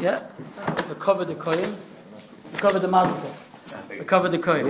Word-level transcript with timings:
Yeah? 0.00 0.20
We 0.88 0.94
cover 0.94 1.24
the 1.24 1.34
kohen. 1.34 1.76
We 2.52 2.58
cover 2.58 2.78
the 2.78 2.88
mazel. 2.88 3.34
We 3.90 4.04
cover 4.04 4.28
the 4.28 4.38
kohen. 4.38 4.66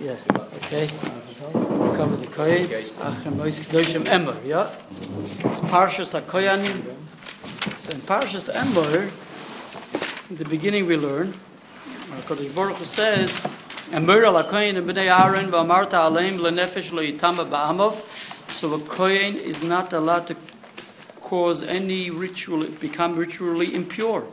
Yeah. 0.00 0.16
Okay. 0.56 0.86
We 0.86 1.96
cover 1.96 2.16
the 2.16 2.28
kohen. 2.30 2.66
Achem 2.66 3.36
Mois 3.36 3.58
Kedoshim 3.58 4.04
Emor. 4.04 4.36
Yeah? 4.44 4.70
It's 5.50 5.60
Parshas 5.62 6.14
HaKoyanim. 6.20 6.84
So 7.78 7.90
in 7.94 8.00
Parshas 8.02 8.48
Emor, 8.52 9.10
in 10.30 10.36
the 10.36 10.44
beginning 10.44 10.86
we 10.86 10.96
learn, 10.96 11.34
HaKadosh 12.22 12.54
Baruch 12.54 12.76
Hu 12.76 12.84
says, 12.84 13.30
Emor 13.90 14.24
al 14.24 14.36
and 14.38 14.78
Bnei 14.88 15.08
Aaron 15.08 15.50
v'amarta 15.50 15.98
aleim 16.08 16.38
lenefesh 16.38 16.90
yitama 16.90 17.44
ba'amov. 17.48 18.02
So 18.52 18.72
a 18.72 18.78
kohen 18.80 19.36
is 19.36 19.62
not 19.62 19.92
allowed 19.92 20.26
to 20.28 20.36
cause 21.26 21.64
any 21.64 22.08
ritual, 22.08 22.64
become 22.80 23.14
ritually 23.14 23.74
impure. 23.74 24.28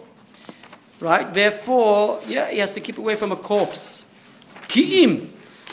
Right? 0.99 1.33
Therefore, 1.33 2.21
yeah, 2.27 2.51
he 2.51 2.59
has 2.59 2.75
to 2.75 2.79
keep 2.79 2.99
away 2.99 3.15
from 3.15 3.31
a 3.31 3.35
corpse. 3.35 4.05
Ki'im. 4.67 5.29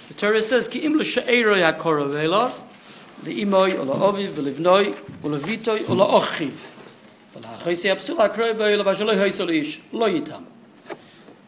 The 0.09 0.15
Torah 0.15 0.43
says, 0.43 0.67
Ki'im 0.67 0.97
l'sha'eroi 0.97 1.61
ha'korov 1.61 2.15
elov, 2.15 2.55
le'imoy, 3.23 3.75
o 3.75 3.85
la'oviv, 3.85 4.31
v'livnoi, 4.31 4.97
o 5.23 5.29
la'vitoi, 5.29 5.89
o 5.91 5.95
la'ochiv. 5.95 6.57
V'la'achoisi 7.37 7.91
ha'psul 7.91 9.51
ish, 9.51 9.81
lo 9.93 10.09
yitam. 10.09 10.45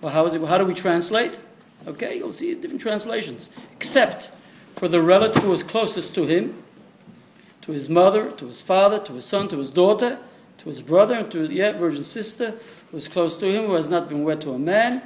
Well, 0.03 0.13
how, 0.13 0.27
is 0.27 0.35
it, 0.35 0.45
how 0.45 0.59
do 0.59 0.67
we 0.67 0.75
translate? 0.75 1.41
Okay, 1.87 2.19
you'll 2.19 2.31
see 2.31 2.55
different 2.55 2.83
translations. 2.83 3.49
Except 3.77 4.31
for 4.77 4.87
the 4.87 5.01
relative 5.01 5.43
who 5.43 5.53
is 5.55 5.63
closest 5.63 6.15
to 6.17 6.27
him, 6.27 6.63
to 7.63 7.73
his 7.73 7.89
mother, 7.89 8.31
to 8.33 8.47
his 8.47 8.61
father, 8.61 8.99
to 8.99 9.15
his 9.15 9.25
son, 9.25 9.49
to 9.49 9.59
his 9.59 9.71
daughter, 9.71 10.19
to 10.59 10.69
his 10.69 10.81
brother, 10.81 11.15
and 11.15 11.31
to 11.33 11.39
his 11.39 11.53
yeah, 11.53 11.73
virgin 11.73 12.05
sister, 12.05 12.55
who 12.91 12.97
is 12.97 13.09
close 13.09 13.37
to 13.39 13.47
him, 13.47 13.67
who 13.67 13.75
has 13.75 13.89
not 13.89 14.09
been 14.09 14.25
wed 14.25 14.41
to 14.43 14.53
a 14.53 14.59
man. 14.59 15.03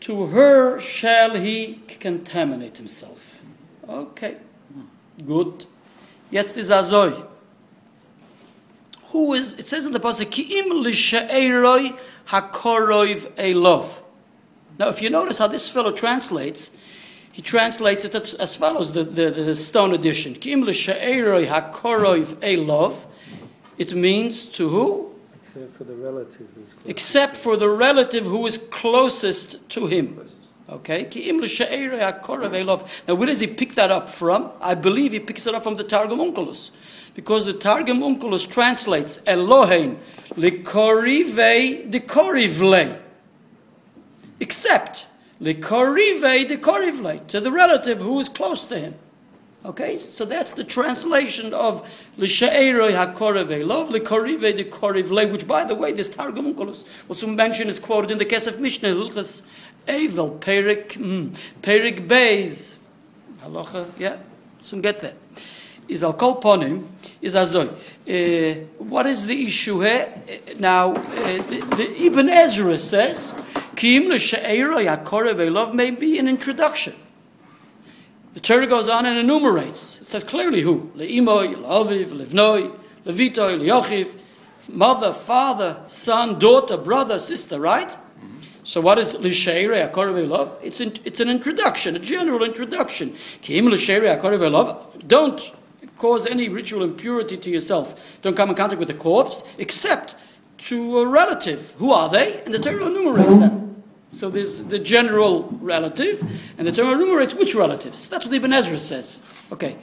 To 0.00 0.26
her 0.26 0.78
shall 0.80 1.34
he 1.34 1.80
contaminate 1.86 2.76
himself. 2.76 3.42
Okay, 3.88 4.36
good. 5.26 5.66
Jetzt 6.30 6.56
is 6.56 6.70
Azoy. 6.70 7.26
Who 9.08 9.32
is, 9.32 9.54
it 9.54 9.68
says 9.68 9.86
in 9.86 9.92
the 9.92 10.00
Pasuk, 10.00 10.26
Ki'im 10.30 10.70
l'sha'eroi 10.82 11.98
hakoroiv 12.28 13.32
elov. 13.36 13.88
Now, 14.78 14.88
if 14.88 15.00
you 15.00 15.08
notice 15.08 15.38
how 15.38 15.46
this 15.46 15.68
fellow 15.68 15.92
translates, 15.92 16.76
he 17.34 17.42
translates 17.42 18.04
it 18.04 18.14
as 18.14 18.54
follows, 18.54 18.92
the, 18.92 19.02
the, 19.02 19.28
the 19.28 19.56
stone 19.56 19.92
edition. 19.92 20.34
Kim 20.36 20.62
l'sha'eroi 20.62 21.48
hakoroiv 21.48 22.36
elov. 22.36 23.06
It 23.76 23.92
means 23.92 24.46
to 24.46 24.68
who? 24.68 25.10
Except 25.42 25.76
for 25.76 25.82
the 25.82 25.96
relative. 25.96 26.46
Except 26.86 27.36
for 27.36 27.56
the 27.56 27.68
relative 27.68 28.24
who 28.24 28.46
is 28.46 28.56
closest 28.56 29.68
to 29.70 29.88
him. 29.88 30.24
Okay? 30.70 31.06
Ki'im 31.06 31.40
l'sha'eroi 31.40 32.22
hakoroiv 32.22 32.52
elov. 32.52 32.88
Now, 33.08 33.16
where 33.16 33.26
does 33.26 33.40
he 33.40 33.48
pick 33.48 33.74
that 33.74 33.90
up 33.90 34.08
from? 34.08 34.52
I 34.60 34.76
believe 34.76 35.10
he 35.10 35.18
picks 35.18 35.44
it 35.48 35.56
up 35.56 35.64
from 35.64 35.74
the 35.74 35.82
Targum 35.82 36.20
Onkelos. 36.20 36.70
Because 37.14 37.46
the 37.46 37.52
Targum 37.52 37.98
Onkelos 37.98 38.48
translates 38.48 39.18
Elohein 39.22 39.96
likorive 40.34 41.90
dekorivle. 41.90 43.00
Except 44.38 45.08
likorive 45.40 46.48
dekorivle, 46.48 47.26
to 47.28 47.40
the 47.40 47.52
relative 47.52 47.98
who 47.98 48.20
is 48.20 48.28
close 48.28 48.64
to 48.66 48.78
him. 48.78 48.94
Okay, 49.64 49.96
so 49.96 50.26
that's 50.26 50.52
the 50.52 50.62
translation 50.62 51.54
of 51.54 51.90
l'sha'eroi 52.18 52.92
hakoreve 52.92 53.66
love 53.66 53.88
likorive 53.88 54.58
dekorivle, 54.58 55.32
which, 55.32 55.46
by 55.48 55.64
the 55.64 55.74
way, 55.74 55.90
this 55.90 56.08
Targum 56.08 56.54
Onkelos 56.54 56.84
was 57.08 57.18
soon 57.18 57.34
mentioned 57.34 57.70
is 57.70 57.78
quoted 57.78 58.10
in 58.10 58.18
the 58.18 58.26
Kesef 58.26 58.58
Mishnah, 58.58 58.90
Hilchas 58.90 59.42
Evel, 59.86 60.38
Perik, 60.38 60.88
mm, 60.92 61.34
Perik 61.62 62.06
Beis. 62.06 62.76
Halacha, 63.42 63.88
yeah, 63.98 64.18
soon 64.60 64.82
get 64.82 65.00
that. 65.00 65.14
Is 65.88 66.02
al 66.02 66.12
kol 66.12 66.42
ponim 66.42 66.86
is 67.20 67.34
azoy. 67.34 67.68
Uh, 68.06 68.66
what 68.78 69.06
is 69.06 69.24
the 69.26 69.46
issue 69.46 69.80
here? 69.80 70.12
Uh, 70.28 70.54
now, 70.58 70.92
uh, 70.92 71.02
the, 71.42 71.74
the 71.76 72.02
Ibn 72.04 72.28
Ezra 72.28 72.76
says, 72.76 73.34
Kim 73.84 74.08
l'she'era 74.08 74.78
yakorev 74.78 75.52
love 75.52 75.74
may 75.74 75.90
be 75.90 76.18
an 76.18 76.26
introduction. 76.26 76.94
The 78.32 78.40
Torah 78.40 78.66
goes 78.66 78.88
on 78.88 79.04
and 79.04 79.18
enumerates. 79.18 80.00
It 80.00 80.08
says 80.08 80.24
clearly 80.24 80.62
who? 80.62 80.90
Le'imoy, 80.96 81.54
le'aviv, 81.54 82.06
le'vnoi, 82.06 82.74
le'vitoi, 83.04 83.60
le'yochiv, 83.60 84.14
mother, 84.70 85.12
father, 85.12 85.82
son, 85.86 86.38
daughter, 86.38 86.78
brother, 86.78 87.18
sister, 87.18 87.60
right? 87.60 87.90
Mm-hmm. 87.90 88.38
So 88.62 88.80
what 88.80 88.98
is 88.98 89.16
l'she'era 89.16 89.92
yakorev 89.92 90.28
love? 90.30 90.58
It's, 90.62 90.80
in, 90.80 90.94
it's 91.04 91.20
an 91.20 91.28
introduction, 91.28 91.94
a 91.94 91.98
general 91.98 92.42
introduction. 92.42 93.14
Kim 93.42 93.66
l'she'era 93.66 94.18
yakorev 94.18 94.50
love. 94.50 95.06
Don't 95.06 95.52
cause 95.98 96.24
any 96.24 96.48
ritual 96.48 96.82
impurity 96.82 97.36
to 97.36 97.50
yourself. 97.50 98.18
Don't 98.22 98.34
come 98.34 98.48
in 98.48 98.54
contact 98.54 98.80
with 98.80 98.88
a 98.88 98.94
corpse, 98.94 99.46
except 99.58 100.14
to 100.56 101.00
a 101.00 101.06
relative. 101.06 101.74
Who 101.76 101.92
are 101.92 102.08
they? 102.08 102.40
And 102.44 102.54
the 102.54 102.58
Torah 102.58 102.86
enumerates 102.86 103.36
them. 103.36 103.63
So 104.14 104.30
there's 104.30 104.58
the 104.58 104.78
general 104.78 105.48
relative, 105.60 106.22
and 106.56 106.66
the 106.66 106.72
Torah 106.72 106.92
enumerates 106.92 107.34
which 107.34 107.54
relatives. 107.54 108.08
That's 108.08 108.24
what 108.24 108.32
Ibn 108.32 108.52
Ezra 108.52 108.78
says. 108.78 109.20
Okay. 109.50 109.76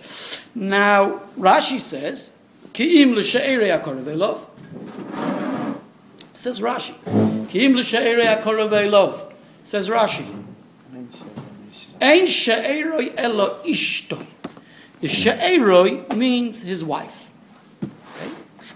Now, 0.56 1.20
Rashi 1.38 1.82
says, 1.82 2.38
Ki'im 2.74 3.14
l'sha'ere 3.14 3.78
akoravelov. 3.78 4.48
Says 6.34 6.62
Rashi. 6.62 6.96
Ki'im 7.50 7.76
l'sha'ere 7.76 8.42
akoravelov. 8.42 9.34
Says 9.66 9.90
Rashi. 9.90 10.26
Ein 12.00 12.26
sha'eroi 12.26 13.14
elo 13.18 13.60
ishtoi. 13.64 14.26
The 15.02 15.08
she'eroi 15.10 16.16
means 16.16 16.62
his 16.62 16.84
wife. 16.84 17.21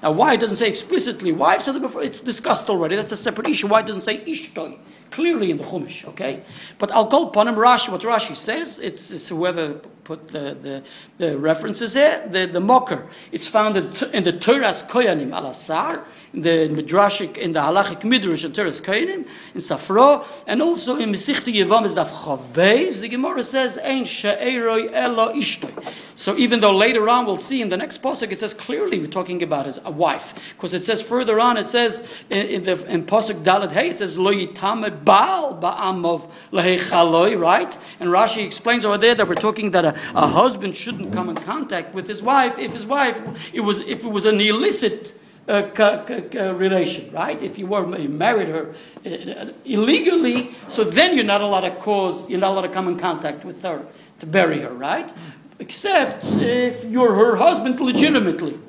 Now, 0.05 0.11
why 0.11 0.35
it 0.35 0.39
doesn't 0.39 0.57
say 0.57 0.69
explicitly 0.69 1.31
wife? 1.31 1.63
So 1.63 1.79
before 1.79 2.03
it's 2.03 2.21
discussed 2.21 2.69
already. 2.69 2.95
That's 2.95 3.11
a 3.11 3.17
separate 3.17 3.47
issue. 3.47 3.65
Why 3.65 3.79
it 3.79 3.87
doesn't 3.87 4.03
say 4.03 4.19
ishtoi? 4.19 4.77
Clearly 5.09 5.49
in 5.49 5.57
the 5.57 5.63
Chumash, 5.63 6.07
okay? 6.09 6.43
But 6.77 6.91
I'll 6.91 7.07
upon 7.29 7.47
him 7.47 7.55
Rashi. 7.55 7.89
What 7.89 8.01
Rashi 8.01 8.35
says, 8.35 8.77
it's, 8.77 9.11
it's 9.11 9.29
whoever 9.29 9.81
put 10.03 10.27
the, 10.27 10.55
the, 10.61 10.83
the 11.17 11.39
references 11.39 11.95
here, 11.95 12.23
the, 12.29 12.45
the 12.45 12.59
mocker. 12.59 13.07
It's 13.31 13.47
found 13.47 13.77
in, 13.77 14.23
the 14.23 14.33
Torah's 14.33 14.83
Koyanim 14.83 15.31
al 15.31 15.47
Asar, 15.47 15.93
in 15.95 16.03
the 16.41 16.69
Midrashic, 16.69 17.37
in 17.37 17.53
the 17.53 17.59
Halachic 17.59 18.03
Midrash 18.03 18.43
and 18.43 18.53
Teres 18.53 18.81
Kainim, 18.81 19.27
in 19.53 19.61
Safro, 19.61 20.25
and 20.47 20.61
also 20.61 20.97
in 20.97 21.11
Mesichta 21.11 21.53
Yevam 21.53 21.85
is 21.85 21.95
Daf 21.95 22.09
Chav 22.09 22.39
Beis, 22.53 22.99
the 22.99 23.07
Gemara 23.07 23.43
says, 23.43 23.77
Ein 23.77 24.05
she'eroi 24.05 24.91
elo 24.93 25.33
ishtoi. 25.33 25.71
So 26.15 26.37
even 26.37 26.61
though 26.61 26.75
later 26.75 27.09
on 27.09 27.25
we'll 27.25 27.37
see 27.37 27.61
in 27.61 27.69
the 27.69 27.77
next 27.77 28.01
posuk 28.01 28.31
it 28.31 28.39
says 28.39 28.53
clearly 28.53 28.99
we're 28.99 29.07
talking 29.07 29.43
about 29.43 29.67
as 29.67 29.79
a 29.83 29.91
wife, 29.91 30.53
because 30.55 30.73
it 30.73 30.85
says 30.85 31.01
further 31.01 31.39
on 31.39 31.57
it 31.57 31.67
says 31.67 32.07
in, 32.29 32.47
in 32.47 32.63
the 32.63 32.85
in 32.85 33.05
posuk 33.05 33.43
Dalet 33.43 33.71
Hey 33.71 33.89
it 33.89 33.97
says 33.97 34.17
lo 34.17 34.31
yitame 34.31 35.03
baal 35.03 35.59
ba'amov 35.59 36.29
lehechaloi, 36.51 37.39
right? 37.39 37.77
And 37.99 38.09
Rashi 38.09 38.45
explains 38.45 38.85
over 38.85 38.97
there 38.97 39.15
that 39.15 39.27
we're 39.27 39.35
talking 39.35 39.71
that 39.71 39.85
a, 39.85 39.89
a 40.15 40.27
husband 40.27 40.75
shouldn't 40.75 41.13
come 41.13 41.29
in 41.29 41.35
contact 41.35 41.93
with 41.93 42.07
his 42.07 42.23
wife 42.23 42.57
if 42.57 42.73
his 42.73 42.85
wife 42.85 43.53
it 43.53 43.61
was 43.61 43.81
if 43.81 44.03
it 44.03 44.09
was 44.09 44.25
an 44.25 44.39
illicit 44.39 45.13
uh, 45.47 46.05
c- 46.07 46.23
c- 46.31 46.39
relation, 46.39 47.11
right? 47.11 47.41
If 47.41 47.57
you 47.57 47.67
were 47.67 47.85
married 47.85 48.47
her 48.49 48.75
uh, 49.05 49.51
illegally, 49.65 50.55
so 50.67 50.83
then 50.83 51.15
you're 51.15 51.25
not 51.25 51.41
allowed 51.41 51.61
to 51.61 51.75
cause, 51.75 52.29
you're 52.29 52.39
not 52.39 52.51
allowed 52.51 52.67
to 52.67 52.73
come 52.73 52.87
in 52.87 52.97
contact 52.97 53.45
with 53.45 53.61
her 53.61 53.85
to 54.19 54.25
bury 54.25 54.59
her, 54.59 54.69
right? 54.71 55.11
Except 55.59 56.25
if 56.25 56.85
you're 56.85 57.13
her 57.13 57.35
husband 57.35 57.79
legitimately. 57.79 58.59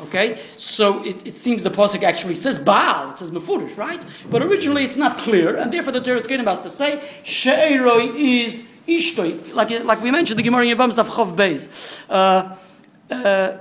Okay, 0.00 0.40
so 0.56 1.04
it, 1.04 1.26
it 1.26 1.36
seems 1.36 1.62
the 1.62 1.70
pasuk 1.70 2.02
actually 2.02 2.34
says 2.34 2.58
Baal, 2.58 3.10
it 3.12 3.18
says 3.18 3.30
Mefurish, 3.30 3.76
right? 3.76 4.04
But 4.30 4.42
originally 4.42 4.84
it's 4.84 4.96
not 4.96 5.18
clear, 5.18 5.56
and 5.56 5.72
therefore 5.72 5.92
the 5.92 6.00
Torah 6.00 6.18
is 6.18 6.26
getting 6.26 6.48
us 6.48 6.60
to 6.60 6.70
say 6.70 7.00
She'eroi 7.22 8.12
is 8.16 8.66
Ishtoi, 8.88 9.54
like 9.54 9.70
like 9.84 10.02
we 10.02 10.10
mentioned 10.10 10.38
the 10.38 10.42
Gemara 10.42 10.64
in 10.64 10.76
Yevam's 10.76 10.96
Daf 10.96 11.06
Chav 11.06 11.36
Beis. 11.36 12.02
Uh, 12.10 12.56
uh, 13.14 13.58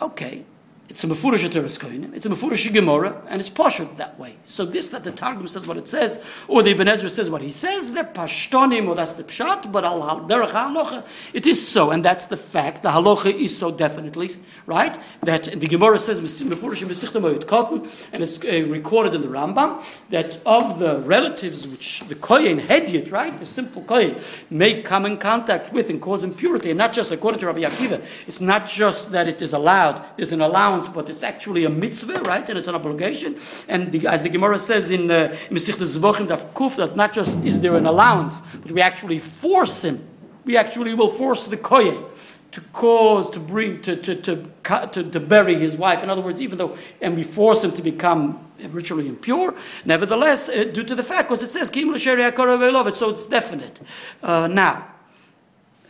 okay, 0.00 0.44
it's 0.88 1.02
a 1.02 1.06
Mefurish 1.06 1.50
Teres 1.50 1.78
it's 2.14 2.26
a 2.26 2.28
Mefurish 2.28 2.72
Gemara, 2.72 3.22
and 3.28 3.40
it's 3.40 3.48
Pashut 3.48 3.96
that 3.96 4.18
way. 4.18 4.36
So 4.44 4.66
this 4.66 4.88
that 4.88 5.02
the 5.02 5.12
Targum 5.12 5.48
says 5.48 5.66
what 5.66 5.76
it 5.76 5.88
says, 5.88 6.22
or 6.46 6.62
the 6.62 6.70
Ibn 6.70 6.88
Ezra 6.88 7.08
says 7.08 7.30
what 7.30 7.40
he 7.40 7.50
says, 7.50 7.92
they're 7.92 8.04
Pashtonim, 8.04 8.86
or 8.86 8.94
that's 8.94 9.14
the 9.14 9.24
Pshat, 9.24 9.72
but 9.72 9.82
halacha, 9.84 11.04
it 11.32 11.46
is 11.46 11.66
so, 11.66 11.90
and 11.90 12.04
that's 12.04 12.26
the 12.26 12.36
fact. 12.36 12.82
The 12.82 12.90
halacha 12.90 13.32
is 13.32 13.56
so 13.56 13.70
definitely, 13.70 14.30
right? 14.66 14.96
That 15.22 15.44
the 15.58 15.66
Gemara 15.66 15.98
says 15.98 16.20
Mefurish 16.20 17.46
Cotton, 17.46 17.88
and 18.12 18.22
it's 18.22 18.44
uh, 18.44 18.66
recorded 18.68 19.14
in 19.14 19.22
the 19.22 19.28
Rambam, 19.28 19.82
that 20.10 20.38
of 20.44 20.78
the 20.78 21.00
relatives 21.00 21.66
which 21.66 22.00
the 22.08 22.14
Kohen 22.14 22.60
Hedyot, 22.60 23.10
right, 23.10 23.36
the 23.38 23.46
simple 23.46 23.82
Kohen, 23.82 24.16
may 24.50 24.82
come 24.82 25.06
in 25.06 25.16
contact 25.16 25.72
with 25.72 25.88
and 25.88 26.00
cause 26.00 26.24
impurity, 26.24 26.70
and 26.70 26.78
not 26.78 26.92
just 26.92 27.10
according 27.10 27.40
to 27.40 27.46
Rabbi 27.46 27.60
Akiva, 27.60 28.04
it's 28.28 28.40
not 28.40 28.68
just 28.68 29.12
that 29.12 29.26
it 29.28 29.40
is 29.40 29.52
allowed, 29.54 30.04
there's 30.16 30.32
an 30.32 30.40
allowance 30.42 30.73
but 30.88 31.08
it's 31.08 31.22
actually 31.22 31.64
a 31.64 31.70
mitzvah, 31.70 32.20
right? 32.22 32.48
And 32.48 32.58
it's 32.58 32.68
an 32.68 32.74
obligation. 32.74 33.38
And 33.68 33.92
the, 33.92 34.06
as 34.06 34.22
the 34.22 34.28
Gemara 34.28 34.58
says 34.58 34.90
in 34.90 35.10
uh, 35.10 35.36
Mesich 35.50 35.76
Zvachim 35.76 36.28
Daf 36.28 36.52
Kuf, 36.52 36.76
that 36.76 36.96
not 36.96 37.12
just 37.12 37.42
is 37.44 37.60
there 37.60 37.76
an 37.76 37.86
allowance, 37.86 38.42
but 38.62 38.72
we 38.72 38.80
actually 38.80 39.18
force 39.18 39.84
him. 39.84 40.06
We 40.44 40.56
actually 40.56 40.94
will 40.94 41.08
force 41.08 41.44
the 41.44 41.56
kohen 41.56 42.04
to 42.52 42.60
cause, 42.72 43.30
to 43.30 43.40
bring, 43.40 43.82
to, 43.82 43.96
to, 43.96 44.14
to, 44.14 44.48
to, 44.92 45.10
to 45.10 45.20
bury 45.20 45.56
his 45.56 45.76
wife. 45.76 46.04
In 46.04 46.10
other 46.10 46.22
words, 46.22 46.40
even 46.40 46.56
though, 46.56 46.76
and 47.00 47.16
we 47.16 47.24
force 47.24 47.64
him 47.64 47.72
to 47.72 47.82
become 47.82 48.38
ritually 48.68 49.08
impure, 49.08 49.54
nevertheless, 49.84 50.48
uh, 50.48 50.62
due 50.62 50.84
to 50.84 50.94
the 50.94 51.02
fact, 51.02 51.28
because 51.28 51.42
it 51.42 51.50
says, 51.50 51.70
Akara, 51.70 52.94
so 52.94 53.10
it's 53.10 53.26
definite. 53.26 53.80
Uh, 54.22 54.46
now, 54.46 54.86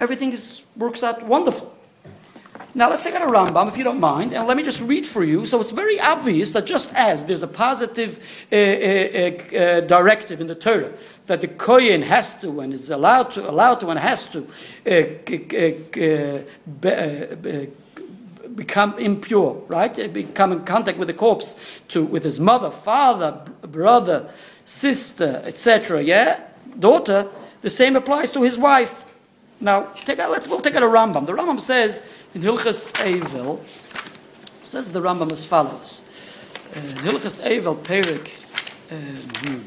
everything 0.01 0.33
is, 0.33 0.63
works 0.77 1.03
out 1.03 1.23
wonderful. 1.25 1.74
Now 2.77 2.91
let's 2.91 3.05
take 3.05 3.15
out 3.15 3.23
a 3.23 3.31
Rambam, 3.31 3.69
if 3.69 3.77
you 3.77 3.85
don't 3.85 4.01
mind, 4.01 4.33
and 4.33 4.49
let 4.49 4.57
me 4.57 4.65
just 4.65 4.81
read 4.81 5.07
for 5.07 5.23
you. 5.23 5.47
So 5.47 5.61
it's 5.61 5.71
very 5.71 6.01
obvious 6.01 6.51
that 6.53 6.67
just 6.67 6.93
as 6.95 7.25
there's 7.25 7.45
a 7.45 7.49
positive 7.49 8.19
uh, 8.51 8.57
uh, 8.57 8.59
uh, 8.59 9.57
uh 9.57 9.81
directive 9.83 10.41
in 10.41 10.49
the 10.49 10.57
Torah 10.57 10.93
that 11.27 11.41
the 11.41 11.47
kohen 11.47 12.03
has 12.03 12.35
to 12.41 12.61
and 12.61 12.73
is 12.73 12.91
allowed 12.91 13.31
to, 13.33 13.49
allowed 13.49 13.77
to 13.77 13.91
and 13.91 13.99
has 14.01 14.27
to 14.29 14.49
uh, 14.87 15.05
uh, 16.89 17.67
become 18.57 18.99
impure, 18.99 19.55
right? 19.69 20.13
Become 20.13 20.53
in 20.53 20.65
contact 20.65 20.99
with 20.99 21.09
the 21.09 21.15
corpse, 21.15 21.81
to 21.89 22.05
with 22.05 22.25
his 22.25 22.41
mother, 22.41 22.71
father, 22.71 23.41
brother, 23.63 24.29
sister, 24.65 25.43
etc. 25.45 26.03
Yeah, 26.03 26.41
daughter. 26.79 27.29
The 27.61 27.71
same 27.71 27.95
applies 27.97 28.33
to 28.33 28.43
his 28.43 28.59
wife. 28.59 29.05
Now, 29.61 29.85
take 30.05 30.19
out, 30.19 30.31
let's 30.31 30.49
we'll 30.49 30.61
take 30.61 30.75
out 30.75 30.83
a 30.83 30.87
Rambam. 30.87 31.25
The 31.25 31.33
Rambam 31.33 31.61
says 31.61 32.07
in 32.35 32.41
Hilchas 32.41 32.91
Eivel, 32.95 33.65
says 34.67 34.91
the 34.91 35.01
Rambam 35.01 35.31
as 35.31 35.47
follows. 35.47 36.03
Uh, 36.75 36.81
in 36.81 36.97
Hilchas 37.05 37.41
Eivel, 37.47 37.77
Perik, 37.77 38.29
uh, 38.91 38.97
hmm. 39.47 39.61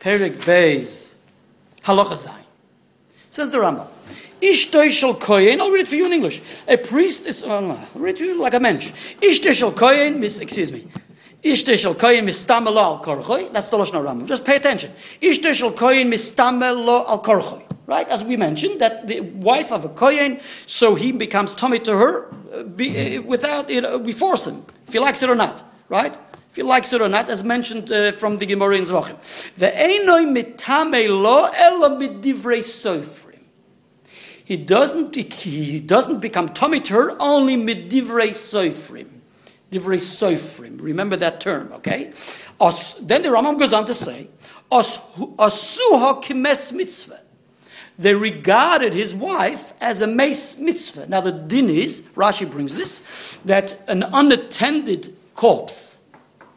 Perik 0.00 0.32
Beis, 0.44 1.14
Halacha 1.82 2.14
Zayin. 2.14 2.44
Says 3.30 3.50
the 3.50 3.58
Rambam. 3.58 3.86
Ishtoi 4.40 4.90
shel 4.90 5.14
kohen, 5.14 5.60
I'll 5.60 5.70
read 5.70 5.82
it 5.82 5.88
for 5.88 5.94
you 5.94 6.06
in 6.06 6.12
English. 6.12 6.42
A 6.66 6.76
priest 6.76 7.26
is, 7.26 7.44
oh 7.44 7.70
I'll 7.70 8.00
read 8.00 8.16
it 8.16 8.18
for 8.18 8.24
you 8.24 8.40
like 8.40 8.54
a 8.54 8.60
mensch. 8.60 8.90
Ishtoi 9.20 9.52
shel 9.52 10.18
miss, 10.18 10.40
excuse 10.40 10.72
me. 10.72 10.88
Ishte 11.42 11.76
shel 11.76 11.94
koyin 11.94 12.24
mistamel 12.24 12.76
al 12.76 13.02
korchoy. 13.02 13.52
That's 13.52 13.68
the 13.68 13.76
Lashon 13.76 14.04
Rambam. 14.04 14.26
Just 14.26 14.44
pay 14.44 14.56
attention. 14.56 14.92
Ishte 15.20 15.54
shel 15.54 15.72
koyin 15.72 16.06
mistamel 16.06 16.86
al 16.86 17.22
korchoy. 17.22 17.62
Right, 17.84 18.08
as 18.08 18.22
we 18.22 18.36
mentioned, 18.36 18.80
that 18.80 19.08
the 19.08 19.20
wife 19.20 19.72
of 19.72 19.84
a 19.84 19.88
koyin, 19.88 20.40
so 20.66 20.94
he 20.94 21.10
becomes 21.10 21.52
tummy 21.54 21.80
to 21.80 21.96
her, 21.96 22.32
uh, 22.54 22.62
be, 22.62 23.18
uh, 23.18 23.22
without 23.22 23.68
you 23.68 23.80
know, 23.80 23.98
we 23.98 24.12
force 24.12 24.46
him 24.46 24.64
if 24.86 24.92
he 24.92 25.00
likes 25.00 25.20
it 25.22 25.28
or 25.28 25.34
not. 25.34 25.64
Right, 25.88 26.16
if 26.50 26.56
he 26.56 26.62
likes 26.62 26.92
it 26.92 27.02
or 27.02 27.08
not, 27.08 27.28
as 27.28 27.42
mentioned 27.42 27.90
uh, 27.90 28.12
from 28.12 28.38
the 28.38 28.46
Gemara 28.46 28.76
in 28.76 28.84
Zvachim. 28.84 29.16
The 29.56 29.66
einoi 29.66 30.32
mitame 30.32 31.08
lo 31.08 31.50
elo 31.52 31.98
midivrei 31.98 32.60
sofrim. 32.60 33.40
He 34.44 34.56
doesn't 34.56 35.16
he 35.16 35.80
doesn't 35.80 36.20
become 36.20 36.50
tummy 36.50 36.78
to 36.80 36.92
her 36.94 37.16
only 37.20 37.56
midivrei 37.56 38.30
sofrim. 38.30 39.21
Divrei 39.72 39.98
Sofrim. 39.98 40.80
Remember 40.80 41.16
that 41.16 41.40
term, 41.40 41.72
okay? 41.72 42.12
Then 43.00 43.22
the 43.22 43.30
Rambam 43.30 43.58
goes 43.58 43.72
on 43.72 43.86
to 43.86 43.94
say, 43.94 44.28
Asuha 44.70 46.22
kimes 46.22 46.72
mitzvah. 46.72 47.20
They 47.98 48.14
regarded 48.14 48.92
his 48.92 49.14
wife 49.14 49.72
as 49.80 50.00
a 50.00 50.06
mace 50.06 50.58
mitzvah. 50.58 51.06
Now 51.08 51.20
the 51.20 51.32
din 51.32 51.68
is, 51.70 52.02
Rashi 52.14 52.50
brings 52.50 52.74
this, 52.74 53.38
that 53.44 53.78
an 53.88 54.02
unattended 54.02 55.16
corpse, 55.34 55.98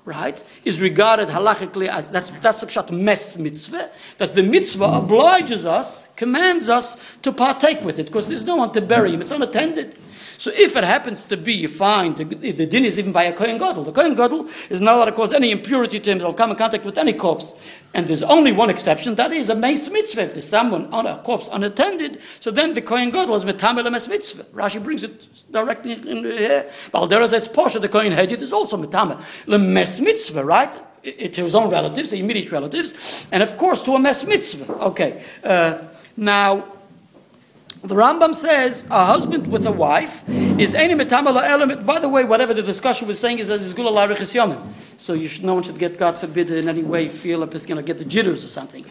right, 0.06 0.42
is 0.64 0.80
regarded 0.80 1.30
halachically 1.30 1.88
as, 1.88 2.10
that's, 2.10 2.30
that's 2.30 2.64
a 2.64 2.68
pshat 2.68 2.92
mes 2.92 3.38
mitzvah, 3.38 3.90
that 4.18 4.36
the 4.36 4.44
mitzvah 4.44 4.86
obliges 4.86 5.66
us, 5.66 6.08
commands 6.16 6.70
us 6.70 6.98
to 7.22 7.32
partake 7.32 7.82
with 7.82 8.00
it, 8.00 8.08
because 8.08 8.28
there's 8.28 8.46
no 8.46 8.56
one 8.58 8.72
to 8.72 8.82
bury 8.82 9.14
him, 9.14 9.22
it's 9.22 9.32
unattended. 9.32 9.98
So 10.38 10.52
if 10.54 10.76
it 10.76 10.84
happens 10.84 11.26
to 11.26 11.38
be, 11.38 11.54
you 11.54 11.68
find 11.68 12.16
the, 12.18 12.24
the 12.24 12.66
din 12.66 12.86
is 12.86 13.00
even 13.00 13.12
by 13.12 13.24
a 13.24 13.34
Kohen 13.34 13.58
Gadol. 13.58 13.84
The 13.84 13.92
Kohen 13.92 14.16
Gadol 14.16 14.48
is 14.70 14.82
not 14.82 14.96
allowed 14.96 15.06
to 15.06 15.12
cause 15.12 15.34
any 15.34 15.52
impurity 15.52 16.00
to 16.00 16.10
himself, 16.10 16.36
come 16.36 16.52
in 16.52 16.58
contact 16.58 16.86
with 16.86 16.98
any 16.98 17.14
corpse. 17.14 17.78
And 17.94 18.08
there's 18.08 18.24
only 18.24 18.52
one 18.52 18.70
exception, 18.70 19.16
that 19.16 19.32
is 19.32 19.50
a 19.50 19.56
Meis 19.56 19.90
Mitzvah. 19.90 20.24
If 20.24 20.32
there's 20.34 20.48
someone 20.48 20.94
on 20.94 21.06
a 21.06 21.18
corpse 21.20 21.48
unattended, 21.52 22.20
so 22.40 22.52
then 22.52 22.74
the 22.74 22.82
Kohen 22.82 23.12
Gadol 23.12 23.36
is 23.36 23.46
Metamel 23.46 23.90
Meis 23.92 24.08
Mitzvah. 24.08 24.44
Rashi 24.54 24.84
brings 24.84 25.04
it 25.04 25.28
directly 25.52 25.94
in 25.94 26.24
here. 26.24 26.70
Valdera 26.92 27.28
says 27.28 27.48
Porsche, 27.48 27.80
the 27.80 27.90
Kohen 27.90 28.12
Hedit 28.12 28.42
is 28.42 28.52
also 28.52 28.78
Metamel. 28.78 29.18
Meis 29.48 30.02
Mitzvah, 30.02 30.44
right? 30.44 30.74
To 31.04 31.44
his 31.44 31.54
own 31.54 31.70
relatives, 31.70 32.10
the 32.10 32.20
immediate 32.20 32.52
relatives, 32.52 33.28
and 33.32 33.44
of 33.44 33.58
course 33.58 33.84
to 33.84 33.94
a 33.94 34.00
Mes 34.00 34.26
Mitzvah. 34.26 34.74
Okay. 34.74 35.24
Uh, 35.44 35.78
now, 36.18 36.66
the 37.88 37.96
Rambam 37.96 38.34
says 38.34 38.86
a 38.90 39.06
husband 39.06 39.48
with 39.48 39.66
a 39.66 39.72
wife 39.72 40.28
is 40.28 40.74
any 40.74 40.96
metamala 40.96 41.44
element. 41.44 41.86
By 41.86 42.00
the 42.00 42.10
way, 42.10 42.24
whatever 42.24 42.54
the 42.54 42.64
discussion 42.64 43.08
was 43.08 43.20
saying 43.20 43.40
is 43.40 43.50
as 43.50 43.64
is 43.64 43.74
gula 43.74 43.92
yomim. 43.92 44.62
So 44.98 45.14
you 45.14 45.28
should, 45.28 45.44
no 45.44 45.56
one 45.56 45.64
should 45.64 45.78
get, 45.78 45.98
God 45.98 46.18
forbid, 46.18 46.50
in 46.52 46.68
any 46.68 46.84
way 46.84 47.08
feel 47.08 47.44
it's 47.44 47.66
going 47.66 47.78
to 47.78 47.84
get 47.84 47.98
the 47.98 48.06
jitters 48.06 48.44
or 48.44 48.48
something. 48.48 48.86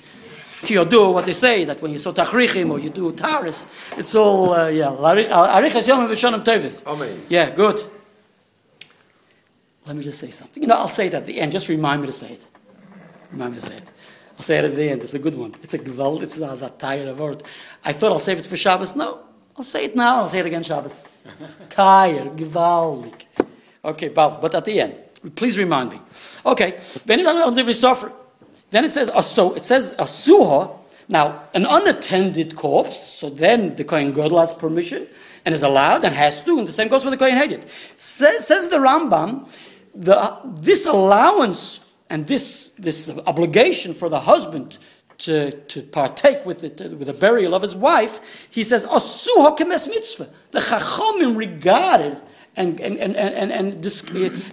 You 0.67 0.85
do 0.85 1.11
what 1.11 1.27
they 1.27 1.33
say 1.33 1.65
that 1.65 1.83
when 1.83 1.93
you 1.93 1.99
saw 1.99 2.13
tachrichim 2.13 2.71
or 2.71 2.79
you 2.79 2.91
do 2.91 3.13
taris, 3.13 3.67
it's 3.99 4.15
all 4.15 4.53
uh, 4.53 4.69
yeah. 4.69 4.87
Arichas 4.87 5.87
yomim 5.89 6.09
v'shonim 6.09 6.45
tevis. 6.45 6.87
Amen. 6.87 7.23
Yeah, 7.29 7.51
good. 7.51 7.81
Let 9.87 9.97
me 9.97 10.03
just 10.03 10.19
say 10.19 10.31
something. 10.31 10.63
You 10.63 10.69
know, 10.69 10.77
I'll 10.77 10.89
say 10.89 11.09
it 11.09 11.15
at 11.15 11.27
the 11.27 11.41
end. 11.41 11.53
Just 11.53 11.69
remind 11.69 12.01
me 12.01 12.07
to 12.07 12.13
say 12.13 12.33
it. 12.33 12.47
Remind 13.33 13.53
me 13.53 13.61
to 13.61 13.67
say 13.67 13.77
it. 13.77 13.83
I'll 14.37 14.43
say 14.43 14.59
it 14.59 14.65
at 14.65 14.75
the 14.75 14.89
end. 14.89 15.03
It's 15.03 15.15
a 15.15 15.19
good 15.19 15.35
one. 15.35 15.55
It's 15.63 15.75
a 15.75 15.79
gewalt. 15.79 16.23
It's 16.23 16.39
a 16.39 16.41
zatayr 16.41 17.15
word. 17.17 17.43
I 17.85 17.93
thought 17.93 18.13
I'll 18.13 18.19
save 18.19 18.39
it 18.39 18.47
for 18.47 18.57
Shabbos. 18.57 18.97
No, 18.97 19.21
I'll 19.57 19.65
say 19.65 19.85
it 19.85 19.95
now. 19.95 20.23
I'll 20.23 20.29
say 20.29 20.41
it 20.41 20.47
again 20.47 20.63
Shabbos. 20.63 21.05
Tire, 21.71 22.27
gewaldig. 22.31 23.27
Okay, 23.85 24.09
but, 24.09 24.41
but 24.41 24.55
at 24.55 24.65
the 24.65 24.81
end, 24.81 24.99
please 25.37 25.57
remind 25.59 25.91
me. 25.91 26.01
Okay, 26.45 26.79
then 27.05 27.21
it 28.85 28.93
says 28.93 29.11
so. 29.27 29.55
It 29.55 29.65
says 29.65 29.93
a 29.93 30.05
suha. 30.05 30.79
Now, 31.07 31.49
an 31.53 31.67
unattended 31.67 32.57
corpse. 32.57 32.99
So 32.99 33.29
then 33.29 33.77
the 33.77 33.85
kohen 33.85 34.13
gadol 34.13 34.41
has 34.41 34.55
permission 34.55 35.07
and 35.45 35.55
is 35.55 35.63
allowed 35.63 36.03
and 36.05 36.15
has 36.15 36.43
to, 36.45 36.59
and 36.59 36.67
the 36.67 36.73
same 36.73 36.89
goes 36.89 37.05
for 37.05 37.11
the 37.11 37.17
kohen 37.17 37.37
hedit. 37.37 37.69
Says, 37.99 38.47
says 38.47 38.69
the 38.69 38.79
Rambam, 38.79 39.47
the, 39.95 40.41
this 40.45 40.87
allowance 40.87 41.84
and 42.11 42.27
this, 42.27 42.71
this 42.79 43.11
obligation 43.27 43.95
for 43.95 44.09
the 44.09 44.21
husband 44.21 44.79
to, 45.19 45.53
to 45.53 45.83
partake 45.83 46.45
with, 46.45 46.65
it, 46.65 46.81
with 46.99 47.07
the 47.07 47.15
burial 47.15 47.55
of 47.55 47.63
his 47.63 47.75
wife, 47.75 48.49
he 48.51 48.65
says, 48.65 48.85
Osuha 48.87 49.57
kemes 49.57 49.89
mitzvah. 49.89 50.29
The 50.51 50.61
Chachomim 50.61 51.37
regarded 51.37 52.21
and, 52.57 52.81
and, 52.81 52.99
and, 52.99 53.17
and, 53.17 53.53
and, 53.53 53.87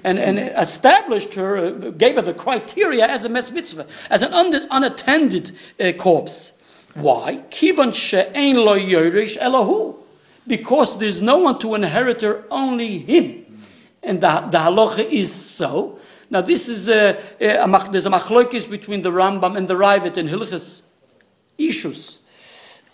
and, 0.03 0.19
and, 0.19 0.39
established 0.57 1.35
her, 1.35 1.71
gave 1.91 2.15
her 2.15 2.21
the 2.21 2.33
criteria 2.33 3.05
as 3.05 3.25
a 3.25 3.29
mes 3.29 3.51
mitzvah, 3.51 3.85
as 4.09 4.21
an 4.23 4.33
un, 4.33 4.53
unattended 4.71 5.51
uh, 5.79 5.91
corpse. 5.93 6.57
Why? 6.95 7.43
Kivan 7.49 7.93
she'ein 7.93 8.57
lo 8.57 8.77
yorish 8.77 9.37
elahu. 9.37 9.97
Because 10.47 10.97
there's 10.97 11.21
no 11.21 11.37
one 11.37 11.59
to 11.59 11.75
inherit 11.75 12.21
her, 12.21 12.43
only 12.49 12.97
him. 12.97 13.45
And 14.01 14.19
the, 14.21 14.47
the 14.49 14.57
halacha 14.57 14.99
is 14.99 15.33
so 15.33 15.99
now, 16.31 16.39
this 16.39 16.69
is 16.69 16.87
a, 16.87 17.19
a, 17.41 17.57
a 17.57 17.89
there's 17.91 18.05
a 18.05 18.09
machlokes 18.09 18.69
between 18.69 19.01
the 19.01 19.11
Rambam 19.11 19.57
and 19.57 19.67
the 19.67 19.73
Ravid 19.73 20.15
in 20.15 20.29
Hilchas 20.29 20.87
Ishus. 21.59 22.19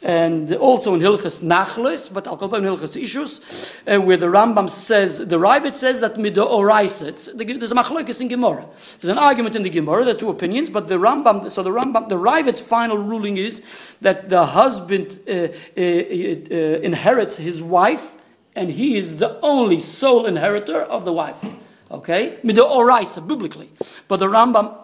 And 0.02 0.52
also 0.56 0.96
in 0.96 1.02
Hilchas 1.02 1.44
Nachlos, 1.44 2.12
but 2.12 2.26
I'll 2.26 2.36
call 2.36 2.48
them 2.48 2.64
Hilchas 2.64 3.00
Ishus, 3.00 3.76
uh, 3.86 4.02
where 4.02 4.18
the 4.18 4.26
Rambam 4.26 4.68
says, 4.68 5.20
the 5.28 5.38
Ravid 5.38 5.76
says 5.76 6.00
that 6.00 6.16
Mido 6.16 6.50
Oraisa, 6.50 7.36
there's 7.38 7.72
a 7.72 7.76
machlokes 7.76 8.22
in 8.22 8.28
Gemara. 8.28 8.66
There's 9.00 9.12
an 9.12 9.20
argument 9.20 9.56
in 9.56 9.62
the 9.62 9.70
Gemara, 9.70 10.04
there 10.04 10.16
are 10.16 10.20
two 10.20 10.30
opinions, 10.30 10.72
but 10.72 10.88
the 10.88 10.96
Rambam, 10.96 11.52
so 11.52 11.62
the 11.62 11.70
Rambam, 11.70 12.10
the 12.10 12.16
Ravid's 12.16 12.62
final 12.62 12.98
ruling 12.98 13.38
is 13.38 13.62
that 14.02 14.30
the 14.30 14.48
husband 14.48 15.20
uh, 15.28 15.32
uh, 15.32 15.46
uh 15.78 16.80
inherits 16.82 17.38
his 17.38 17.62
wife, 17.62 18.16
and 18.56 18.72
he 18.72 18.98
is 18.98 19.18
the 19.18 19.40
only 19.42 19.80
sole 19.80 20.26
inheritor 20.26 20.82
of 20.82 21.06
the 21.06 21.14
wife. 21.14 21.46
Okay? 21.90 22.38
Mido 22.44 22.70
oraisa, 22.70 23.26
biblically. 23.26 23.70
But 24.08 24.18
the 24.18 24.28
Rambam 24.28 24.76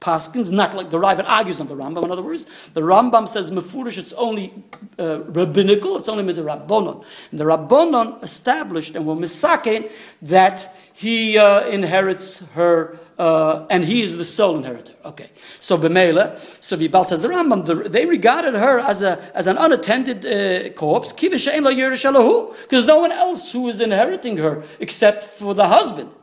Paskins, 0.00 0.50
not 0.50 0.74
like 0.74 0.88
the 0.88 0.98
Ravid 0.98 1.26
argues 1.26 1.60
on 1.60 1.66
the 1.66 1.76
Rambam. 1.76 2.02
In 2.04 2.10
other 2.10 2.22
words, 2.22 2.46
the 2.72 2.80
Rambam 2.80 3.28
says 3.28 3.50
Mefurish, 3.50 3.98
it's 3.98 4.14
only 4.14 4.54
uh, 4.98 5.20
rabbinical, 5.24 5.98
it's 5.98 6.08
only 6.08 6.32
the 6.32 6.40
Rabbonon. 6.40 7.04
And 7.30 7.38
the 7.38 7.44
Rabbonon 7.44 8.22
established 8.22 8.94
and 8.94 9.04
were 9.06 9.14
misaken 9.14 9.90
that 10.22 10.74
he 10.94 11.36
uh, 11.36 11.66
inherits 11.66 12.46
her. 12.54 12.98
Uh, 13.18 13.66
and 13.68 13.84
he 13.84 14.00
is 14.02 14.16
the 14.16 14.24
sole 14.24 14.56
inheritor. 14.56 14.94
Okay, 15.04 15.28
so 15.58 15.76
Bemela, 15.76 16.38
so 16.62 16.76
Vibal 16.76 17.04
says 17.04 17.20
the 17.20 17.26
Rambam, 17.26 17.66
the, 17.66 17.74
they 17.74 18.06
regarded 18.06 18.54
her 18.54 18.78
as 18.78 19.02
a 19.02 19.18
as 19.36 19.48
an 19.48 19.56
unattended 19.58 20.24
uh, 20.24 20.68
corpse, 20.74 21.12
because 21.12 22.86
no 22.86 22.98
one 23.00 23.10
else 23.10 23.50
who 23.50 23.68
is 23.68 23.80
inheriting 23.80 24.36
her 24.36 24.62
except 24.78 25.24
for 25.24 25.52
the 25.52 25.66
husband. 25.66 26.14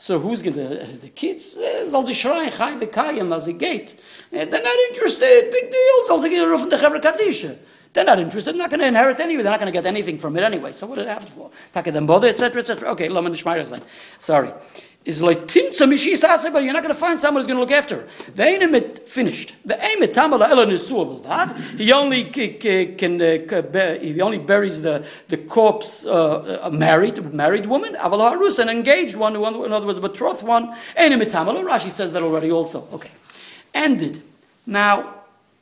So 0.00 0.18
who's 0.18 0.40
going 0.40 0.54
to, 0.54 0.96
the 0.96 1.10
kids, 1.10 1.58
eh, 1.60 1.86
soll 1.86 2.06
sie 2.06 2.14
schreien, 2.14 2.50
chai 2.56 2.72
v'kayim, 2.72 3.36
as 3.36 3.48
a 3.48 3.52
gate. 3.52 3.92
Eh, 4.32 4.46
they're 4.46 4.62
not 4.62 4.76
interested, 4.88 5.50
big 5.52 5.70
deal, 5.70 6.04
soll 6.04 6.22
sie 6.22 6.40
roof 6.40 6.70
the 6.70 6.76
Chevra 6.76 7.02
Kadisha. 7.02 7.58
They're 7.92 8.06
not 8.06 8.18
interested, 8.18 8.54
they're 8.54 8.60
not 8.60 8.70
going 8.70 8.80
to 8.80 8.86
inherit 8.86 9.20
anyway, 9.20 9.42
they're 9.42 9.52
not 9.52 9.60
going 9.60 9.70
to 9.70 9.78
get 9.78 9.84
anything 9.84 10.16
from 10.16 10.38
it 10.38 10.42
anyway. 10.42 10.72
So 10.72 10.86
what 10.86 10.96
do 10.96 11.04
they 11.04 11.10
have 11.10 11.28
for? 11.28 11.50
Taka 11.74 11.92
them 11.92 12.06
bother, 12.06 12.28
etc., 12.28 12.60
etc. 12.60 12.88
Okay, 12.92 13.10
Laman 13.10 13.34
Shmeier 13.34 13.82
Sorry 14.18 14.52
is 15.04 15.22
like 15.22 15.46
mishisase, 15.46 16.52
but 16.52 16.62
you're 16.62 16.74
not 16.74 16.82
going 16.82 16.94
to 16.94 17.00
find 17.00 17.18
someone 17.18 17.40
who's 17.40 17.46
going 17.46 17.56
to 17.56 17.60
look 17.60 17.72
after 17.72 18.02
her. 18.02 18.32
The 18.34 18.42
ain't 18.42 19.08
finished. 19.08 19.54
The 19.64 19.82
aim 19.82 20.02
it 20.02 20.12
tamala 20.12 20.48
ela 20.48 20.66
that 20.66 21.56
he 21.76 21.90
only 21.92 22.24
can 22.24 23.22
uh, 23.22 23.98
he 23.98 24.20
only 24.20 24.38
buries 24.38 24.82
the 24.82 25.06
the 25.28 25.38
corpse 25.38 26.04
uh, 26.04 26.60
a 26.62 26.70
married 26.70 27.32
married 27.32 27.66
woman 27.66 27.94
aval 27.94 28.20
harus 28.20 28.58
an 28.58 28.68
engaged 28.68 29.16
one, 29.16 29.36
in 29.36 29.72
other 29.72 29.86
words 29.86 29.98
a 29.98 30.02
betrothed 30.02 30.42
one. 30.42 30.74
Ain't 30.98 31.30
tamala. 31.30 31.60
Rashi 31.60 31.90
says 31.90 32.12
that 32.12 32.22
already 32.22 32.50
also. 32.50 32.86
Okay, 32.92 33.10
ended. 33.72 34.22
Now, 34.66 35.14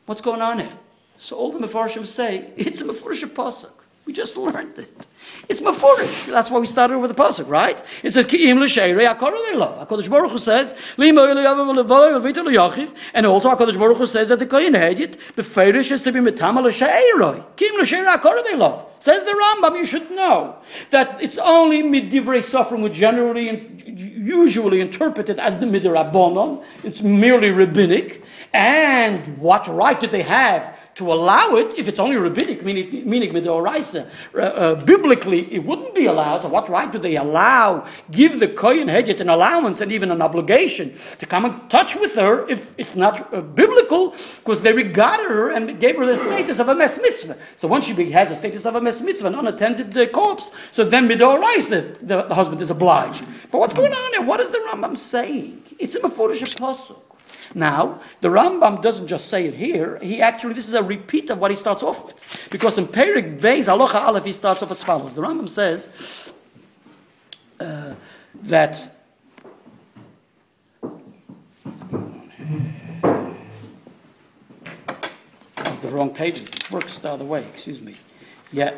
what's 0.06 0.20
going 0.20 0.42
on 0.42 0.58
here? 0.58 0.72
So 1.18 1.36
all 1.36 1.52
the 1.52 1.64
mefarshim 1.64 2.06
say 2.06 2.52
it's 2.56 2.80
a 2.80 2.84
mefarshim 2.84 3.28
pasuk. 3.28 3.77
We 4.08 4.14
just 4.14 4.38
learned 4.38 4.78
it. 4.78 5.06
It's 5.50 5.60
mafurish. 5.60 6.32
That's 6.32 6.50
why 6.50 6.60
we 6.60 6.66
started 6.66 6.98
with 6.98 7.14
the 7.14 7.22
pasuk, 7.22 7.46
right? 7.46 7.78
It 8.02 8.10
says 8.10 8.24
ki'im 8.24 8.58
l'sheirei 8.58 9.06
akaru 9.06 9.54
love. 9.54 9.86
Hakadosh 9.86 10.08
Baruch 10.08 10.30
Hu 10.30 10.38
says 10.38 10.74
limo 10.96 11.26
yachiv, 11.26 12.96
and 13.12 13.26
also 13.26 13.54
Hakadosh 13.54 13.78
Baruch 13.78 13.98
Hu 13.98 14.06
says 14.06 14.30
that 14.30 14.38
the 14.38 14.46
kohen 14.46 14.72
hedit 14.72 15.18
beferish 15.34 15.90
is 15.90 16.00
to 16.00 16.10
be 16.10 16.20
metamal 16.20 16.64
l'sheirei. 16.64 17.44
Ki'im 17.54 17.78
l'sheirei 17.78 18.56
love. 18.56 18.86
Says 18.98 19.24
the 19.24 19.30
Rambam, 19.30 19.76
you 19.76 19.84
should 19.84 20.10
know 20.10 20.56
that 20.90 21.22
it's 21.22 21.36
only 21.36 21.82
midivrei 21.82 22.42
suffering, 22.42 22.80
which 22.80 22.94
generally 22.94 23.50
and 23.50 23.78
usually 24.00 24.80
interpreted 24.80 25.38
as 25.38 25.58
the 25.58 25.66
midrabanon. 25.66 26.64
It's 26.82 27.02
merely 27.02 27.50
rabbinic. 27.50 28.24
And 28.54 29.36
what 29.36 29.68
right 29.68 30.00
did 30.00 30.10
they 30.10 30.22
have 30.22 30.74
to 30.98 31.12
allow 31.12 31.54
it 31.54 31.78
if 31.78 31.86
it's 31.86 32.00
only 32.00 32.16
rabbinic, 32.16 32.64
meaning, 32.64 33.08
meaning 33.08 33.32
midoraisa. 33.32 34.10
Uh, 34.34 34.38
uh, 34.38 34.84
biblically, 34.84 35.52
it 35.54 35.64
wouldn't 35.64 35.94
be 35.94 36.06
allowed. 36.06 36.42
So, 36.42 36.48
what 36.48 36.68
right 36.68 36.90
do 36.90 36.98
they 36.98 37.16
allow, 37.16 37.86
give 38.10 38.40
the 38.40 38.48
Kohen 38.48 38.88
Hedget 38.88 39.20
an 39.20 39.28
allowance 39.28 39.80
and 39.80 39.92
even 39.92 40.10
an 40.10 40.20
obligation 40.20 40.92
to 41.18 41.24
come 41.24 41.44
in 41.44 41.68
touch 41.68 41.94
with 41.94 42.16
her 42.16 42.48
if 42.48 42.74
it's 42.78 42.96
not 42.96 43.32
uh, 43.32 43.40
biblical? 43.40 44.10
Because 44.38 44.62
they 44.62 44.72
regarded 44.72 45.28
her 45.28 45.52
and 45.52 45.78
gave 45.78 45.96
her 45.96 46.04
the 46.04 46.16
status 46.16 46.58
of 46.58 46.68
a 46.68 46.74
mes 46.74 46.98
mitzvah. 47.00 47.36
So, 47.54 47.68
once 47.68 47.84
she 47.84 48.10
has 48.10 48.30
the 48.30 48.34
status 48.34 48.66
of 48.66 48.74
a 48.74 48.80
mes 48.80 49.00
mitzvah, 49.00 49.28
an 49.28 49.36
unattended 49.36 49.96
uh, 49.96 50.08
corpse, 50.08 50.50
so 50.72 50.82
then 50.82 51.08
midoraisa, 51.08 51.96
the, 52.00 52.22
the 52.22 52.34
husband 52.34 52.60
is 52.60 52.70
obliged. 52.70 53.24
But 53.52 53.58
what's 53.60 53.74
going 53.74 53.92
on 53.92 54.12
here? 54.14 54.22
What 54.22 54.40
is 54.40 54.50
the 54.50 54.58
Rambam 54.58 54.98
saying? 54.98 55.62
It's 55.78 55.94
a 55.94 56.00
Mefurish 56.00 56.56
apostle. 56.56 57.04
Now, 57.54 58.00
the 58.20 58.28
Rambam 58.28 58.82
doesn't 58.82 59.06
just 59.06 59.28
say 59.28 59.46
it 59.46 59.54
here, 59.54 59.98
he 60.02 60.20
actually, 60.20 60.54
this 60.54 60.68
is 60.68 60.74
a 60.74 60.82
repeat 60.82 61.30
of 61.30 61.38
what 61.38 61.50
he 61.50 61.56
starts 61.56 61.82
off 61.82 62.04
with. 62.04 62.48
Because 62.50 62.76
in 62.78 62.86
Perik 62.86 63.40
Beis, 63.40 63.68
Aloha 63.68 64.06
Aleph, 64.06 64.24
he 64.24 64.32
starts 64.32 64.62
off 64.62 64.70
as 64.70 64.84
follows. 64.84 65.14
The 65.14 65.22
Rambam 65.22 65.48
says 65.48 66.34
uh, 67.60 67.94
that. 68.42 68.94
Oh, 70.82 71.00
the 75.80 75.88
wrong 75.88 76.10
pages. 76.14 76.52
It 76.52 76.70
works 76.70 76.98
the 76.98 77.10
other 77.10 77.24
way, 77.24 77.44
excuse 77.46 77.80
me. 77.80 77.94
Yeah. 78.52 78.74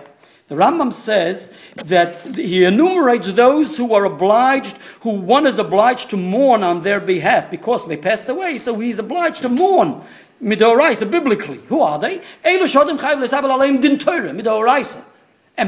The 0.50 0.56
Rambam 0.56 0.92
says 0.92 1.56
that 1.76 2.22
he 2.34 2.64
enumerates 2.64 3.32
those 3.34 3.76
who 3.76 3.94
are 3.94 4.04
obliged, 4.04 4.76
who 5.02 5.10
one 5.10 5.46
is 5.46 5.60
obliged 5.60 6.10
to 6.10 6.16
mourn 6.16 6.64
on 6.64 6.82
their 6.82 6.98
behalf 6.98 7.52
because 7.52 7.86
they 7.86 7.96
passed 7.96 8.28
away. 8.28 8.58
So 8.58 8.80
he's 8.80 8.98
obliged 8.98 9.42
to 9.42 9.48
mourn 9.48 10.02
midoraisa 10.42 11.08
biblically. 11.08 11.58
Who 11.68 11.82
are 11.82 12.00
they? 12.00 12.20
And 12.42 12.60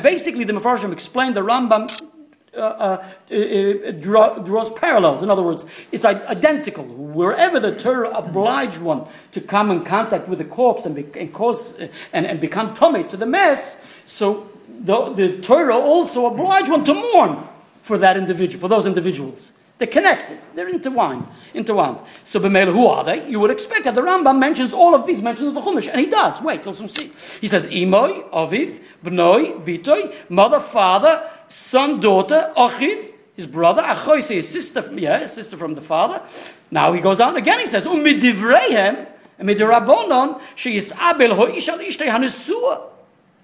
basically, 0.03 0.43
the 0.43 0.53
Mefarshim 0.53 0.93
explained 0.93 1.37
the 1.37 1.43
Rambam 1.43 2.09
uh, 2.55 2.61
uh, 2.61 3.05
uh, 3.31 3.91
draw, 3.93 4.37
draws 4.41 4.71
parallels. 4.73 5.23
In 5.23 5.31
other 5.31 5.45
words, 5.45 5.65
it's 5.93 6.05
identical. 6.05 6.85
Wherever 6.85 7.61
the 7.61 7.77
Torah 7.77 8.11
obliged 8.11 8.79
one 8.79 9.07
to 9.31 9.41
come 9.41 9.71
in 9.71 9.85
contact 9.85 10.27
with 10.27 10.39
the 10.39 10.45
corpse 10.45 10.87
and, 10.87 10.97
be, 10.97 11.07
and 11.19 11.33
cause 11.33 11.81
uh, 11.81 11.87
and, 12.13 12.27
and 12.27 12.41
become 12.41 12.75
tummy 12.75 13.05
to 13.05 13.17
the 13.17 13.27
mess, 13.27 13.87
so 14.05 14.49
the, 14.83 15.13
the 15.15 15.41
Torah 15.41 15.77
also 15.77 16.27
oblige 16.27 16.69
one 16.69 16.85
to 16.85 16.95
mourn 16.95 17.39
for 17.81 17.99
that 17.99 18.17
individual, 18.17 18.61
for 18.61 18.69
those 18.69 18.87
individuals. 18.87 19.53
They're 19.79 19.89
connected. 19.89 20.39
They're 20.55 20.69
intertwined. 20.69 21.27
Intertwined. 21.55 22.01
So, 22.23 22.39
b'meila, 22.39 22.73
who 22.73 22.87
are 22.87 23.03
they? 23.03 23.29
You 23.29 23.41
would 23.41 23.51
expect 23.51 23.83
that 23.85 23.97
the 23.97 24.01
Rambam 24.01 24.39
mentions 24.39 24.73
all 24.73 24.95
of 24.95 25.07
these 25.09 25.21
mentions 25.21 25.49
of 25.49 25.55
the 25.55 25.61
Chumash, 25.61 25.89
and 25.89 25.99
he 25.99 26.07
does. 26.07 26.41
Wait 26.41 26.63
some 26.63 26.89
see. 26.89 27.11
He 27.41 27.49
says, 27.49 27.67
Imoy, 27.67 28.31
Aviv, 28.31 28.81
Bnoi, 29.05 29.65
Bitoy, 29.65 30.31
mother, 30.31 30.61
father, 30.61 31.29
son, 31.49 31.99
daughter, 31.99 32.53
Achiv, 32.57 33.13
his 33.35 33.47
brother, 33.47 33.83
Achoy, 33.83 34.27
his 34.29 34.49
sister, 34.49 34.89
yeah, 34.93 35.19
his 35.19 35.33
sister 35.33 35.57
from 35.57 35.75
the 35.75 35.81
father. 35.81 36.23
Now 36.71 36.93
he 36.93 37.01
goes 37.01 37.19
on 37.19 37.37
again. 37.37 37.59
He 37.59 37.67
says, 37.67 37.85
Umidivrehem, 37.85 39.09
Midirabonon, 39.41 40.41
she 40.55 40.77
is 40.77 40.93
Abel, 40.93 41.31
Hoish 41.31 41.69
al 41.69 41.79
Ishtei 41.79 42.09
Hanesua. 42.09 42.92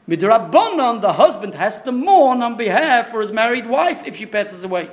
Midrabbanon, 0.08 1.02
the 1.02 1.12
husband 1.12 1.54
has 1.54 1.82
to 1.82 1.92
mourn 1.92 2.42
on 2.42 2.56
behalf 2.56 3.10
for 3.10 3.20
his 3.20 3.30
married 3.30 3.66
wife 3.66 4.06
if 4.06 4.16
she 4.16 4.24
passes 4.24 4.64
away. 4.64 4.88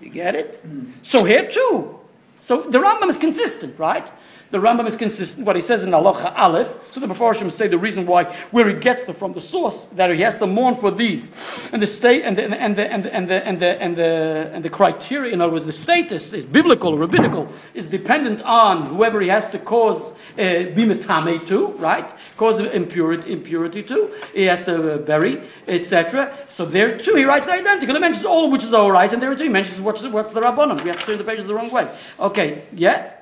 You 0.00 0.10
get 0.10 0.34
it? 0.34 0.60
Mm. 0.66 0.90
So 1.02 1.24
here 1.24 1.48
too. 1.48 2.00
So 2.40 2.62
the 2.62 2.78
Rambam 2.78 3.08
is 3.08 3.18
consistent, 3.18 3.78
right? 3.78 4.10
The 4.50 4.58
Rambam 4.58 4.86
is 4.86 4.96
consistent. 4.96 5.46
What 5.46 5.56
he 5.56 5.62
says 5.62 5.82
in 5.82 5.90
Halacha 5.90 6.36
Aleph. 6.36 6.92
So 6.92 7.00
the 7.00 7.06
Mepharshim 7.06 7.50
say 7.50 7.66
the 7.66 7.78
reason 7.78 8.06
why, 8.06 8.24
where 8.52 8.68
he 8.68 8.74
gets 8.74 9.04
the, 9.04 9.12
from 9.12 9.32
the 9.32 9.40
source, 9.40 9.86
that 9.86 10.10
he 10.14 10.20
has 10.20 10.38
to 10.38 10.46
mourn 10.46 10.76
for 10.76 10.90
these, 10.90 11.32
and 11.72 11.82
the 11.82 11.86
state, 11.86 12.22
and 12.22 12.38
the 12.38 12.44
and 12.60 12.76
the 12.76 12.92
and 12.92 13.04
the 13.04 13.14
and 13.14 13.28
the 13.28 13.46
and 13.46 13.58
the 13.58 13.82
and 13.82 13.96
the, 13.96 14.50
and 14.52 14.64
the 14.64 14.70
criteria. 14.70 15.32
In 15.32 15.40
other 15.40 15.52
words, 15.52 15.64
the 15.64 15.72
status 15.72 16.32
is 16.32 16.44
biblical, 16.44 16.96
rabbinical, 16.96 17.50
is 17.74 17.88
dependent 17.88 18.42
on 18.42 18.94
whoever 18.94 19.20
he 19.20 19.28
has 19.28 19.50
to 19.50 19.58
cause 19.58 20.12
uh, 20.12 20.70
bimetame 20.76 21.46
to, 21.46 21.68
right? 21.78 22.08
Cause 22.36 22.60
impurity, 22.60 23.32
impurity 23.32 23.82
to. 23.82 24.12
He 24.32 24.44
has 24.44 24.64
to 24.64 24.94
uh, 24.94 24.98
bury, 24.98 25.40
etc. 25.66 26.32
So 26.48 26.64
there 26.64 26.98
too, 26.98 27.14
he 27.14 27.24
writes 27.24 27.46
the 27.46 27.52
identical. 27.52 27.94
He 27.94 28.00
mentions 28.00 28.24
all 28.24 28.50
which 28.50 28.62
is 28.62 28.72
all 28.72 28.92
right, 28.92 29.12
and 29.12 29.20
there 29.22 29.34
too 29.34 29.44
he 29.44 29.48
mentions 29.48 29.80
what's 29.80 30.06
what's 30.06 30.32
the 30.32 30.40
rabbanon. 30.40 30.82
We 30.82 30.90
have 30.90 31.00
to 31.00 31.06
turn 31.06 31.18
the 31.18 31.24
pages 31.24 31.46
the 31.46 31.54
wrong 31.54 31.70
way. 31.70 31.88
Okay, 32.20 32.62
yeah. 32.72 33.13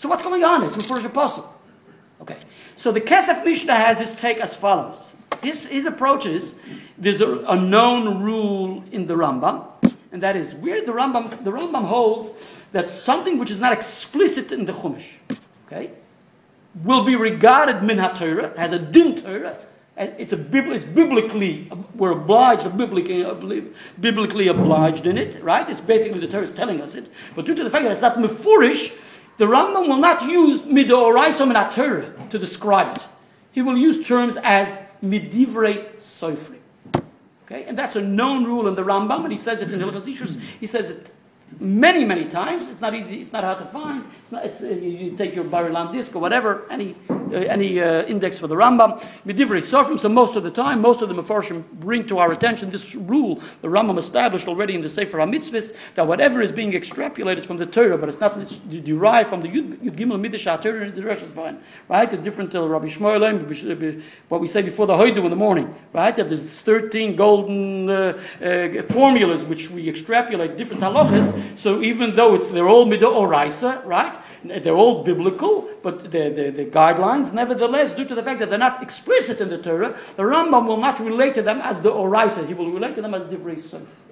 So 0.00 0.08
what's 0.08 0.22
going 0.22 0.42
on? 0.44 0.64
It's 0.64 0.78
Mefurish 0.78 1.04
Apostle. 1.04 1.54
Okay. 2.22 2.38
So 2.74 2.90
the 2.90 3.02
Kesef 3.02 3.44
Mishnah 3.44 3.74
has 3.74 3.98
his 3.98 4.16
take 4.16 4.38
as 4.38 4.56
follows. 4.56 5.14
His, 5.42 5.66
his 5.66 5.84
approach 5.84 6.24
is 6.24 6.58
there's 6.96 7.20
a, 7.20 7.40
a 7.40 7.60
known 7.60 8.22
rule 8.22 8.82
in 8.92 9.08
the 9.08 9.14
Rambam, 9.14 9.66
and 10.10 10.22
that 10.22 10.36
is 10.36 10.54
where 10.54 10.80
the 10.80 10.92
Rambam, 10.92 11.44
the 11.44 11.50
Rambam 11.50 11.84
holds 11.84 12.64
that 12.72 12.88
something 12.88 13.36
which 13.36 13.50
is 13.50 13.60
not 13.60 13.74
explicit 13.74 14.52
in 14.52 14.64
the 14.64 14.72
Chumash, 14.72 15.16
okay, 15.66 15.90
will 16.82 17.04
be 17.04 17.14
regarded 17.14 17.82
min 17.82 17.98
Torah 18.16 18.54
as 18.56 18.72
a 18.72 18.78
din 18.78 19.20
Torah. 19.20 19.58
It's 19.98 20.32
a 20.32 20.40
it's 20.72 20.86
biblically 20.86 21.68
we're 21.94 22.12
obliged 22.12 22.74
biblically 22.78 23.22
biblically 24.00 24.48
obliged 24.48 25.06
in 25.06 25.18
it, 25.18 25.42
right? 25.42 25.68
It's 25.68 25.82
basically 25.82 26.20
the 26.20 26.28
Torah 26.28 26.44
is 26.44 26.52
telling 26.52 26.80
us 26.80 26.94
it, 26.94 27.10
but 27.34 27.44
due 27.44 27.54
to 27.54 27.62
the 27.62 27.68
fact 27.68 27.82
that 27.82 27.92
it's 27.92 28.00
not 28.00 28.16
mefurish, 28.16 28.94
the 29.40 29.46
Rambam 29.46 29.88
will 29.88 29.96
not 29.96 30.20
use 30.26 30.60
midoraisa 30.60 31.50
minatura 31.50 32.28
to 32.28 32.38
describe 32.38 32.94
it. 32.94 33.06
He 33.52 33.62
will 33.62 33.78
use 33.78 34.06
terms 34.06 34.36
as 34.36 34.82
midivrei 35.02 35.96
sofri. 35.96 36.58
Okay, 37.46 37.64
and 37.64 37.78
that's 37.78 37.96
a 37.96 38.02
known 38.02 38.44
rule 38.44 38.68
in 38.68 38.74
the 38.74 38.82
Rambam, 38.82 39.24
and 39.24 39.32
he 39.32 39.38
says 39.38 39.62
it 39.62 39.72
in 39.72 39.80
Hilchas 39.80 40.38
He 40.60 40.66
says 40.66 40.90
it 40.90 41.10
many, 41.58 42.04
many 42.04 42.26
times. 42.26 42.70
It's 42.70 42.82
not 42.82 42.92
easy. 42.92 43.22
It's 43.22 43.32
not 43.32 43.42
hard 43.42 43.60
to 43.60 43.64
find. 43.64 44.04
It's 44.30 44.32
not, 44.32 44.44
it's, 44.44 44.62
uh, 44.62 44.66
you, 44.68 45.10
take 45.16 45.34
your 45.34 45.42
Bar-Ilan 45.42 45.90
disk 45.90 46.14
or 46.14 46.20
whatever, 46.20 46.64
any, 46.70 46.94
uh, 47.10 47.34
any 47.34 47.80
uh, 47.80 48.04
index 48.04 48.38
for 48.38 48.46
the 48.46 48.54
Rambam. 48.54 49.00
Midivri 49.26 49.58
Sofrim, 49.58 49.98
so 49.98 50.08
most 50.08 50.36
of 50.36 50.44
the 50.44 50.52
time, 50.52 50.80
most 50.80 51.02
of 51.02 51.08
the 51.08 51.20
Mefarshim 51.20 51.64
bring 51.72 52.06
to 52.06 52.18
our 52.18 52.30
attention 52.30 52.70
this 52.70 52.94
rule 52.94 53.40
the 53.60 53.66
Rambam 53.66 53.98
established 53.98 54.46
already 54.46 54.76
in 54.76 54.82
the 54.82 54.88
Sefer 54.88 55.18
HaMitzvahs, 55.18 55.94
that 55.94 56.06
whatever 56.06 56.40
is 56.40 56.52
being 56.52 56.70
extrapolated 56.70 57.44
from 57.44 57.56
the 57.56 57.66
Torah, 57.66 57.98
but 57.98 58.08
it's 58.08 58.20
not 58.20 58.38
it's 58.38 58.58
derived 58.58 59.30
from 59.30 59.40
the 59.40 59.48
Yud, 59.48 59.96
Gimel 59.96 60.20
Midrash 60.20 60.46
HaTorah 60.46 60.82
in 60.82 60.94
the 60.94 61.00
directions 61.00 61.34
right? 61.88 62.08
The 62.08 62.16
different 62.16 62.54
uh, 62.54 62.68
Rabbi 62.68 62.86
Yishmael, 62.86 64.02
what 64.28 64.40
we 64.40 64.46
say 64.46 64.62
before 64.62 64.86
the 64.86 64.94
Hoidu 64.94 65.24
in 65.24 65.30
the 65.30 65.36
morning, 65.36 65.74
right? 65.92 66.14
That 66.14 66.28
there's 66.28 66.44
13 66.48 67.16
golden 67.16 67.90
uh, 67.90 68.16
uh, 68.40 68.82
formulas 68.82 69.44
which 69.44 69.70
we 69.70 69.88
extrapolate 69.88 70.56
different 70.56 70.82
halachas, 70.82 71.58
so 71.58 71.82
even 71.82 72.14
though 72.14 72.36
it's, 72.36 72.52
they're 72.52 72.68
all 72.68 72.86
Midah 72.86 73.00
Oraisa, 73.00 73.84
right? 73.84 74.19
They're 74.42 74.76
all 74.76 75.04
biblical, 75.04 75.68
but 75.82 76.10
the, 76.10 76.30
the, 76.30 76.50
the, 76.50 76.64
guidelines, 76.64 77.32
nevertheless, 77.32 77.94
due 77.94 78.06
to 78.06 78.14
the 78.14 78.22
fact 78.22 78.40
that 78.40 78.48
they're 78.48 78.58
not 78.58 78.82
explicit 78.82 79.40
in 79.40 79.50
the 79.50 79.58
Torah, 79.58 79.90
the 80.16 80.22
Rambam 80.22 80.66
will 80.66 80.78
not 80.78 80.98
relate 80.98 81.34
to 81.34 81.42
them 81.42 81.60
as 81.60 81.82
the 81.82 81.90
Oraisa. 81.90 82.46
He 82.46 82.54
will 82.54 82.70
relate 82.70 82.94
to 82.94 83.02
them 83.02 83.14
as 83.14 83.24
Divrei 83.24 83.60
Sof. 83.60 84.09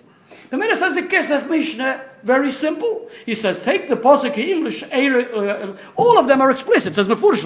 The 0.50 0.56
Mena 0.56 0.76
says 0.76 0.94
the 0.94 1.02
Kesef 1.02 1.50
Mishnah, 1.50 2.04
very 2.22 2.50
simple. 2.50 3.08
He 3.26 3.34
says, 3.34 3.62
take 3.62 3.88
the 3.88 3.96
Posuk 3.96 4.36
English, 4.38 4.82
uh, 4.82 5.76
all 5.94 6.18
of 6.18 6.26
them 6.26 6.40
are 6.40 6.50
explicit. 6.50 6.92
It 6.92 6.94
says, 6.94 7.06
Mefurish. 7.06 7.44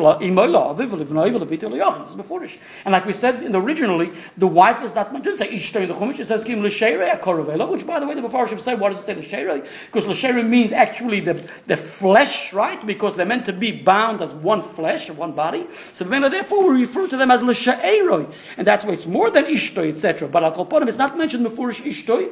And 2.85 2.93
like 2.93 3.05
we 3.05 3.13
said 3.13 3.55
originally, 3.55 4.13
the 4.37 4.47
wife 4.47 4.83
is 4.83 4.95
not 4.95 5.23
just 5.23 5.39
say 5.39 5.49
Ishta 5.49 5.83
in 5.83 5.89
the 5.89 5.95
Chumash, 5.95 6.21
it 6.21 6.27
says, 6.27 6.45
Kim 6.45 6.63
which 6.63 6.81
by 6.81 8.01
the 8.01 8.07
way, 8.07 8.15
the 8.15 8.23
Mepharshim 8.23 8.61
say, 8.61 8.75
what 8.75 8.93
does 8.93 9.01
it 9.01 9.05
say, 9.05 9.15
L'Sheirei? 9.15 9.67
Because 9.87 10.07
L'Sheirei 10.07 10.49
means 10.49 10.73
actually 10.73 11.21
the, 11.21 11.35
the 11.67 11.77
flesh, 11.77 12.53
right? 12.53 12.85
Because 12.87 13.17
they're 13.17 13.27
meant 13.27 13.47
to 13.47 13.53
be 13.53 13.73
bound 13.73 14.23
as 14.23 14.33
one 14.35 14.63
flesh, 14.63 15.11
one 15.11 15.33
body. 15.33 15.67
So 15.93 16.05
therefore 16.05 16.73
we 16.73 16.81
refer 16.81 17.09
to 17.09 17.17
them 17.17 17.31
as 17.31 17.43
L'Sheirei. 17.43 18.33
And 18.57 18.67
that's 18.67 18.85
why 18.85 18.93
it's 18.93 19.07
more 19.07 19.31
than 19.31 19.45
Ishtoi, 19.47 19.91
etc. 19.91 20.29
But 20.29 20.45
Al 20.45 20.53
Kolponim, 20.53 20.89
it's 20.89 20.99
not 20.99 21.19
mentioned 21.19 21.45
Mefurish 21.45 21.83
Ishtoi. 21.83 22.31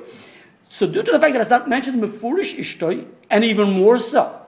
So 0.71 0.87
due 0.87 1.03
to 1.03 1.11
the 1.11 1.19
fact 1.19 1.33
that 1.33 1.41
it's 1.41 1.51
not 1.51 1.69
mentioned 1.69 2.01
Mefurish 2.01 2.57
Ishtoi, 2.57 3.05
and 3.29 3.45
even 3.45 3.73
more 3.73 3.99
so, 3.99 4.41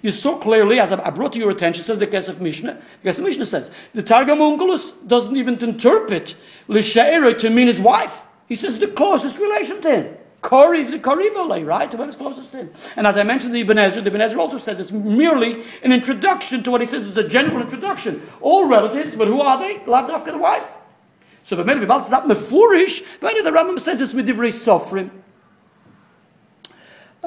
you 0.00 0.10
saw 0.10 0.38
clearly, 0.38 0.80
as 0.80 0.90
I 0.90 1.10
brought 1.10 1.34
to 1.34 1.38
your 1.38 1.50
attention, 1.50 1.82
says 1.82 1.98
the 1.98 2.06
Kesef 2.06 2.40
Mishnah, 2.40 2.80
the 3.02 3.10
Kesef 3.10 3.22
Mishnah 3.22 3.44
says, 3.44 3.70
the 3.92 4.02
Targum 4.02 4.38
Onkelos 4.38 5.06
doesn't 5.06 5.36
even 5.36 5.62
interpret 5.62 6.34
L'Sha'era 6.68 7.38
to 7.40 7.50
mean 7.50 7.66
his 7.66 7.78
wife. 7.78 8.22
He 8.48 8.56
says 8.56 8.78
the 8.78 8.88
closest 8.88 9.38
relation 9.38 9.82
to 9.82 9.90
him. 9.90 10.16
Kori, 10.40 10.82
the 10.84 10.98
Korivale, 10.98 11.66
right? 11.66 11.92
Whoever's 11.92 12.16
closest 12.16 12.52
to 12.52 12.58
him. 12.58 12.70
And 12.96 13.06
as 13.06 13.18
I 13.18 13.22
mentioned, 13.22 13.54
the 13.54 13.60
Ibn 13.60 13.76
Ezra, 13.76 14.00
the 14.00 14.08
Ibn 14.08 14.20
Ezra 14.22 14.40
also 14.40 14.56
says 14.56 14.80
it's 14.80 14.92
merely 14.92 15.62
an 15.82 15.92
introduction 15.92 16.62
to 16.62 16.70
what 16.70 16.80
he 16.80 16.86
says 16.86 17.02
is 17.02 17.18
a 17.18 17.28
general 17.28 17.60
introduction. 17.60 18.26
All 18.40 18.66
relatives, 18.66 19.14
but 19.14 19.28
who 19.28 19.42
are 19.42 19.58
they? 19.58 19.84
Loved 19.84 20.10
after 20.10 20.32
the 20.32 20.38
wife. 20.38 20.66
So, 21.42 21.54
but 21.54 21.66
maybe 21.66 21.80
it's 21.82 22.10
not 22.10 22.24
Mefurish, 22.24 23.04
but 23.20 23.34
the 23.44 23.50
Rambam 23.50 23.78
says 23.78 24.00
it's 24.00 24.14
Midivrei 24.14 24.52
Sofrim. 24.54 25.10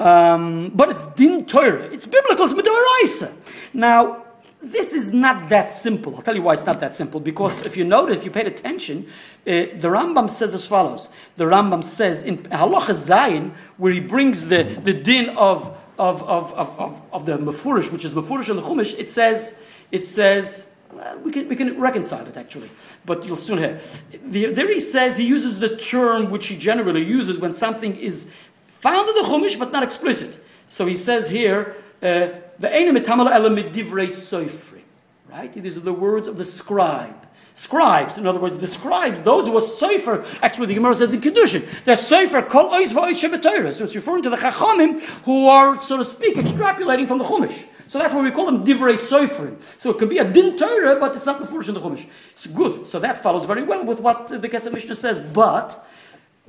Um, 0.00 0.70
but 0.70 0.88
it's 0.88 1.04
din 1.14 1.44
Torah. 1.44 1.84
It's 1.84 2.06
biblical. 2.06 2.46
It's 2.46 2.54
midoraisa. 2.54 3.34
Now, 3.74 4.24
this 4.62 4.94
is 4.94 5.12
not 5.12 5.50
that 5.50 5.70
simple. 5.70 6.16
I'll 6.16 6.22
tell 6.22 6.34
you 6.34 6.42
why 6.42 6.54
it's 6.54 6.64
not 6.64 6.80
that 6.80 6.96
simple. 6.96 7.20
Because 7.20 7.64
if 7.66 7.76
you 7.76 7.84
notice, 7.84 8.16
if 8.16 8.24
you 8.24 8.30
paid 8.30 8.46
attention, 8.46 9.06
uh, 9.46 9.68
the 9.76 9.88
Rambam 9.88 10.30
says 10.30 10.54
as 10.54 10.66
follows. 10.66 11.10
The 11.36 11.44
Rambam 11.44 11.84
says 11.84 12.22
in 12.22 12.38
Halacha 12.38 12.94
Zayin, 12.94 13.52
where 13.76 13.92
he 13.92 14.00
brings 14.00 14.48
the, 14.48 14.64
the 14.64 14.94
din 14.94 15.30
of, 15.36 15.76
of, 15.98 16.22
of, 16.22 16.52
of, 16.54 17.02
of, 17.12 17.26
the 17.26 17.36
Mefurish, 17.36 17.92
which 17.92 18.04
is 18.04 18.14
Mefurish 18.14 18.48
and 18.48 18.58
the 18.58 18.62
Chumash, 18.62 18.98
it 18.98 19.10
says, 19.10 19.60
it 19.92 20.06
says, 20.06 20.74
we, 21.22 21.30
can, 21.30 21.48
we 21.48 21.56
can 21.56 21.78
reconcile 21.80 22.26
it 22.26 22.36
actually, 22.36 22.68
but 23.04 23.24
you'll 23.24 23.36
soon 23.36 23.58
hear. 23.58 23.80
The, 24.26 24.46
there 24.46 24.68
he 24.68 24.80
says, 24.80 25.16
he 25.16 25.26
uses 25.26 25.60
the 25.60 25.76
term 25.76 26.30
which 26.30 26.48
he 26.48 26.56
generally 26.56 27.04
uses 27.04 27.38
when 27.38 27.52
something 27.52 27.96
is 27.96 28.34
Found 28.80 29.08
in 29.10 29.14
the 29.14 29.22
Chumash, 29.22 29.58
but 29.58 29.72
not 29.72 29.82
explicit. 29.82 30.42
So 30.66 30.86
he 30.86 30.96
says 30.96 31.28
here, 31.28 31.76
uh, 32.02 32.28
the 32.58 32.68
soifri. 32.68 34.80
Right? 35.28 35.52
These 35.52 35.76
are 35.76 35.80
the 35.80 35.92
words 35.92 36.28
of 36.28 36.38
the 36.38 36.44
scribe. 36.44 37.26
Scribes, 37.52 38.16
in 38.16 38.26
other 38.26 38.40
words, 38.40 38.56
the 38.56 38.66
scribes, 38.66 39.20
those 39.20 39.46
who 39.46 39.56
are 39.56 39.60
sofer, 39.60 40.24
actually 40.42 40.68
the 40.68 40.74
Gemara 40.74 40.94
says 40.94 41.12
in 41.12 41.20
Kedushin, 41.20 41.66
they're 41.84 41.96
sofer 41.96 42.48
kol 42.48 42.70
ois 42.70 43.74
So 43.74 43.84
it's 43.84 43.94
referring 43.94 44.22
to 44.22 44.30
the 44.30 44.36
Chachamim 44.36 45.04
who 45.24 45.48
are, 45.48 45.82
so 45.82 45.96
to 45.96 46.04
speak, 46.04 46.36
extrapolating 46.36 47.06
from 47.06 47.18
the 47.18 47.24
Chumash. 47.24 47.64
So 47.88 47.98
that's 47.98 48.14
why 48.14 48.22
we 48.22 48.30
call 48.30 48.46
them 48.46 48.64
divrei 48.64 48.94
soferim. 48.94 49.60
So 49.80 49.90
it 49.90 49.98
can 49.98 50.08
be 50.08 50.18
a 50.18 50.32
din 50.32 50.56
Torah, 50.56 50.98
but 51.00 51.14
it's 51.14 51.26
not 51.26 51.40
the 51.40 51.58
in 51.58 51.74
the 51.74 51.80
Chumash. 51.80 52.06
It's 52.30 52.46
good. 52.46 52.86
So 52.86 53.00
that 53.00 53.22
follows 53.22 53.46
very 53.46 53.64
well 53.64 53.84
with 53.84 54.00
what 54.00 54.28
the 54.28 54.48
Kesef 54.48 54.72
Mishnah 54.72 54.94
says. 54.94 55.18
But 55.18 55.84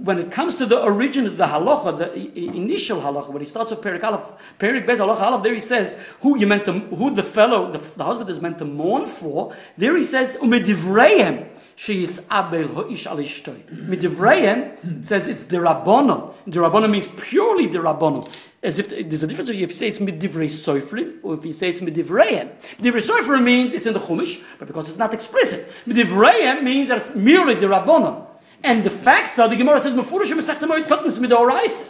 when 0.03 0.19
it 0.19 0.31
comes 0.31 0.57
to 0.57 0.65
the 0.65 0.81
origin, 0.81 1.27
of 1.27 1.37
the 1.37 1.45
halacha, 1.45 1.97
the 1.97 2.47
initial 2.47 2.99
halacha, 3.01 3.29
when 3.29 3.41
he 3.41 3.47
starts 3.47 3.71
with 3.71 3.81
Perik 3.81 4.03
Aleph, 4.03 4.21
Perik 4.59 4.85
Bez 4.85 4.99
halacha 4.99 5.21
Aleph, 5.21 5.43
there 5.43 5.53
he 5.53 5.59
says 5.59 6.15
who 6.21 6.37
you 6.37 6.47
meant 6.47 6.65
to, 6.65 6.73
who 6.73 7.11
the 7.11 7.23
fellow, 7.23 7.71
the, 7.71 7.77
the 7.97 8.03
husband 8.03 8.29
is 8.29 8.41
meant 8.41 8.57
to 8.57 8.65
mourn 8.65 9.05
for. 9.05 9.53
There 9.77 9.95
he 9.95 10.03
says 10.03 10.37
umedivreim 10.37 11.47
she 11.81 12.03
is 12.03 12.27
abel 12.31 12.67
hoish 12.67 13.07
alishtoi. 13.07 13.87
Midivreim 13.87 15.03
says 15.03 15.27
it's 15.27 15.43
the 15.43 15.57
rabbonon. 15.57 16.31
The 16.45 16.59
rabbonon 16.59 16.91
means 16.91 17.07
purely 17.07 17.65
the 17.65 17.79
rabbonon. 17.79 18.31
As 18.61 18.77
if 18.77 18.89
there's 18.89 19.23
a 19.23 19.27
difference 19.27 19.49
if 19.49 19.55
you 19.55 19.67
say 19.69 19.87
it's 19.87 19.97
midivrei 19.97 20.45
soifrim 20.45 21.17
or 21.23 21.33
if 21.33 21.43
you 21.43 21.53
say 21.53 21.69
it's 21.69 21.79
midivreim. 21.79 22.51
Midivrei 22.77 23.01
soifrim 23.01 23.43
means 23.43 23.73
it's 23.73 23.87
in 23.87 23.93
the 23.93 23.99
chumash, 23.99 24.43
but 24.59 24.67
because 24.67 24.89
it's 24.89 24.99
not 24.99 25.11
explicit. 25.11 25.67
Midivreim 25.87 26.61
means 26.61 26.89
that 26.89 26.99
it's 26.99 27.15
merely 27.15 27.55
the 27.55 27.65
rabbonon. 27.65 28.27
And 28.63 28.83
the 28.83 28.89
facts 28.89 29.39
are 29.39 29.49
the 29.49 29.55
Gemara 29.55 29.81
says 29.81 29.93
Mefurish 29.93 30.31
Masechta 30.31 30.67
Kotnis 30.85 31.17
Midorais. 31.19 31.89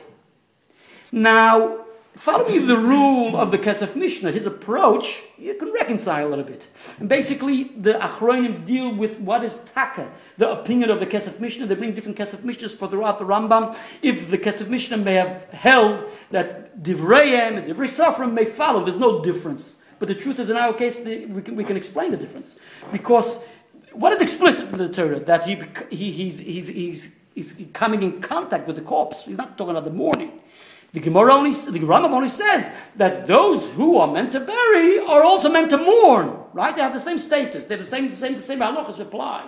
Now, 1.12 1.86
following 2.16 2.68
the 2.68 2.78
rule 2.78 3.36
of 3.36 3.52
the 3.52 3.58
Kesef 3.58 3.96
Mishnah, 3.96 4.32
his 4.32 4.46
approach, 4.46 5.22
you 5.38 5.54
can 5.56 5.74
reconcile 5.74 6.28
a 6.28 6.30
little 6.30 6.46
bit. 6.46 6.68
And 7.00 7.10
basically, 7.10 7.64
the 7.64 7.94
Achronim 7.94 8.66
deal 8.66 8.96
with 8.96 9.20
what 9.20 9.44
is 9.44 9.58
Taka, 9.74 10.10
the 10.38 10.50
opinion 10.52 10.90
of 10.90 11.02
the 11.02 11.08
Kesef 11.08 11.40
Mishnah. 11.42 11.66
They 11.66 11.76
bring 11.76 11.94
different 11.94 12.18
Kesef 12.18 12.40
Mishnahs 12.40 12.76
for 12.76 12.88
throughout 12.88 13.20
the 13.20 13.26
Rambam. 13.26 13.76
If 14.02 14.32
the 14.32 14.38
Kesef 14.38 14.70
Mishnah 14.70 14.98
may 14.98 15.16
have 15.16 15.46
held 15.52 16.06
that 16.30 16.82
Divrayim 16.82 17.58
and 17.58 17.68
Divrei 17.68 17.88
Safram 17.88 18.34
may 18.34 18.46
follow, 18.46 18.84
there's 18.84 18.98
no 18.98 19.22
difference. 19.22 19.78
But 20.00 20.08
the 20.08 20.16
truth 20.16 20.40
is, 20.40 20.50
in 20.50 20.58
our 20.58 20.74
case, 20.74 20.98
the, 21.00 21.26
we, 21.28 21.42
can, 21.44 21.56
we 21.56 21.64
can 21.64 21.78
explain 21.78 22.10
the 22.10 22.18
difference. 22.18 22.60
Because 22.92 23.48
what 23.94 24.14
is 24.14 24.22
explicit 24.22 24.70
in 24.72 24.78
the 24.78 24.90
Torah? 24.90 25.20
That 25.20 25.44
he, 25.44 25.62
he, 25.90 26.12
he's, 26.12 26.40
he's, 26.40 26.68
he's, 26.68 27.20
he's 27.34 27.68
coming 27.74 28.04
in 28.04 28.22
contact 28.22 28.68
with 28.68 28.76
the 28.76 28.82
corpse. 28.82 29.26
He's 29.26 29.38
not 29.38 29.58
talking 29.58 29.72
about 29.72 29.86
the 29.86 29.92
mourning. 29.92 30.42
The 30.94 31.00
Gemara 31.00 31.34
only, 31.34 31.52
the 31.52 31.80
Rambam 31.80 32.12
only 32.12 32.28
says 32.28 32.74
that 32.98 33.26
those 33.26 33.70
who 33.74 33.98
are 33.98 34.12
meant 34.12 34.34
to 34.34 34.42
bury 34.42 35.00
are 35.00 35.24
also 35.24 35.50
meant 35.50 35.70
to 35.70 35.78
mourn, 35.78 36.38
right? 36.52 36.76
They 36.76 36.82
have 36.82 36.92
the 36.92 37.00
same 37.00 37.18
status. 37.18 37.66
They 37.66 37.76
have 37.76 37.80
the 37.80 37.86
same, 37.86 38.10
the 38.10 38.16
same, 38.16 38.36
the 38.36 38.42
same 38.42 38.60
halachas 38.60 39.00
apply. 39.00 39.48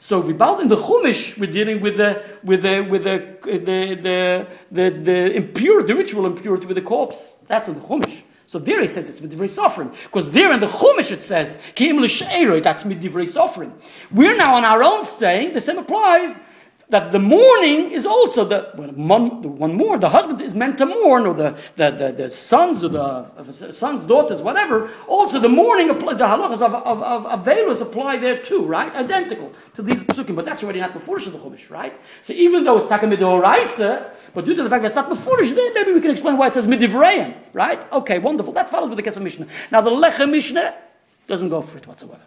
So 0.00 0.22
Vibald 0.22 0.62
in 0.62 0.68
the 0.68 0.76
Chumash, 0.76 1.38
we're 1.38 1.50
dealing 1.50 1.80
with 1.80 1.98
the 1.98 2.22
with 2.42 2.62
the 2.62 2.80
with 2.90 3.04
the 3.04 3.36
the 3.44 3.94
the, 3.94 4.46
the, 4.72 4.90
the 4.90 5.36
impurity, 5.36 5.92
the 5.92 5.94
ritual 5.94 6.26
impurity 6.26 6.66
with 6.66 6.76
the 6.76 6.82
corpse. 6.82 7.34
That's 7.46 7.68
in 7.68 7.74
the 7.74 7.80
Chumash. 7.82 8.22
So 8.50 8.58
there 8.58 8.80
he 8.80 8.88
says 8.88 9.08
it's 9.08 9.20
midivrei 9.20 9.46
sofrim, 9.46 9.92
because 10.06 10.32
there 10.32 10.52
in 10.52 10.58
the 10.58 10.66
Chumash 10.66 11.12
it 11.12 11.22
says 11.22 11.56
ki'im 11.76 12.00
l'sheiroi, 12.00 12.60
that's 12.60 12.82
midivrei 12.82 13.28
sofrim. 13.28 13.70
We're 14.10 14.36
now 14.36 14.56
on 14.56 14.64
our 14.64 14.82
own 14.82 15.06
saying 15.06 15.52
the 15.52 15.60
same 15.60 15.78
applies 15.78 16.40
that 16.90 17.12
the 17.12 17.18
mourning 17.18 17.90
is 17.90 18.04
also 18.04 18.44
the, 18.44 18.70
one, 18.74 19.42
the 19.42 19.48
one 19.48 19.74
more, 19.74 19.98
the 19.98 20.08
husband 20.08 20.40
is 20.40 20.54
meant 20.54 20.78
to 20.78 20.86
mourn, 20.86 21.26
or 21.26 21.34
the, 21.34 21.56
the, 21.76 21.90
the, 21.90 22.12
the 22.12 22.30
sons, 22.30 22.84
or 22.84 22.88
the 22.88 23.52
sons, 23.52 24.04
daughters, 24.04 24.42
whatever. 24.42 24.90
Also, 25.06 25.38
the 25.38 25.48
mourning, 25.48 25.88
the 25.88 25.94
halachas 25.94 26.62
of, 26.62 26.74
of, 26.74 27.02
of, 27.02 27.26
of 27.26 27.44
Velus 27.44 27.80
apply 27.80 28.16
there 28.16 28.38
too, 28.38 28.64
right? 28.64 28.94
Identical 28.94 29.52
to 29.74 29.82
these 29.82 30.02
psukim, 30.04 30.34
but 30.36 30.44
that's 30.44 30.62
already 30.62 30.80
not 30.80 30.92
before 30.92 31.18
the 31.18 31.30
Chumash, 31.30 31.70
right? 31.70 31.94
So 32.22 32.32
even 32.32 32.64
though 32.64 32.78
it's 32.78 32.88
Takamidoraisa, 32.88 34.32
but 34.34 34.44
due 34.44 34.54
to 34.54 34.62
the 34.62 34.70
fact 34.70 34.82
that 34.82 34.88
it's 34.88 34.96
not 34.96 35.08
before 35.08 35.36
then 35.44 35.74
maybe 35.74 35.92
we 35.92 36.00
can 36.00 36.10
explain 36.10 36.36
why 36.36 36.48
it 36.48 36.54
says 36.54 36.66
Midivreim, 36.66 37.34
right? 37.52 37.80
Okay, 37.92 38.18
wonderful. 38.18 38.52
That 38.52 38.70
follows 38.70 38.90
with 38.90 38.98
the 38.98 39.08
Kesef 39.08 39.22
Mishnah. 39.22 39.46
Now, 39.70 39.80
the 39.80 39.90
Lechem 39.90 40.30
Mishnah 40.30 40.74
doesn't 41.26 41.48
go 41.48 41.62
for 41.62 41.78
it 41.78 41.86
whatsoever. 41.86 42.22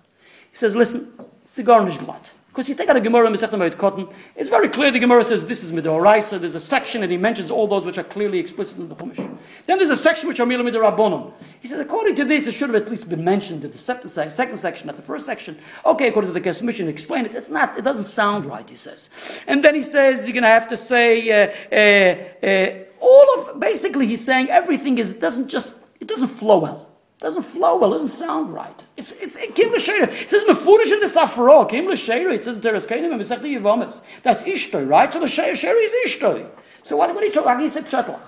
He 0.51 0.57
says, 0.57 0.75
listen, 0.75 1.13
cigar 1.45 1.85
glad. 1.85 2.21
Because 2.53 2.69
you 2.69 2.75
take 2.75 2.87
out 2.87 2.95
a 2.95 3.01
Gemara 3.01 3.29
Masechet 3.29 3.77
Cotton, 3.79 4.07
it's 4.35 4.51
very 4.51 4.69
clear 4.69 4.91
the 4.91 4.99
Gemara 4.99 5.23
says 5.23 5.47
this 5.47 5.63
is 5.63 5.71
Midoraisa. 5.71 6.39
There's 6.39 6.53
a 6.53 6.59
section 6.59 7.01
and 7.01 7.11
he 7.11 7.17
mentions 7.17 7.49
all 7.49 7.65
those 7.65 7.83
which 7.83 7.97
are 7.97 8.03
clearly 8.03 8.37
explicit 8.37 8.77
in 8.77 8.87
the 8.89 8.93
Chumash. 8.93 9.17
Then 9.65 9.79
there's 9.79 9.89
a 9.89 9.97
section 9.97 10.27
which 10.27 10.39
are 10.39 10.45
Mila 10.45 10.63
Midorabonon. 10.63 11.33
He 11.61 11.67
says, 11.67 11.79
according 11.79 12.13
to 12.17 12.25
this, 12.25 12.45
it 12.45 12.51
should 12.53 12.69
have 12.69 12.79
at 12.79 12.91
least 12.91 13.09
been 13.09 13.23
mentioned 13.23 13.65
in 13.65 13.71
the 13.71 13.79
second, 13.79 14.07
second 14.09 14.57
section, 14.57 14.85
not 14.85 14.97
the 14.97 15.01
first 15.01 15.25
section. 15.25 15.57
Okay, 15.83 16.09
according 16.09 16.31
to 16.31 16.39
the 16.39 16.47
Kesef 16.47 16.61
Mishnah, 16.61 16.85
explain 16.89 17.25
it. 17.25 17.33
It's 17.33 17.49
not, 17.49 17.75
it 17.75 17.83
doesn't 17.83 18.03
sound 18.03 18.45
right, 18.45 18.69
he 18.69 18.75
says. 18.75 19.09
And 19.47 19.63
then 19.63 19.73
he 19.73 19.81
says, 19.81 20.27
you're 20.27 20.33
going 20.33 20.43
to 20.43 20.49
have 20.49 20.67
to 20.67 20.77
say, 20.77 21.31
uh, 21.31 21.51
uh, 21.71 22.47
uh, 22.47 22.83
all 23.01 23.39
of, 23.39 23.59
basically, 23.59 24.05
he's 24.05 24.23
saying 24.23 24.51
everything 24.51 24.99
is, 24.99 25.15
doesn't 25.15 25.47
just, 25.47 25.83
it 25.99 26.07
doesn't 26.07 26.27
flow 26.27 26.59
well. 26.59 26.92
Doesn't 27.23 27.43
flow 27.43 27.77
well, 27.77 27.91
doesn't 27.91 28.09
sound 28.09 28.53
right. 28.53 28.85
It's 28.97 29.13
it's 29.23 29.37
it 29.37 29.55
Kim 29.55 29.71
L'Sheira. 29.71 30.09
It 30.09 30.29
says 30.29 30.43
Mefurish 30.43 30.91
in 30.91 30.99
the 30.99 31.05
Safra, 31.05 31.69
Kim 31.69 31.87
L'Sheira. 31.87 32.33
It 32.33 32.43
says 32.43 32.57
Teres 32.57 32.85
Kainim 32.85 33.13
and 33.13 33.21
Mesechta 33.21 33.45
Yevomis. 33.45 34.01
That's 34.23 34.43
Ishtoi, 34.43 34.85
right? 34.85 35.11
So 35.11 35.21
the 35.21 35.27
Sheira 35.27 35.53
is 35.55 35.93
Ishtoi. 36.05 36.49
So 36.81 36.97
what, 36.97 37.15
what 37.15 37.23
are 37.23 37.25
you 37.25 37.31
talking? 37.31 37.49
Can 37.49 37.61
you 37.61 37.69
say 37.69 37.79
Pshatlach? 37.79 38.19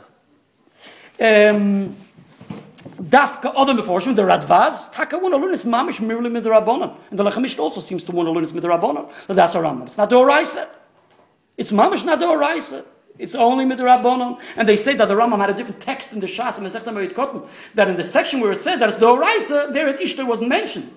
Um, 1.20 1.94
Dafka 3.04 3.52
other 3.54 3.74
Meforshim, 3.74 4.16
the 4.16 4.22
Radvaz, 4.22 4.94
Taka 4.94 5.18
want 5.18 5.34
to 5.34 5.40
learn 5.40 5.54
it's 5.54 5.66
Mamish 5.66 6.00
merely 6.00 6.30
Rabbanon. 6.30 6.96
And 7.10 7.20
the 7.20 7.26
Lechem 7.26 7.42
Mishnah 7.42 7.62
also 7.62 7.82
seems 7.82 8.06
to 8.06 8.14
want 8.14 8.28
to 8.28 8.32
learn 8.32 8.46
it's 8.46 8.54
Rabbanon. 8.54 9.12
So 9.28 9.34
that's 9.34 9.56
a 9.56 9.58
Rambam. 9.58 9.88
It's 9.88 9.98
not 9.98 10.10
the 10.10 10.16
Oraisa. 10.16 10.70
It's 11.58 11.74
Mamish 11.74 12.06
not 12.06 12.20
the 12.20 12.28
Oraisa. 12.28 12.86
It's 13.18 13.36
only 13.36 13.66
midrabanon, 13.66 14.40
and 14.58 14.68
they 14.68 14.76
say 14.76 14.94
that 14.96 15.08
the 15.08 15.14
Rambam 15.14 15.40
had 15.40 15.50
a 15.50 15.54
different 15.54 15.82
text 15.82 16.12
in 16.12 16.20
the 16.20 16.28
Shas 16.28 16.58
and 16.58 16.68
Masechta 16.68 16.94
Merit 16.94 17.16
Kotten. 17.16 17.48
That 17.76 17.88
in 17.88 17.96
the 17.96 18.04
section 18.04 18.42
where 18.42 18.52
it 18.52 18.60
says 18.60 18.80
that 18.80 18.90
it's 18.90 18.98
the 18.98 19.06
Oraisa, 19.06 19.72
there 19.74 19.88
at 19.88 20.02
Ishtar 20.02 20.26
wasn't 20.26 20.50
mentioned. 20.50 20.94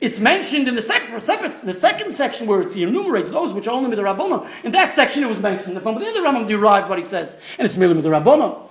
It's 0.00 0.18
mentioned 0.18 0.68
in 0.68 0.74
the 0.74 0.82
second, 0.82 1.14
the 1.14 1.72
second 1.72 2.12
section 2.12 2.46
where 2.46 2.60
it 2.60 2.76
enumerates 2.76 3.30
those 3.30 3.54
which 3.54 3.68
are 3.68 3.70
only 3.70 3.96
midrabanon. 3.96 4.48
In 4.64 4.72
that 4.72 4.92
section, 4.92 5.22
it 5.22 5.28
was 5.28 5.38
mentioned. 5.38 5.80
From 5.80 5.94
the 5.94 6.00
Rambam 6.00 6.46
derived 6.46 6.88
what 6.88 6.98
he 6.98 7.04
says, 7.04 7.40
and 7.56 7.64
it's 7.64 7.76
merely 7.76 7.94
midrabanon. 8.02 8.68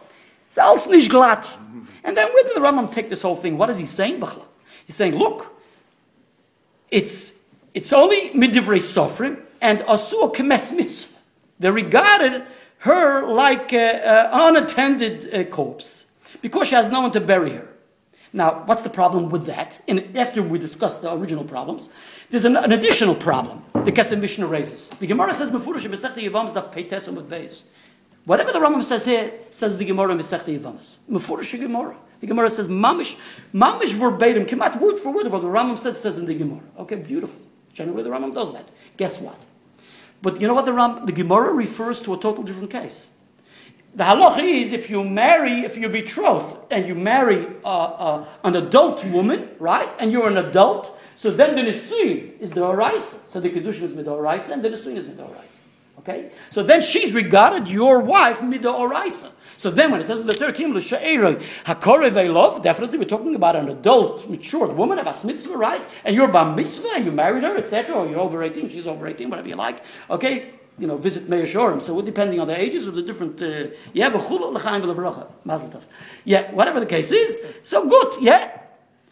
It's 0.49 0.57
alles 0.57 0.87
nicht 0.87 1.09
glatt. 1.09 1.49
And 2.03 2.17
then 2.17 2.27
where 2.27 2.43
did 2.43 2.55
the 2.55 2.59
Rambam 2.59 2.93
take 2.93 3.07
this 3.07 3.21
whole 3.21 3.37
thing? 3.37 3.57
What 3.57 3.69
is 3.69 3.77
he 3.77 3.85
saying, 3.85 4.19
Bachla? 4.19 4.45
He's 4.85 4.95
saying, 4.95 5.15
look, 5.15 5.57
it's 6.89 7.43
it's 7.73 7.93
only 7.93 8.31
midivrei 8.31 8.79
sofrim 8.79 9.41
and 9.61 9.79
asur 9.79 10.35
kemes 10.35 10.75
mitzvah. 10.75 11.17
They're 11.59 11.71
regarded 11.71 12.43
her 12.82 13.26
like 13.26 13.74
an 13.74 14.30
unattended 14.32 15.34
uh, 15.34 15.44
corpse 15.46 16.12
because 16.41 16.67
she 16.67 16.76
has 16.76 16.89
no 16.89 17.02
one 17.02 17.12
to 17.12 17.22
bury 17.22 17.52
her. 17.52 17.67
Now, 18.34 18.63
what's 18.65 18.82
the 18.82 18.89
problem 18.89 19.30
with 19.30 19.46
that? 19.46 19.82
And 19.88 20.17
after 20.17 20.41
we 20.41 20.58
discuss 20.58 20.98
the 20.98 21.13
original 21.13 21.44
problems, 21.44 21.89
there's 22.30 22.46
an, 22.46 22.56
an 22.56 22.72
additional 22.72 23.13
problem 23.13 23.63
the 23.74 23.91
Kesef 23.91 24.20
Mishnah 24.20 24.48
raises. 24.48 24.89
The 24.89 25.08
Gemara 25.08 25.34
says, 25.34 25.52
"Mefurish 25.52 25.88
b'sechta 25.88 26.24
yivams 26.28 26.54
da 26.54 26.62
peites 26.62 27.08
with 27.13 27.30
Whatever 28.26 28.52
the 28.52 28.60
Rambam 28.60 28.84
says 28.84 29.06
here, 29.06 29.32
says 29.50 29.78
the 29.78 29.86
Gemara 29.86 30.13
Mesechta 30.13 30.58
Yivamas. 30.58 30.98
Mefurish 31.10 31.60
Gemara. 31.60 31.96
The 32.20 32.28
Gemara 32.28 32.52
says 32.52 32.70
mamish, 32.70 33.17
mamish 33.52 33.94
verbatim, 33.94 34.62
out 34.62 34.80
word 34.80 35.00
for 35.00 35.12
word 35.12 35.26
of 35.26 35.32
what 35.32 35.41
the 35.41 35.48
Rambam 35.48 35.78
says 35.78 36.00
says 36.00 36.20
in 36.20 36.26
the 36.26 36.36
Gemara. 36.36 36.62
Okay, 36.80 36.96
beautiful. 36.96 37.41
Generally, 37.74 38.04
the 38.04 38.10
Rambam 38.10 38.34
does 38.34 38.54
that. 38.54 38.72
Guess 38.98 39.20
what? 39.20 39.44
But 40.21 40.39
you 40.39 40.47
know 40.47 40.53
what 40.53 40.65
the 40.65 40.73
Ram, 40.73 41.05
the 41.05 41.12
Gemara 41.12 41.53
refers 41.53 42.01
to 42.03 42.13
a 42.13 42.17
total 42.17 42.43
different 42.43 42.69
case. 42.69 43.10
The 43.93 44.03
halacha 44.05 44.43
is 44.43 44.71
if 44.71 44.89
you 44.89 45.03
marry, 45.03 45.62
if 45.62 45.77
you're 45.77 45.89
betrothed 45.89 46.71
and 46.71 46.88
you 46.88 46.95
marry 46.95 47.47
uh, 47.65 47.67
uh, 47.67 48.25
an 48.43 48.55
adult 48.55 49.03
woman, 49.05 49.49
right, 49.60 49.89
and 49.99 50.12
you're 50.12 50.29
an 50.29 50.38
adult, 50.38 50.97
so 51.17 51.29
then 51.29 51.55
the 51.55 51.62
nisuin 51.62 52.39
is 52.39 52.51
the 52.51 52.62
oraisa. 52.62 53.19
So 53.29 53.39
the 53.39 53.49
kedushin 53.49 53.84
is 53.84 53.93
midoraisa, 53.93 54.51
and 54.51 54.63
the 54.63 54.69
nisuin 54.69 54.95
is 54.95 55.05
midoraisa. 55.05 55.60
Okay, 55.99 56.31
so 56.49 56.63
then 56.63 56.81
she's 56.81 57.13
regarded 57.13 57.67
your 57.69 57.99
wife 57.99 58.39
midoraisa. 58.39 59.31
So 59.62 59.69
then 59.69 59.91
when 59.91 60.02
it 60.02 60.08
says 60.08 60.21
in 60.21 60.26
the 60.26 60.34
third 60.34 60.56
kim 60.56 60.74
hakorev 60.74 62.34
love, 62.34 62.63
definitely 62.63 62.97
we're 62.97 63.06
talking 63.06 63.36
about 63.36 63.56
an 63.56 63.69
adult, 63.69 64.28
mature 64.28 64.65
woman, 64.74 64.97
a 64.97 65.04
bas 65.04 65.24
mitzvah, 65.24 65.56
right? 65.56 65.84
And 66.04 66.15
you're 66.15 66.30
bar 66.30 66.56
mitzvah, 66.56 66.88
and 66.95 67.06
you 67.06 67.12
married 67.12 67.43
her, 67.43 67.56
etc., 67.58 67.95
or 67.95 68.08
you're 68.08 68.19
over 68.19 68.41
18, 68.41 68.69
she's 68.69 68.88
over 68.88 69.06
18, 69.06 69.30
whatever 69.30 69.47
you 69.47 69.56
like. 69.56 69.84
Okay? 70.10 70.54
You 70.80 70.88
know, 70.88 70.97
visit 70.97 71.30
Meir 71.30 71.43
Shorim. 71.43 71.80
So 71.80 72.02
depending 72.02 72.39
on 72.39 72.47
the 72.47 72.60
ages 72.60 72.88
of 72.88 72.95
the 72.95 73.04
different, 73.04 73.39
uh, 73.39 73.45
a 73.45 74.10
chulu 74.10 74.52
l'chaim 74.52 74.82
v'levracha, 74.82 75.28
mazel 75.45 75.69
tov. 75.69 75.84
Yeah, 76.26 76.52
whatever 76.54 76.80
the 76.80 76.88
case 76.88 77.12
is, 77.12 77.39
so 77.62 77.88
good, 77.88 78.19
yeah? 78.19 78.61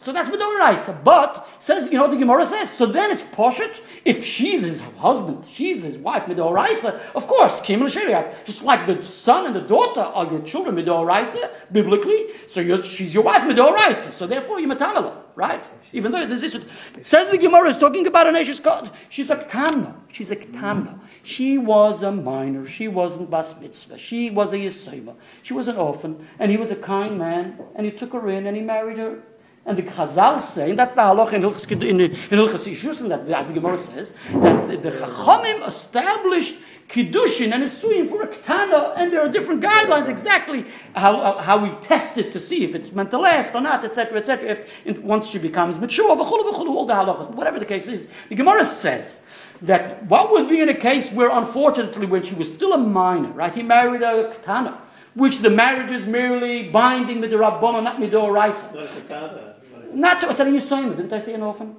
So 0.00 0.14
that's 0.14 0.30
Midoraisa. 0.30 1.04
But 1.04 1.46
says, 1.58 1.92
you 1.92 1.98
know 1.98 2.08
the 2.08 2.16
Gemara 2.16 2.46
says? 2.46 2.70
So 2.70 2.86
then 2.86 3.10
it's 3.10 3.22
Poshet. 3.22 3.80
If 4.06 4.24
she's 4.24 4.62
his 4.62 4.80
husband, 4.80 5.44
she's 5.44 5.82
his 5.82 5.98
wife, 5.98 6.24
Midoraisa, 6.24 6.98
of 7.14 7.26
course, 7.26 7.60
Kim 7.60 7.80
Shariat. 7.80 8.46
Just 8.46 8.62
like 8.62 8.86
the 8.86 9.02
son 9.04 9.44
and 9.44 9.54
the 9.54 9.60
daughter 9.60 10.00
are 10.00 10.24
your 10.24 10.40
children, 10.40 10.76
Midoraisa, 10.76 11.50
biblically. 11.70 12.28
So 12.48 12.80
she's 12.80 13.12
your 13.12 13.24
wife, 13.24 13.42
Midoraisa. 13.42 14.10
So 14.12 14.26
therefore, 14.26 14.58
you're 14.58 14.74
Matamala, 14.74 15.18
right? 15.34 15.60
Even 15.92 16.12
though 16.12 16.24
this 16.24 16.44
is, 16.44 16.64
says 17.02 17.28
the 17.28 17.36
Gemara 17.36 17.68
is 17.68 17.76
talking 17.76 18.06
about 18.06 18.26
an 18.26 18.36
Ashes 18.36 18.58
God. 18.58 18.90
She's 19.10 19.28
a 19.28 19.36
Ktamna. 19.36 19.96
She's 20.10 20.30
a 20.30 20.36
Ktamna. 20.36 20.98
She 21.24 21.58
was 21.58 22.02
a 22.02 22.10
minor. 22.10 22.66
She 22.66 22.88
wasn't 22.88 23.30
Bas 23.30 23.60
Mitzvah. 23.60 23.98
She 23.98 24.30
was 24.30 24.54
a 24.54 24.56
Yesema. 24.56 25.14
She 25.42 25.52
was 25.52 25.68
an 25.68 25.76
orphan. 25.76 26.26
And 26.38 26.50
he 26.50 26.56
was 26.56 26.70
a 26.70 26.76
kind 26.76 27.18
man. 27.18 27.58
And 27.74 27.84
he 27.84 27.92
took 27.92 28.14
her 28.14 28.30
in 28.30 28.46
and 28.46 28.56
he 28.56 28.62
married 28.62 28.96
her. 28.96 29.22
And 29.70 29.78
the 29.78 29.84
Chazal 29.84 30.42
say, 30.42 30.70
and 30.70 30.78
that's 30.80 30.94
the 30.94 31.00
halach 31.00 31.32
in 31.32 31.42
Hilchas 31.42 31.70
in, 31.70 32.00
in 32.00 32.10
Hilchas 32.10 33.00
and 33.02 33.10
that 33.12 33.46
the, 33.46 33.54
Gemara 33.54 33.78
says 33.78 34.16
that 34.32 34.82
the 34.82 34.90
Chachamim 34.90 35.64
established 35.64 36.56
kiddushin 36.88 37.52
and 37.52 37.70
suing 37.70 38.08
for 38.08 38.22
a 38.22 38.26
ketana, 38.26 38.94
and 38.96 39.12
there 39.12 39.20
are 39.20 39.28
different 39.28 39.62
guidelines 39.62 40.08
exactly 40.08 40.64
how, 40.96 41.38
how 41.38 41.56
we 41.56 41.70
test 41.82 42.18
it 42.18 42.32
to 42.32 42.40
see 42.40 42.64
if 42.64 42.74
it's 42.74 42.90
meant 42.90 43.12
to 43.12 43.18
last 43.18 43.54
or 43.54 43.60
not, 43.60 43.84
etc., 43.84 44.18
etc. 44.18 44.58
If 44.84 44.98
once 44.98 45.28
she 45.28 45.38
becomes 45.38 45.78
mature, 45.78 46.16
v'chulu 46.16 46.50
v'chulu, 46.50 46.70
all 46.70 46.86
the 46.86 46.94
halachas, 46.94 47.30
whatever 47.30 47.60
the 47.60 47.64
case 47.64 47.86
is, 47.86 48.10
the 48.28 48.34
Gemara 48.34 48.64
says 48.64 49.22
that 49.62 50.02
what 50.06 50.32
would 50.32 50.48
be 50.48 50.60
in 50.60 50.68
a 50.68 50.74
case 50.74 51.12
where, 51.12 51.30
unfortunately, 51.30 52.06
when 52.06 52.24
she 52.24 52.34
was 52.34 52.52
still 52.52 52.72
a 52.72 52.78
minor, 52.78 53.30
right, 53.30 53.54
he 53.54 53.62
married 53.62 54.02
a 54.02 54.34
ketana, 54.34 54.76
which 55.14 55.38
the 55.38 55.50
marriage 55.50 55.92
is 55.92 56.06
merely 56.06 56.70
binding 56.70 57.20
the 57.20 57.28
rabbana, 57.28 57.84
not 57.84 57.98
midoraisa. 57.98 59.49
Not 59.92 60.20
to, 60.20 60.28
I 60.28 60.32
said 60.32 60.46
in 60.48 60.54
Yisayim, 60.54 60.96
didn't 60.96 61.12
I 61.12 61.18
say 61.18 61.34
an 61.34 61.42
orphan? 61.42 61.76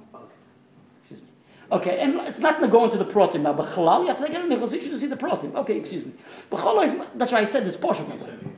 Excuse 1.00 1.20
me. 1.20 1.26
Okay, 1.70 2.00
and 2.00 2.20
it's 2.20 2.38
not 2.38 2.58
going 2.58 2.68
to 2.68 2.72
go 2.72 2.84
into 2.84 2.98
the 2.98 3.04
protim 3.04 3.42
now, 3.42 3.52
but 3.52 3.68
halal, 3.70 4.02
you 4.02 4.08
have 4.08 4.24
to 4.24 4.28
get 4.28 4.44
a 4.44 4.46
negotiation 4.48 4.90
to 4.90 4.98
see 4.98 5.06
the 5.06 5.16
protim. 5.16 5.54
Okay, 5.54 5.76
excuse 5.78 6.04
me. 6.04 6.12
But 6.50 6.60
halal, 6.60 7.06
that's 7.14 7.32
why 7.32 7.38
I 7.38 7.44
said 7.44 7.64
this 7.64 7.76
portion. 7.76 8.06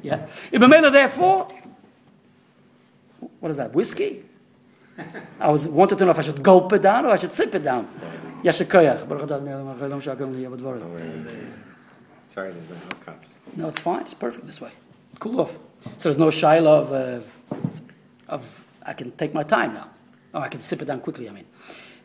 Yeah. 0.03 0.27
Ibamela, 0.53 0.93
therefore, 0.93 1.49
what 3.41 3.51
is 3.51 3.57
that, 3.57 3.73
whiskey? 3.73 4.25
I 5.41 5.51
was 5.51 5.67
wanted 5.69 5.99
to 5.99 6.05
know 6.05 6.13
if 6.13 6.19
I 6.19 6.23
should 6.23 6.43
gulp 6.43 6.73
it 6.73 6.83
down 6.83 7.05
or 7.05 7.11
I 7.11 7.19
should 7.19 7.33
sip 7.33 7.55
it 7.55 7.65
down. 7.65 7.89
Sorry, 12.27 12.53
there's 12.53 12.71
no 12.71 12.77
cups. 13.05 13.41
No, 13.57 13.69
it's 13.69 13.81
fine. 13.81 14.01
It's 14.03 14.15
perfect 14.15 14.47
this 14.47 14.61
way. 14.61 14.71
Cool 15.19 15.41
off. 15.41 15.59
So 15.99 16.09
there's 16.09 16.19
no 16.19 16.31
shiloh 16.31 16.81
of, 16.81 16.93
uh, 16.93 17.21
of 18.29 18.64
I 18.85 18.93
can 18.93 19.13
take 19.13 19.35
my 19.35 19.43
time 19.43 19.75
now. 19.75 19.89
Oh, 20.35 20.41
I 20.41 20.49
can 20.49 20.61
sip 20.61 20.83
it 20.83 20.87
down 20.87 21.01
quickly, 21.01 21.29
I 21.29 21.33
mean. 21.33 21.47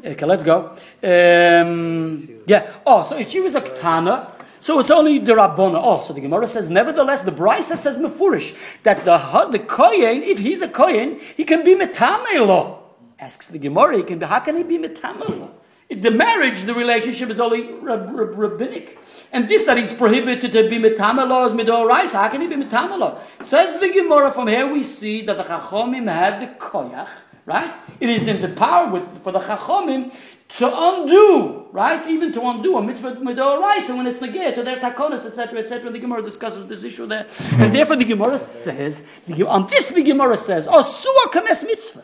Okay, 0.06 0.26
let's 0.26 0.44
go. 0.44 0.70
Um, 1.04 2.42
yeah. 2.46 2.72
Oh, 2.86 3.04
so 3.04 3.18
if 3.18 3.30
she 3.30 3.42
was 3.42 3.56
a 3.56 3.62
katana, 3.62 4.34
so 4.62 4.80
it's 4.80 4.92
only 4.92 5.20
the 5.20 5.36
Rabbona. 5.36 5.80
Oh, 5.82 6.02
so 6.02 6.14
the 6.14 6.22
Gemara 6.22 6.48
says, 6.48 6.70
nevertheless, 6.70 7.24
the 7.24 7.32
Brisa 7.32 7.76
says 7.76 8.00
Mefurish 8.00 8.56
that 8.84 9.04
the 9.04 9.18
the 9.52 9.60
Kohen, 9.60 10.24
if 10.24 10.40
he's 10.40 10.62
a 10.62 10.70
Kohen, 10.70 11.20
he 11.36 11.44
can 11.44 11.64
be 11.64 11.76
metamelo. 11.76 12.80
Asks 13.20 13.48
the 13.48 13.60
Gemara, 13.60 13.98
he 13.98 14.04
can 14.04 14.20
be, 14.20 14.26
how 14.26 14.40
can 14.40 14.56
he 14.56 14.64
be 14.64 14.78
metamelo? 14.78 15.52
The 15.90 16.12
marriage, 16.12 16.64
the 16.64 16.76
relationship 16.76 17.32
is 17.32 17.40
only 17.40 17.74
rab- 17.74 18.12
rab- 18.14 18.38
rabbinic. 18.38 19.00
And 19.32 19.48
this 19.48 19.64
that 19.64 19.78
he's 19.78 19.92
prohibited 19.92 20.52
to 20.52 20.70
be 20.70 20.78
metamelo 20.78 21.48
is 21.48 21.54
midorais. 21.54 22.14
How 22.14 22.30
can 22.30 22.42
he 22.42 22.48
be 22.48 22.56
metamelo? 22.56 23.20
Says 23.42 23.80
the 23.80 23.92
Gemara. 23.92 24.32
From 24.32 24.48
here 24.48 24.72
we 24.72 24.84
see 24.84 25.24
that 25.24 25.38
the 25.38 25.44
chachomim 25.44 26.12
had 26.12 26.42
the 26.42 26.48
koyach. 26.64 27.08
Right? 27.46 27.74
It 28.00 28.10
is 28.10 28.28
in 28.28 28.40
the 28.40 28.50
power 28.50 28.92
with, 28.92 29.24
for 29.24 29.32
the 29.32 29.40
chachomim 29.40 30.16
to 30.58 30.68
undo, 30.72 31.68
right? 31.72 32.08
Even 32.08 32.34
to 32.34 32.42
undo 32.42 32.78
a 32.78 32.84
mitzvah 32.84 33.16
midorais, 33.16 33.88
and 33.90 33.98
when 33.98 34.08
it's 34.08 34.20
negate 34.22 34.56
to 34.56 34.64
their 34.64 34.78
takonis, 34.78 35.26
etc., 35.26 35.60
etc. 35.60 35.92
The 35.92 36.00
Gemara 36.00 36.22
discusses 36.24 36.68
this 36.68 36.84
issue 36.84 37.06
there, 37.06 37.28
and 37.54 37.74
therefore 37.74 37.96
the 37.96 38.06
Gemara 38.06 38.38
says, 38.38 39.08
the, 39.28 39.48
on 39.48 39.68
this 39.68 39.90
the 39.90 40.04
Gemara 40.04 40.38
says, 40.38 40.68
"Oh, 40.70 40.82
suah 40.82 41.30
kames 41.32 41.64
mitzvah." 41.64 42.04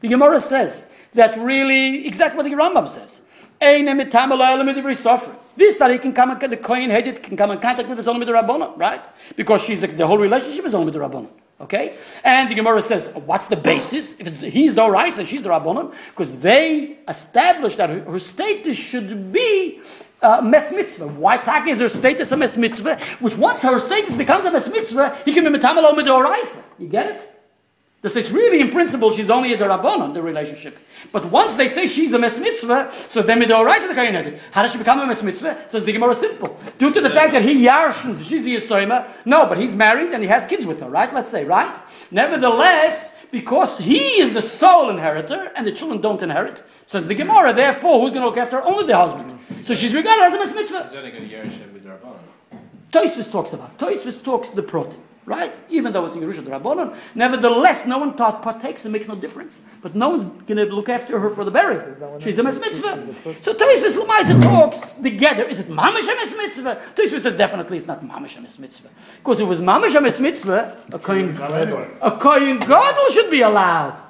The 0.00 0.08
Gemara 0.08 0.40
says 0.40 0.90
that 1.18 1.36
really 1.36 2.06
exactly 2.06 2.36
what 2.36 2.48
the 2.48 2.56
Rambam 2.56 2.88
says. 2.88 3.22
This 5.56 5.76
that 5.76 5.90
he 5.90 5.98
can 5.98 6.12
come 6.12 6.30
and 6.30 6.40
get 6.40 6.50
the 6.50 6.56
Kohen 6.56 6.90
Hedit 6.90 7.22
can 7.22 7.36
come 7.36 7.50
in 7.50 7.58
contact 7.58 7.88
with 7.88 7.98
is 7.98 8.06
only 8.06 8.20
with 8.20 8.28
the 8.28 8.34
Rabbana, 8.34 8.78
right? 8.78 9.04
Because 9.34 9.62
she's 9.62 9.80
the 9.80 10.06
whole 10.06 10.18
relationship 10.18 10.64
is 10.64 10.74
only 10.74 10.86
with 10.86 10.94
the 10.94 11.00
Rabbana. 11.00 11.28
Okay? 11.60 11.96
And 12.22 12.48
the 12.48 12.54
Gemara 12.54 12.80
says, 12.82 13.12
what's 13.26 13.46
the 13.46 13.56
basis? 13.56 14.20
If 14.20 14.40
he's 14.40 14.76
the 14.76 14.82
Orais 14.82 15.18
and 15.18 15.26
she's 15.26 15.42
the 15.42 15.48
Rabbanon, 15.48 15.92
because 16.10 16.38
they 16.38 16.98
established 17.08 17.78
that 17.78 17.90
her, 17.90 18.00
her 18.02 18.18
status 18.20 18.76
should 18.76 19.32
be 19.32 19.80
uh, 20.22 20.40
mes 20.40 20.72
mitzvah. 20.72 21.08
Why 21.08 21.38
taka 21.38 21.70
is 21.70 21.80
her 21.80 21.88
status 21.88 22.30
a 22.30 22.36
mes 22.36 22.56
mitzvah? 22.56 22.96
Which 23.18 23.36
once 23.36 23.62
her 23.62 23.80
status 23.80 24.14
becomes 24.14 24.44
a 24.46 24.52
mes 24.52 24.68
mitzvah, 24.68 25.18
he 25.24 25.32
can 25.32 25.42
be 25.42 25.58
metamalo 25.58 25.90
midoraisa. 25.98 26.64
You 26.78 26.86
get 26.86 27.06
it? 27.06 27.37
This 28.00 28.14
is 28.14 28.30
really, 28.30 28.60
in 28.60 28.70
principle, 28.70 29.10
she's 29.10 29.28
only 29.28 29.52
a 29.54 29.58
Rabbanon, 29.58 30.14
the 30.14 30.22
relationship. 30.22 30.78
But 31.10 31.26
once 31.26 31.54
they 31.54 31.66
say 31.66 31.86
she's 31.86 32.12
a 32.12 32.18
mes 32.18 32.38
mitzvah, 32.38 32.92
so 32.92 33.22
then 33.22 33.40
we 33.40 33.46
right 33.46 33.80
to 33.80 33.88
the 33.88 33.94
Kayanetit. 33.94 34.38
How 34.52 34.62
does 34.62 34.72
she 34.72 34.78
become 34.78 35.00
a 35.00 35.06
mes 35.06 35.22
mitzvah? 35.22 35.68
Says 35.68 35.84
the 35.84 35.92
Gemara 35.92 36.14
simple. 36.14 36.58
Due 36.78 36.92
to 36.92 37.00
the 37.00 37.10
fact 37.10 37.32
that 37.32 37.42
he 37.42 37.66
yarshins, 37.66 38.28
she's 38.28 38.46
a 38.46 38.48
Yisoima. 38.48 39.08
No, 39.26 39.46
but 39.46 39.58
he's 39.58 39.74
married 39.74 40.12
and 40.12 40.22
he 40.22 40.28
has 40.28 40.46
kids 40.46 40.64
with 40.64 40.80
her, 40.80 40.88
right? 40.88 41.12
Let's 41.12 41.30
say, 41.30 41.44
right? 41.44 41.76
Nevertheless, 42.10 43.18
because 43.30 43.78
he 43.78 43.98
is 44.20 44.32
the 44.32 44.42
sole 44.42 44.90
inheritor 44.90 45.50
and 45.56 45.66
the 45.66 45.72
children 45.72 46.00
don't 46.00 46.22
inherit, 46.22 46.62
says 46.86 47.08
the 47.08 47.14
Gemara, 47.14 47.52
therefore, 47.52 48.00
who's 48.00 48.10
going 48.10 48.22
to 48.22 48.26
look 48.26 48.38
after 48.38 48.56
her? 48.56 48.64
Only 48.64 48.86
the 48.86 48.96
husband. 48.96 49.34
So 49.62 49.74
she's 49.74 49.94
regarded 49.94 50.24
as 50.24 50.34
a 50.34 50.38
Mes 50.38 50.54
Mitzvah. 50.54 50.84
He's 50.84 50.94
only 50.94 51.10
going 51.10 51.28
to 51.28 51.28
Yerusha 51.28 51.72
with. 51.72 51.78
Toysvis 52.90 53.30
talks 53.30 53.52
about. 53.52 53.78
Toysvis 53.78 54.22
talks 54.24 54.50
the 54.50 54.62
protein, 54.62 55.00
right? 55.28 55.54
Even 55.68 55.92
though 55.92 56.06
it's 56.06 56.16
in 56.16 56.22
Yerusha 56.22 56.42
Rabbanon, 56.42 56.96
nevertheless, 57.14 57.86
no 57.86 57.98
one 57.98 58.16
taught 58.16 58.42
partakes. 58.42 58.86
It 58.86 58.88
makes 58.88 59.06
no 59.06 59.14
difference. 59.14 59.64
But 59.82 59.94
no 59.94 60.08
one's 60.10 60.24
going 60.46 60.56
to 60.56 60.74
look 60.74 60.88
after 60.88 61.20
her 61.20 61.30
for 61.30 61.44
the 61.44 61.50
burial. 61.50 61.82
no 62.00 62.18
She's 62.18 62.38
a 62.38 62.42
mes 62.42 62.58
mitzvah. 62.58 63.14
So 63.42 63.52
Toysvis 63.54 63.96
Lamaisa 64.02 64.42
talks 64.42 64.92
together. 64.92 65.44
Is 65.44 65.60
it 65.60 65.68
mamish 65.68 66.08
a 66.08 66.36
mitzvah? 66.36 66.82
Toysvis 66.94 67.20
says 67.20 67.36
definitely 67.36 67.76
it's 67.76 67.86
not 67.86 68.00
mamish 68.02 68.36
a 68.38 68.40
mitzvah. 68.40 68.88
Because 69.18 69.40
if 69.40 69.46
it 69.46 69.48
was 69.48 69.60
mamish 69.60 69.94
a 69.94 70.20
mitzvah, 70.20 70.76
a 70.92 70.98
kohen, 70.98 71.36
a 72.00 72.18
kohen 72.18 72.58
gadol 72.58 73.08
should 73.10 73.30
be 73.30 73.42
allowed. 73.42 74.00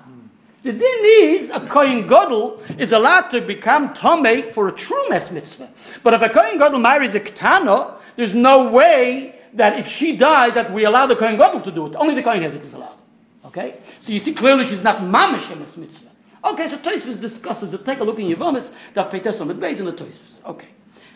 The 0.63 0.73
din 0.73 1.01
is 1.03 1.51
a 1.51 1.61
kohen 1.61 2.07
gadol 2.07 2.61
is 2.79 2.93
allowed 2.93 3.31
to 3.31 3.41
become 3.41 3.95
tomei 3.95 4.53
for 4.53 4.69
a 4.69 4.73
true 4.73 5.09
mes 5.09 5.31
mitzvah. 5.31 5.69
But 6.03 6.15
if 6.15 6.23
a 6.23 6.29
kohen 6.29 6.59
gadol 6.59 6.81
marries 6.81 7.15
a 7.15 7.21
ketana, 7.21 7.95
there's 8.17 8.35
no 8.35 8.71
way 8.71 9.38
that 9.55 9.79
if 9.79 9.87
she 9.87 10.17
dies 10.17 10.55
that 10.55 10.73
we 10.73 10.85
allow 10.85 11.07
the 11.07 11.17
kohen 11.17 11.37
gadol 11.37 11.61
to 11.61 11.71
do 11.71 11.87
it. 11.87 11.95
Only 11.97 12.15
the 12.15 12.23
kohen 12.23 12.41
gadol 12.41 12.61
is 12.61 12.75
allowed. 12.75 12.99
Okay, 13.45 13.79
so 14.01 14.13
you 14.13 14.19
see 14.19 14.35
clearly 14.35 14.65
she's 14.67 14.83
not 14.83 14.99
mamish 14.99 15.51
a 15.51 15.57
mes 15.57 15.77
mitzvah. 15.77 16.11
Okay, 16.45 16.69
so 16.69 16.79
Tosfos 16.79 17.21
discusses 17.21 17.75
it. 17.75 17.85
Take 17.85 17.99
a 18.01 18.05
look 18.05 18.19
in 18.19 18.27
Yevomis, 18.27 18.73
Daf 18.93 19.11
Peites 19.11 19.41
on 19.41 19.49
Beis 19.59 19.81
in 19.81 19.87
the 19.87 19.93
Tosfos. 19.93 20.45
Okay, 20.45 20.69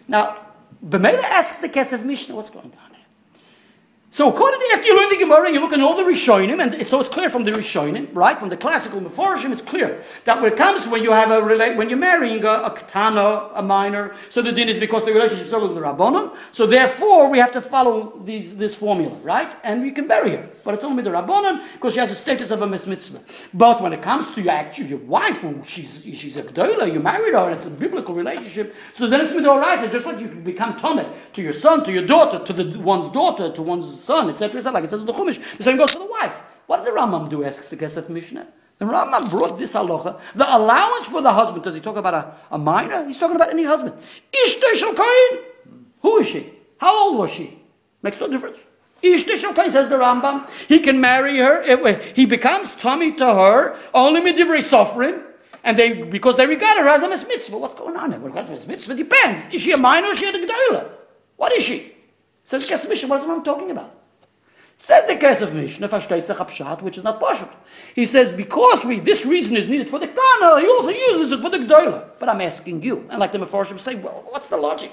now 0.08 0.46
Bemela 0.84 1.22
asks 1.22 1.58
the 1.58 1.68
Kesef 1.68 2.04
Mishnah, 2.04 2.34
what's 2.34 2.50
going 2.50 2.72
on? 2.84 2.91
So 4.12 4.28
according 4.28 4.60
to 4.60 4.66
after 4.74 4.88
you 4.88 4.94
learn 4.94 5.08
the 5.08 5.16
Gemara 5.16 5.50
you 5.50 5.58
look 5.58 5.72
at 5.72 5.80
all 5.80 5.96
the 5.96 6.02
Rishonim, 6.02 6.62
and 6.62 6.86
so 6.86 7.00
it's 7.00 7.08
clear 7.08 7.30
from 7.30 7.44
the 7.44 7.50
Rishonim, 7.50 8.10
right? 8.12 8.38
From 8.38 8.50
the 8.50 8.58
classical 8.58 9.00
Meforshim, 9.00 9.52
it's 9.52 9.62
clear 9.62 10.02
that 10.26 10.38
when 10.42 10.52
it 10.52 10.58
comes 10.58 10.86
when 10.86 11.02
you 11.02 11.12
have 11.12 11.30
a 11.30 11.40
rela- 11.40 11.74
when 11.78 11.88
you're 11.88 11.98
marrying 11.98 12.44
a, 12.44 12.50
a 12.64 12.70
katana, 12.70 13.48
a 13.54 13.62
minor, 13.62 14.14
so 14.28 14.42
the 14.42 14.52
din 14.52 14.68
is 14.68 14.78
because 14.78 15.06
the 15.06 15.14
relationship 15.14 15.46
is 15.46 15.54
with 15.54 15.74
the 15.74 15.80
Rabbanon. 15.80 16.36
So 16.52 16.66
therefore, 16.66 17.30
we 17.30 17.38
have 17.38 17.52
to 17.52 17.62
follow 17.62 18.20
these, 18.22 18.54
this 18.54 18.74
formula, 18.74 19.16
right? 19.22 19.50
And 19.64 19.80
we 19.80 19.92
can 19.92 20.06
bury 20.08 20.32
her, 20.32 20.46
but 20.62 20.74
it's 20.74 20.84
only 20.84 21.02
the 21.02 21.08
Rabbanon 21.08 21.64
because 21.72 21.94
she 21.94 22.00
has 22.00 22.10
the 22.10 22.14
status 22.14 22.50
of 22.50 22.60
a 22.60 22.66
mitzvah. 22.66 23.20
But 23.54 23.80
when 23.80 23.94
it 23.94 24.02
comes 24.02 24.34
to 24.34 24.42
your 24.42 24.52
actual 24.52 24.84
your 24.88 24.98
wife, 24.98 25.42
she's 25.66 26.04
she's 26.04 26.36
a 26.36 26.42
gdola, 26.42 26.92
you 26.92 27.00
married 27.00 27.32
her, 27.32 27.50
it's 27.50 27.64
a 27.64 27.70
biblical 27.70 28.14
relationship. 28.14 28.74
So 28.92 29.06
then 29.06 29.22
it's 29.22 29.32
midoraisa, 29.32 29.90
just 29.90 30.04
like 30.04 30.20
you 30.20 30.28
can 30.28 30.42
become 30.42 30.78
tomei 30.78 31.08
to 31.32 31.40
your 31.40 31.54
son, 31.54 31.82
to 31.84 31.92
your 31.92 32.06
daughter, 32.06 32.44
to 32.44 32.52
the 32.52 32.78
one's 32.78 33.08
daughter, 33.10 33.50
to 33.50 33.62
one's 33.62 34.01
son, 34.02 34.28
etc. 34.30 34.58
etc. 34.58 34.72
Like 34.72 34.84
it 34.84 34.90
says 34.90 35.00
in 35.00 35.06
the 35.06 35.12
Chumash. 35.12 35.56
The 35.56 35.62
same 35.62 35.76
goes 35.76 35.90
for 35.90 36.00
the 36.00 36.06
wife. 36.06 36.42
What 36.66 36.84
did 36.84 36.92
the 36.92 36.98
Rambam 36.98 37.28
do? 37.30 37.44
Asks 37.44 37.70
the 37.70 37.76
Kesef 37.76 38.08
Mishnah. 38.08 38.46
The 38.78 38.84
Rambam 38.84 39.30
brought 39.30 39.58
this 39.58 39.74
halacha. 39.74 40.18
The 40.34 40.56
allowance 40.56 41.06
for 41.06 41.22
the 41.22 41.32
husband. 41.32 41.62
Does 41.64 41.74
he 41.74 41.80
talk 41.80 41.96
about 41.96 42.14
a, 42.14 42.34
a 42.50 42.58
minor? 42.58 43.04
He's 43.06 43.18
talking 43.18 43.36
about 43.36 43.50
any 43.50 43.64
husband. 43.64 43.94
Ishte 44.32 44.74
shel 44.74 44.94
kohen. 44.94 45.44
Who 46.00 46.18
is 46.18 46.28
she? 46.28 46.50
How 46.78 47.08
old 47.08 47.18
was 47.18 47.30
she? 47.30 47.58
Makes 48.02 48.18
no 48.20 48.28
difference. 48.28 48.58
Ishte 49.02 49.38
shel 49.38 49.54
kohen 49.54 49.70
says 49.70 49.88
the 49.88 49.96
Rambam. 49.96 50.48
He 50.66 50.80
can 50.80 51.00
marry 51.00 51.38
her. 51.38 51.62
It- 51.62 52.02
he 52.16 52.26
becomes 52.26 52.70
tummy 52.72 53.12
to 53.12 53.26
her 53.26 53.76
only 53.94 54.20
midivrei 54.20 54.62
suffering. 54.62 55.22
And 55.64 55.78
they, 55.78 56.02
because 56.02 56.36
they 56.36 56.46
regard 56.46 56.76
her 56.78 56.88
as 56.88 57.02
a 57.04 57.08
mitzvah. 57.08 57.56
What's 57.56 57.74
going 57.76 57.96
on 57.96 58.10
there? 58.10 58.18
What 58.18 58.66
mitzvah 58.66 58.94
depends. 58.96 59.46
Is 59.52 59.62
she 59.62 59.70
a 59.70 59.76
minor 59.76 60.08
or 60.08 60.12
is 60.12 60.18
she 60.18 60.26
a 60.28 60.32
gdoila? 60.32 60.88
What 61.36 61.52
is 61.52 61.62
she? 61.62 61.91
Says 62.44 62.68
Kesef 62.68 62.88
Mishnah. 62.88 63.08
What 63.08 63.20
is 63.20 63.28
I'm 63.28 63.42
talking 63.42 63.70
about? 63.70 63.94
Says 64.76 65.06
the 65.06 65.14
Kesef 65.14 65.54
Mishnah, 65.54 65.88
sich 65.88 66.82
which 66.82 66.98
is 66.98 67.04
not 67.04 67.20
Pashut. 67.20 67.48
He 67.94 68.04
says, 68.04 68.30
because 68.30 68.84
we, 68.84 68.98
this 68.98 69.24
reason 69.24 69.56
is 69.56 69.68
needed 69.68 69.88
for 69.88 69.98
the 69.98 70.08
Kana, 70.08 70.60
he 70.60 70.66
also 70.66 70.88
uses 70.88 71.32
it 71.32 71.40
for 71.40 71.50
the 71.50 71.58
Gdoila. 71.58 72.04
But 72.18 72.28
I'm 72.28 72.40
asking 72.40 72.82
you, 72.82 73.06
and 73.10 73.20
like 73.20 73.32
the 73.32 73.38
Meforshim 73.38 73.78
say, 73.78 73.94
well, 73.94 74.24
what's 74.30 74.48
the 74.48 74.56
logic? 74.56 74.90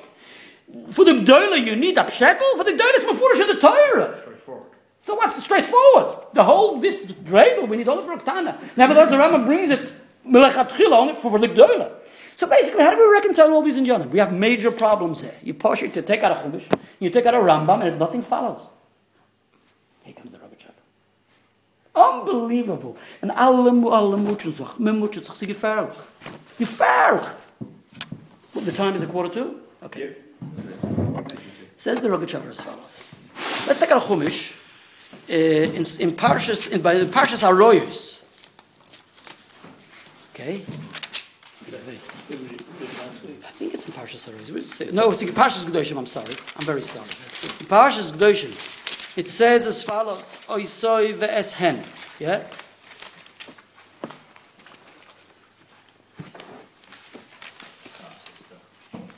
For 0.91 1.05
the 1.05 1.13
Gdoila, 1.13 1.65
you 1.65 1.75
need 1.75 1.97
a 1.97 2.03
Pshetel? 2.03 2.57
For 2.57 2.63
the 2.63 2.71
Gdoila, 2.71 2.79
it's 2.81 3.05
Mefurish 3.05 3.47
the 3.47 3.59
Torah. 3.59 4.17
Straightforward. 4.21 4.67
So 5.01 5.15
what's 5.15 5.41
straightforward? 5.43 6.17
The 6.33 6.43
whole, 6.43 6.79
this 6.79 7.05
dreidel, 7.05 7.67
we 7.67 7.77
need 7.77 7.87
only 7.87 8.03
for 8.03 8.23
Kana. 8.23 8.59
Nevertheless, 8.77 9.09
the 9.09 9.17
Rama 9.17 9.43
brings 9.45 9.71
it, 9.71 9.91
Melechatchila, 10.27 10.91
only 10.91 11.15
for 11.15 11.39
the 11.39 11.47
Gdoila. 11.47 11.91
So 12.39 12.47
basically, 12.47 12.85
how 12.85 12.91
do 12.91 12.97
we 12.97 13.11
reconcile 13.11 13.51
all 13.51 13.61
these 13.61 13.75
in 13.75 13.85
Yonim? 13.85 14.11
We 14.11 14.19
have 14.19 14.31
major 14.31 14.71
problems 14.71 15.19
here. 15.19 15.35
You 15.43 15.53
push 15.53 15.83
it 15.83 15.93
to 15.95 16.01
take 16.01 16.23
out 16.23 16.31
a 16.31 16.35
Chumash, 16.35 16.71
you 16.97 17.09
take 17.09 17.25
out 17.25 17.33
a 17.33 17.37
Rambam, 17.37 17.83
and 17.83 17.99
nothing 17.99 18.21
follows. 18.21 18.69
Here 20.03 20.13
comes 20.13 20.31
the 20.31 20.37
Rogachev. 20.37 20.71
Unbelievable. 21.93 22.95
En 23.21 23.35
alle, 23.35 23.89
alle 23.89 24.17
moeten 24.17 24.53
zich, 24.53 24.79
men 24.79 24.97
moet 24.97 25.13
zich, 25.13 25.35
ze 25.35 25.45
gevaarlijk. 25.45 25.93
Gevaarlijk. 26.55 27.35
Well, 28.53 28.63
The 28.63 28.71
time 28.71 28.95
is 28.95 29.01
a 29.01 29.05
quarter 29.07 29.31
to? 29.33 29.59
Okay. 29.83 30.15
Says 31.75 31.99
the 31.99 32.07
Rogachev 32.07 32.49
as 32.49 32.61
follows. 32.61 33.03
Let's 33.67 33.79
take 33.79 33.91
out 33.91 34.01
a 34.01 34.05
Chumash 34.05 34.53
uh, 35.29 35.75
in, 35.75 35.83
in 35.99 36.15
Parshas, 36.15 36.69
in, 36.71 36.81
the 36.81 37.11
Parshas 37.11 37.43
Aroyos. 37.43 38.21
Okay? 40.33 40.63
I 41.75 43.51
think 43.51 43.73
it's 43.73 43.85
in 43.87 43.93
Parshas 43.93 44.63
say? 44.63 44.89
No, 44.91 45.11
it's 45.11 45.21
in 45.21 45.29
Parshas 45.29 45.65
Gedoshim, 45.65 45.97
I'm 45.97 46.05
sorry. 46.05 46.33
I'm 46.55 46.65
very 46.65 46.81
sorry. 46.81 47.05
In 47.05 47.67
Parshas 47.67 48.11
Gedoshim, 48.11 49.17
it 49.17 49.27
says 49.27 49.67
as 49.67 49.83
follows, 49.83 50.35
Oisoi 50.47 51.13
ve'eshen. 51.13 51.83
Yeah? 52.19 52.47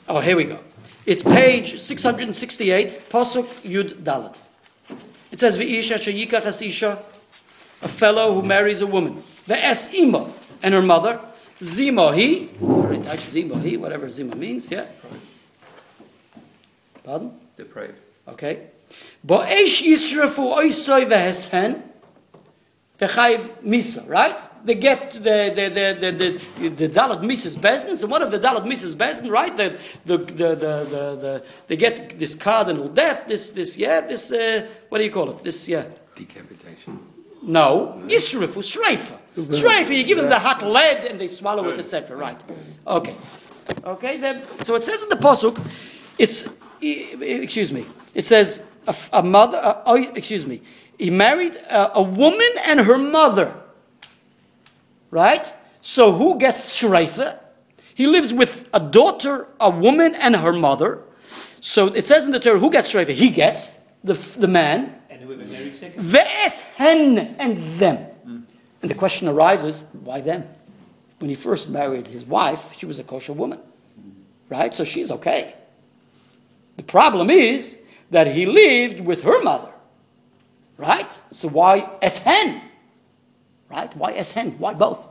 Oh, 0.08 0.20
here 0.20 0.36
we 0.36 0.44
go. 0.44 0.60
It's 1.06 1.22
page 1.22 1.80
668, 1.80 3.08
Posuk 3.08 3.46
Yud 3.62 4.02
Dalet. 4.02 4.36
It 5.30 5.40
says, 5.40 5.56
Ve'isha 5.56 5.96
sheyikach 5.96 6.44
es 6.44 6.60
a 7.82 7.88
fellow 7.88 8.34
who 8.34 8.42
marries 8.42 8.82
a 8.82 8.86
woman. 8.86 9.16
Ve'es 9.48 9.94
ima, 9.94 10.30
and 10.62 10.74
her 10.74 10.82
mother. 10.82 11.18
Zimo 11.62 12.12
he, 12.14 12.50
or 12.60 12.92
it 12.92 13.06
actually 13.06 13.44
whatever 13.76 14.08
Zimo 14.08 14.34
means, 14.36 14.70
yeah? 14.70 14.86
Pardon? 17.04 17.38
Depraved. 17.56 17.98
Okay. 18.28 18.66
Bo'esh 19.26 19.82
yisrafu 19.82 20.54
oisoi 20.56 21.06
ve'eshen, 21.06 21.82
ve'chayv 22.98 23.62
misa, 23.62 24.08
right? 24.08 24.36
They 24.64 24.74
get 24.74 25.12
the 25.12 25.52
the 25.54 25.68
the 25.68 26.12
the 26.12 26.40
the, 26.58 26.68
the 26.68 26.88
Dalit 26.88 27.22
Mises 27.22 27.56
Bezdin, 27.56 27.96
so 27.96 28.06
one 28.06 28.22
of 28.22 28.30
the 28.30 28.38
Dalit 28.38 28.64
Mises 28.64 28.94
Bezdin, 28.94 29.30
right? 29.30 29.56
The 29.56 29.76
the, 30.04 30.18
the 30.18 30.24
the 30.34 30.54
the 30.54 31.16
the 31.20 31.44
they 31.66 31.76
get 31.76 32.18
this 32.18 32.34
cardinal 32.34 32.86
death, 32.88 33.26
this 33.26 33.50
this 33.50 33.76
yeah, 33.76 34.00
this 34.00 34.30
uh, 34.32 34.66
what 34.88 34.98
do 34.98 35.04
you 35.04 35.10
call 35.10 35.30
it? 35.30 35.42
This 35.42 35.68
yeah. 35.68 35.84
Decapitation. 36.14 36.98
No, 37.42 38.02
Yisrifu, 38.06 38.62
Shreifa. 38.62 39.18
Shreifa, 39.36 39.96
you 39.96 40.04
give 40.04 40.18
them 40.18 40.28
the 40.28 40.38
hot 40.38 40.62
lead 40.62 41.04
and 41.04 41.20
they 41.20 41.28
swallow 41.28 41.66
it, 41.68 41.78
etc. 41.78 42.16
Right. 42.16 42.42
Okay. 42.86 43.14
Okay, 43.84 44.16
then, 44.18 44.44
so 44.64 44.74
it 44.74 44.84
says 44.84 45.02
in 45.04 45.08
the 45.08 45.16
Pasuk, 45.16 45.58
it's, 46.18 46.48
excuse 46.80 47.72
me, 47.72 47.86
it 48.14 48.26
says 48.26 48.64
a 49.12 49.22
mother, 49.22 49.58
uh, 49.58 49.82
oh, 49.86 49.96
excuse 50.14 50.46
me, 50.46 50.60
he 50.98 51.10
married 51.10 51.56
a, 51.56 51.96
a 51.98 52.02
woman 52.02 52.50
and 52.66 52.80
her 52.80 52.98
mother. 52.98 53.54
Right? 55.10 55.52
So 55.80 56.12
who 56.12 56.38
gets 56.38 56.78
Shreifa? 56.80 57.38
He 57.94 58.06
lives 58.06 58.32
with 58.32 58.68
a 58.72 58.80
daughter, 58.80 59.48
a 59.60 59.70
woman, 59.70 60.14
and 60.14 60.36
her 60.36 60.52
mother. 60.52 61.02
So 61.60 61.88
it 61.88 62.06
says 62.06 62.24
in 62.24 62.32
the 62.32 62.40
Torah, 62.40 62.58
who 62.58 62.70
gets 62.70 62.92
Shreifa? 62.92 63.14
He 63.14 63.30
gets, 63.30 63.78
the, 64.02 64.14
the 64.14 64.48
man, 64.48 64.94
And 65.08 65.22
who 65.22 65.28
were 65.28 65.36
married 65.36 65.76
second? 65.76 66.02
Ve'es 66.02 66.62
hen 66.76 67.36
and 67.38 67.78
them. 67.78 68.06
And 68.82 68.90
the 68.90 68.94
question 68.96 69.28
arises, 69.28 69.84
why 69.92 70.20
them? 70.20 70.44
When 71.18 71.28
he 71.28 71.36
first 71.36 71.70
married 71.70 72.08
his 72.08 72.24
wife, 72.24 72.74
she 72.76 72.84
was 72.84 72.98
a 72.98 73.04
kosher 73.04 73.32
woman. 73.32 73.60
Right? 74.48 74.74
So 74.74 74.84
she's 74.84 75.10
okay. 75.10 75.54
The 76.76 76.82
problem 76.82 77.30
is 77.30 77.78
that 78.10 78.26
he 78.26 78.44
lived 78.44 79.00
with 79.00 79.22
her 79.22 79.42
mother. 79.42 79.70
Right? 80.76 81.08
So 81.30 81.48
why 81.48 81.88
es 82.02 82.18
hen? 82.18 82.60
Right? 83.70 83.96
Why 83.96 84.12
es 84.12 84.32
hen? 84.32 84.58
Why 84.58 84.74
both? 84.74 85.06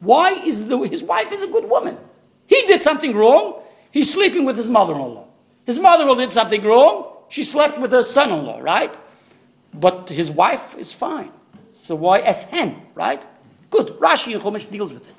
Why 0.00 0.30
is 0.30 0.66
the, 0.66 0.78
his 0.82 1.02
wife 1.02 1.32
is 1.32 1.42
a 1.42 1.48
good 1.48 1.68
woman? 1.68 1.98
He 2.46 2.62
did 2.66 2.82
something 2.82 3.14
wrong. 3.14 3.60
He's 3.90 4.12
sleeping 4.12 4.44
with 4.44 4.56
his 4.56 4.68
mother-in-law. 4.68 5.26
His 5.66 5.78
mother-in-law 5.78 6.16
did 6.16 6.32
something 6.32 6.62
wrong. 6.62 7.12
She 7.28 7.42
slept 7.42 7.78
with 7.78 7.90
her 7.90 8.02
son-in-law, 8.02 8.60
right? 8.60 8.96
But 9.72 10.10
his 10.10 10.30
wife 10.30 10.76
is 10.78 10.92
fine. 10.92 11.32
So 11.74 11.96
why 11.96 12.20
hen, 12.20 12.80
right? 12.94 13.24
Good. 13.68 13.88
Rashi 13.98 14.32
and 14.32 14.42
Chumash 14.42 14.70
deals 14.70 14.94
with 14.94 15.08
it. 15.08 15.14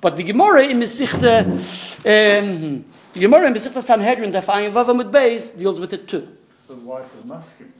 But 0.00 0.16
the 0.16 0.24
Gemara 0.24 0.64
in 0.64 0.80
Mesichte, 0.80 1.42
um, 1.44 2.84
the 3.12 3.20
Gemara 3.20 3.46
in 3.46 3.54
Mesichte 3.54 3.80
Sanhedrin, 3.80 4.32
the 4.32 4.40
Fayin 4.40 4.72
Vavamud 4.72 5.12
Beis, 5.12 5.56
deals 5.56 5.78
with 5.78 5.92
it 5.92 6.08
too. 6.08 6.36
So 6.60 6.74
why 6.74 7.02
for 7.02 7.24
masculine 7.24 7.72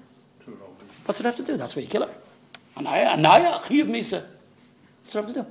to 0.44 0.50
this. 0.50 0.86
What's 1.04 1.20
it 1.20 1.26
have 1.26 1.36
to 1.36 1.42
do? 1.42 1.56
That's 1.56 1.74
where 1.74 1.82
you 1.82 1.88
kill 1.88 2.06
her. 2.06 2.14
Anaya, 2.76 3.08
Anaya, 3.08 3.60
Chiv 3.66 3.86
Misa. 3.86 4.24
What's 5.02 5.12
there 5.12 5.22
have 5.22 5.34
to 5.34 5.42
do? 5.42 5.46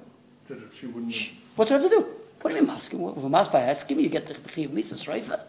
That 0.48 0.64
if 0.64 0.80
she 0.80 0.88
wouldn't 0.88 1.32
What's 1.58 1.72
there 1.72 1.80
have 1.80 1.90
to 1.90 1.96
do? 1.98 2.08
What 2.42 2.52
do 2.52 2.56
you 2.56 2.62
mean 2.62 2.72
asking? 2.72 3.02
If 3.02 3.18
a 3.18 3.28
maspa 3.28 3.56
asking 3.56 4.00
you 4.00 4.08
get 4.08 4.28
to 4.28 4.34
Chiv 4.34 4.70
Misa 4.70 4.94
Sreifa. 4.94 5.42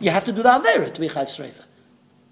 You 0.00 0.10
have 0.10 0.24
to 0.24 0.32
do 0.32 0.42
the 0.42 0.48
Avera 0.48 0.92
to 0.94 1.00
be 1.00 1.08
Chayiv 1.08 1.26
Sreifa. 1.26 1.62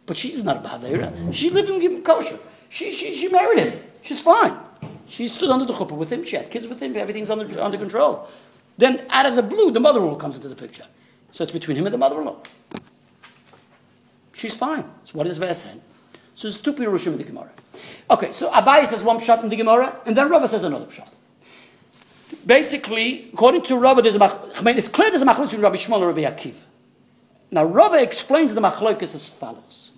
But 0.07 0.17
she's 0.17 0.43
not 0.43 0.65
a 0.65 0.69
Avera. 0.71 1.35
She 1.35 1.51
lived 1.51 1.69
in 1.69 2.03
kosher. 2.03 2.39
She, 2.71 2.91
she, 2.93 3.15
she 3.15 3.29
married 3.29 3.59
him. 3.59 3.81
She's 4.03 4.21
fine. 4.21 4.57
She 5.07 5.29
stood 5.29 5.51
under 5.51 5.65
the 5.65 5.73
chuppah 5.73 5.93
with 5.93 6.11
him. 6.11 6.25
She 6.25 6.37
had 6.37 6.51
kids 6.51 6.67
with 6.67 6.81
him. 6.81 6.97
Everything's 6.97 7.31
under, 7.31 7.61
under 7.61 7.79
control. 7.79 8.29
Then, 8.79 9.05
out 9.11 9.27
of 9.27 9.37
the 9.37 9.43
blue, 9.43 9.71
the 9.71 9.81
mother-in-law 9.81 10.17
comes 10.17 10.37
into 10.37 10.49
the 10.49 10.57
picture. 10.57 10.87
So 11.33 11.45
it's 11.45 11.53
between 11.53 11.77
him 11.77 11.87
and 11.87 11.95
the 11.95 11.99
mother-in-law. 11.99 12.37
She's 14.33 14.57
fine. 14.57 14.85
So 15.05 15.13
what 15.13 15.27
is 15.27 15.39
Vesen? 15.39 15.81
So 16.35 16.49
there's 16.49 16.59
two 16.59 16.73
Pirushim 16.73 17.09
in 17.09 17.19
the 17.19 17.25
Gemara. 17.25 17.51
Okay, 18.11 18.33
so 18.33 18.51
Abai 18.51 18.87
says 18.87 19.05
one 19.05 19.21
shot 19.21 19.45
in 19.45 19.51
the 19.51 19.57
Gemara, 19.57 19.97
and 20.07 20.17
then 20.17 20.29
Rava 20.29 20.49
says 20.49 20.65
another 20.65 20.91
shot. 20.91 21.13
Basically, 22.45 23.29
according 23.33 23.63
to 23.63 23.77
Rava, 23.77 24.03
there's 24.03 24.17
a 24.17 24.19
mach- 24.19 24.41
I 24.57 24.63
mean, 24.63 24.77
it's 24.77 24.89
clear 24.89 25.11
there's 25.11 25.23
a 25.23 25.27
machlokes 25.27 25.51
between 25.51 25.61
Rabbi 25.61 25.77
Yishmael 25.77 25.97
and 25.97 26.07
Rabbi 26.07 26.23
Akiva. 26.23 26.61
Now, 27.51 27.65
Rava 27.65 28.03
explains 28.03 28.55
the 28.55 28.61
machlokes 28.61 29.15
as 29.15 29.29
follows. 29.29 29.91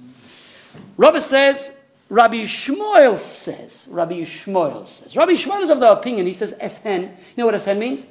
Rava 0.97 1.21
says, 1.21 1.77
Rabbi 2.09 2.43
Shmuel 2.43 3.19
says, 3.19 3.89
Rabbi 3.91 4.21
Shmuel 4.21 4.87
says, 4.87 5.17
Rabbi 5.17 5.33
Shmuel 5.33 5.63
is 5.63 5.71
of 5.71 5.81
the 5.81 5.91
opinion, 5.91 6.27
he 6.27 6.35
says, 6.35 6.55
Esen, 6.61 7.03
you 7.03 7.09
know 7.37 7.47
what 7.47 7.55
Esen 7.55 7.79
means? 7.79 8.07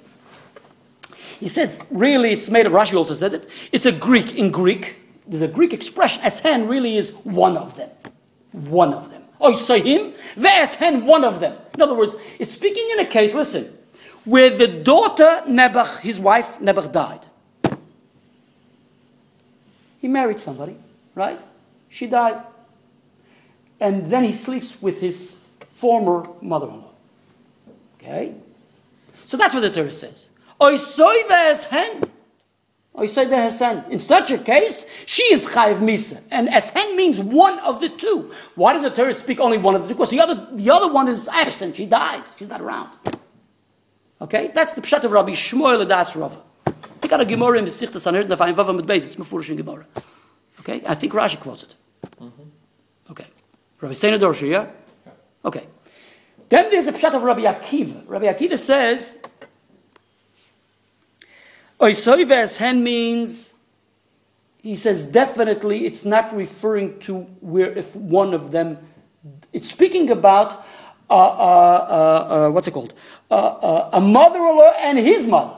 He 1.40 1.48
says, 1.48 1.82
really, 1.92 2.32
it's 2.32 2.50
made 2.50 2.66
of, 2.66 2.74
Rashi 2.74 2.96
also 2.96 3.14
said 3.14 3.34
it, 3.34 3.48
it's 3.72 3.86
a 3.86 3.92
Greek, 3.92 4.36
in 4.36 4.52
Greek, 4.52 4.96
there's 5.28 5.42
a 5.42 5.48
Greek 5.48 5.74
expression, 5.74 6.22
Esen 6.24 6.68
really 6.68 6.98
is 6.98 7.12
one 7.24 7.56
of 7.56 7.76
them. 7.76 7.90
One 8.52 8.94
of 8.94 9.10
them. 9.10 9.24
Oh, 9.40 9.54
say 9.54 9.82
him, 9.82 10.14
Esen, 10.38 11.04
one 11.04 11.24
of 11.24 11.40
them. 11.40 11.58
In 11.76 11.82
other 11.82 11.96
words, 11.96 12.16
it's 12.40 12.54
speaking 12.54 12.90
in 12.94 13.00
a 13.00 13.06
case, 13.06 13.36
listen, 13.36 13.78
where 14.26 14.50
the 14.50 14.68
daughter, 14.68 15.44
Nebuch, 15.48 16.00
his 16.00 16.20
wife, 16.20 16.60
Nebuch, 16.60 16.92
died. 16.92 17.26
He 20.02 20.08
married 20.08 20.40
somebody, 20.40 20.78
right? 21.16 21.40
She 21.90 22.08
died. 22.08 22.42
And 23.84 24.08
then 24.10 24.24
he 24.24 24.32
sleeps 24.32 24.82
with 24.82 25.02
his 25.02 25.38
former 25.74 26.30
mother 26.42 26.68
in 26.68 26.78
law. 26.82 26.92
Okay? 28.00 28.34
So 29.26 29.36
that's 29.36 29.54
what 29.54 29.60
the 29.60 29.70
Torah 29.70 29.92
says. 29.92 30.30
In 30.62 30.78
such 34.00 34.32
a 34.32 34.38
case, 34.38 34.90
she 35.06 35.24
is 35.24 35.48
chayiv 35.48 35.80
misa. 35.80 36.22
And 36.32 36.48
eshen 36.48 36.96
means 36.96 37.20
one 37.20 37.60
of 37.60 37.82
the 37.82 37.90
two. 37.90 38.32
Why 38.56 38.72
does 38.72 38.84
the 38.84 38.90
Torah 38.90 39.14
speak 39.14 39.42
only 39.42 39.58
one 39.58 39.76
of 39.76 39.82
the 39.82 39.90
two? 39.90 39.96
Because 39.96 40.12
the 40.12 40.22
other, 40.22 40.48
the 40.54 40.70
other 40.70 40.94
one 40.94 41.10
is 41.10 41.28
absent. 41.28 41.76
She 41.76 41.86
died. 41.86 42.24
She's 42.38 42.48
not 42.48 42.62
around. 42.62 42.90
Okay? 44.22 44.50
That's 44.56 44.72
the 44.72 44.82
pshat 44.82 45.04
of 45.04 45.12
Rabbi 45.12 45.32
Shmuel 45.32 45.86
Adas 45.86 46.16
Rava. 46.18 46.42
I 47.04 47.08
got 47.08 47.20
a 47.20 47.26
Gemara 47.26 47.58
in 47.58 47.66
the 47.66 47.70
Besichta 47.70 48.00
Sanhedrin, 48.00 48.30
the 48.30 48.38
Fine 48.38 48.56
Vavam 48.56 48.86
Base. 48.86 49.06
It's 49.06 49.18
Mefurish 49.18 49.50
in 49.50 49.58
Gemara. 49.58 49.86
Okay? 50.62 50.82
I 50.88 50.96
think 50.96 51.12
Rashi 51.12 51.38
quotes 51.38 51.64
it. 51.64 51.76
Okay. 53.84 53.90
Rabbi 53.90 53.94
Seina 53.96 54.20
Dorsha, 54.20 54.48
yeah? 54.48 54.68
Okay. 55.44 55.68
Then 56.48 56.70
there's 56.72 56.88
a 56.88 56.94
pshat 56.94 57.14
of 57.14 57.24
Rabbi 57.24 57.42
Akiva. 57.42 58.04
Rabbi 58.08 58.26
Akiva 58.26 58.58
says, 58.58 59.22
Oisoi 61.80 62.58
hen 62.58 62.82
means, 62.82 63.54
he 64.62 64.76
says 64.78 65.06
definitely 65.06 65.86
it's 65.86 66.06
not 66.06 66.34
referring 66.34 66.98
to 67.00 67.24
where 67.42 67.74
if 67.74 67.94
one 67.96 68.34
of 68.34 68.52
them, 68.52 68.78
it's 69.52 69.68
speaking 69.68 70.10
about, 70.10 70.66
uh, 71.10 71.14
uh, 71.14 71.88
uh, 71.90 72.48
uh, 72.48 72.52
what's 72.52 72.70
it 72.70 72.72
called? 72.72 72.94
Uh, 73.30 73.36
uh, 73.36 73.90
a 73.94 74.00
mother-in-law 74.00 74.74
and 74.80 74.98
his 74.98 75.28
mother, 75.28 75.56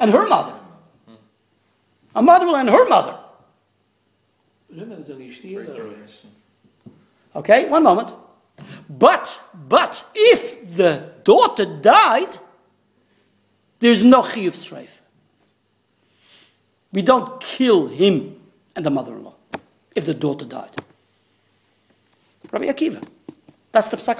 and 0.00 0.10
her 0.10 0.26
mother. 0.26 0.58
A 2.16 2.22
mother-in-law 2.22 2.58
and 2.58 2.68
her 2.68 2.88
mother. 2.88 3.16
Okay, 7.34 7.68
one 7.68 7.82
moment. 7.82 8.12
But, 8.88 9.40
but, 9.68 10.04
if 10.14 10.76
the 10.76 11.12
daughter 11.24 11.64
died, 11.64 12.36
there's 13.78 14.04
no 14.04 14.22
chiyuv 14.22 14.52
streif. 14.52 14.98
We 16.92 17.02
don't 17.02 17.40
kill 17.40 17.86
him 17.86 18.36
and 18.74 18.84
the 18.84 18.90
mother-in-law 18.90 19.34
if 19.94 20.06
the 20.06 20.14
daughter 20.14 20.44
died. 20.44 20.70
Rabbi 22.50 22.66
Akiva. 22.66 23.02
That's 23.72 23.88
the 23.88 23.96
psak. 23.96 24.18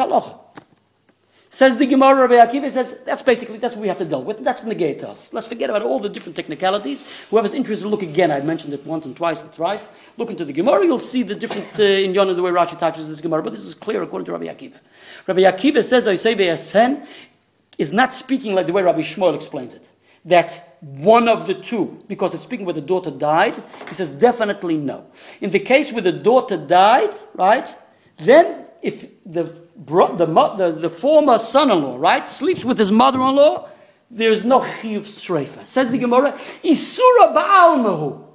Says 1.53 1.77
the 1.77 1.87
Gemara, 1.87 2.29
Rabbi 2.29 2.35
Akiva 2.35 2.71
says, 2.71 3.03
that's 3.03 3.23
basically, 3.23 3.59
that's 3.59 3.75
what 3.75 3.83
we 3.83 3.89
have 3.89 3.99
to 3.99 4.05
deal 4.05 4.23
with. 4.23 4.39
That's 4.45 4.63
negate 4.63 5.03
us. 5.03 5.33
Let's 5.33 5.49
forget 5.49 5.69
about 5.69 5.83
all 5.83 5.99
the 5.99 6.09
different 6.09 6.37
technicalities. 6.37 7.05
Whoever's 7.29 7.55
interested, 7.55 7.89
look 7.89 8.03
again. 8.03 8.31
I 8.31 8.41
mentioned 8.41 8.73
it 8.73 8.87
once 8.87 9.05
and 9.05 9.17
twice 9.17 9.43
and 9.43 9.51
thrice. 9.51 9.91
Look 10.17 10.31
into 10.31 10.45
the 10.45 10.53
Gemara, 10.53 10.85
you'll 10.85 11.01
see 11.01 11.25
the 11.25 11.35
different, 11.35 11.67
uh, 11.81 11.83
in 11.83 12.15
Yonah, 12.15 12.35
the 12.35 12.43
way 12.43 12.53
Rashi 12.53 12.79
touches 12.79 13.09
this 13.09 13.21
Gemara. 13.21 13.43
But 13.43 13.51
this 13.51 13.65
is 13.65 13.75
clear 13.75 14.01
according 14.01 14.27
to 14.27 14.33
Rabbi 14.33 14.45
Akiva. 14.45 14.79
Rabbi 15.27 15.41
Akiva 15.41 15.83
says, 15.83 16.07
I 16.07 16.15
say 16.15 16.57
Sen 16.57 17.05
is 17.79 17.93
not 17.93 18.15
speaking 18.15 18.55
like 18.55 18.69
the 18.69 18.73
way 18.73 18.83
Rabbi 18.83 19.01
Shmuel 19.01 19.35
explains 19.35 19.75
it. 19.75 19.89
That 20.25 20.77
one 20.81 21.29
of 21.29 21.49
the 21.49 21.55
two, 21.55 21.99
because 22.07 22.33
it's 22.33 22.45
speaking 22.45 22.65
where 22.65 22.75
the 22.75 22.81
daughter 22.81 23.11
died, 23.11 23.61
he 23.89 23.97
says 23.97 24.11
definitely 24.11 24.77
no. 24.77 25.07
In 25.41 25.51
the 25.51 25.59
case 25.59 25.93
where 25.93 26.03
the 26.03 26.13
daughter 26.13 26.57
died, 26.57 27.11
right, 27.35 27.75
then 28.21 28.69
if 28.83 29.07
the, 29.25 29.45
bro- 29.77 30.16
the, 30.16 30.27
mo- 30.27 30.57
the, 30.57 30.73
the 30.73 30.90
former 30.90 31.38
son-in-law, 31.38 31.97
right, 31.99 32.29
sleeps 32.29 32.64
with 32.64 32.79
his 32.79 32.90
mother-in-law, 32.90 33.69
there's 34.11 34.45
no 34.45 34.61
chiyuv 34.61 35.03
streifa. 35.03 35.66
Says 35.66 35.90
the 35.90 35.99
Gemara, 35.99 36.33
isura 36.64 37.35
ba'almahu. 37.35 38.27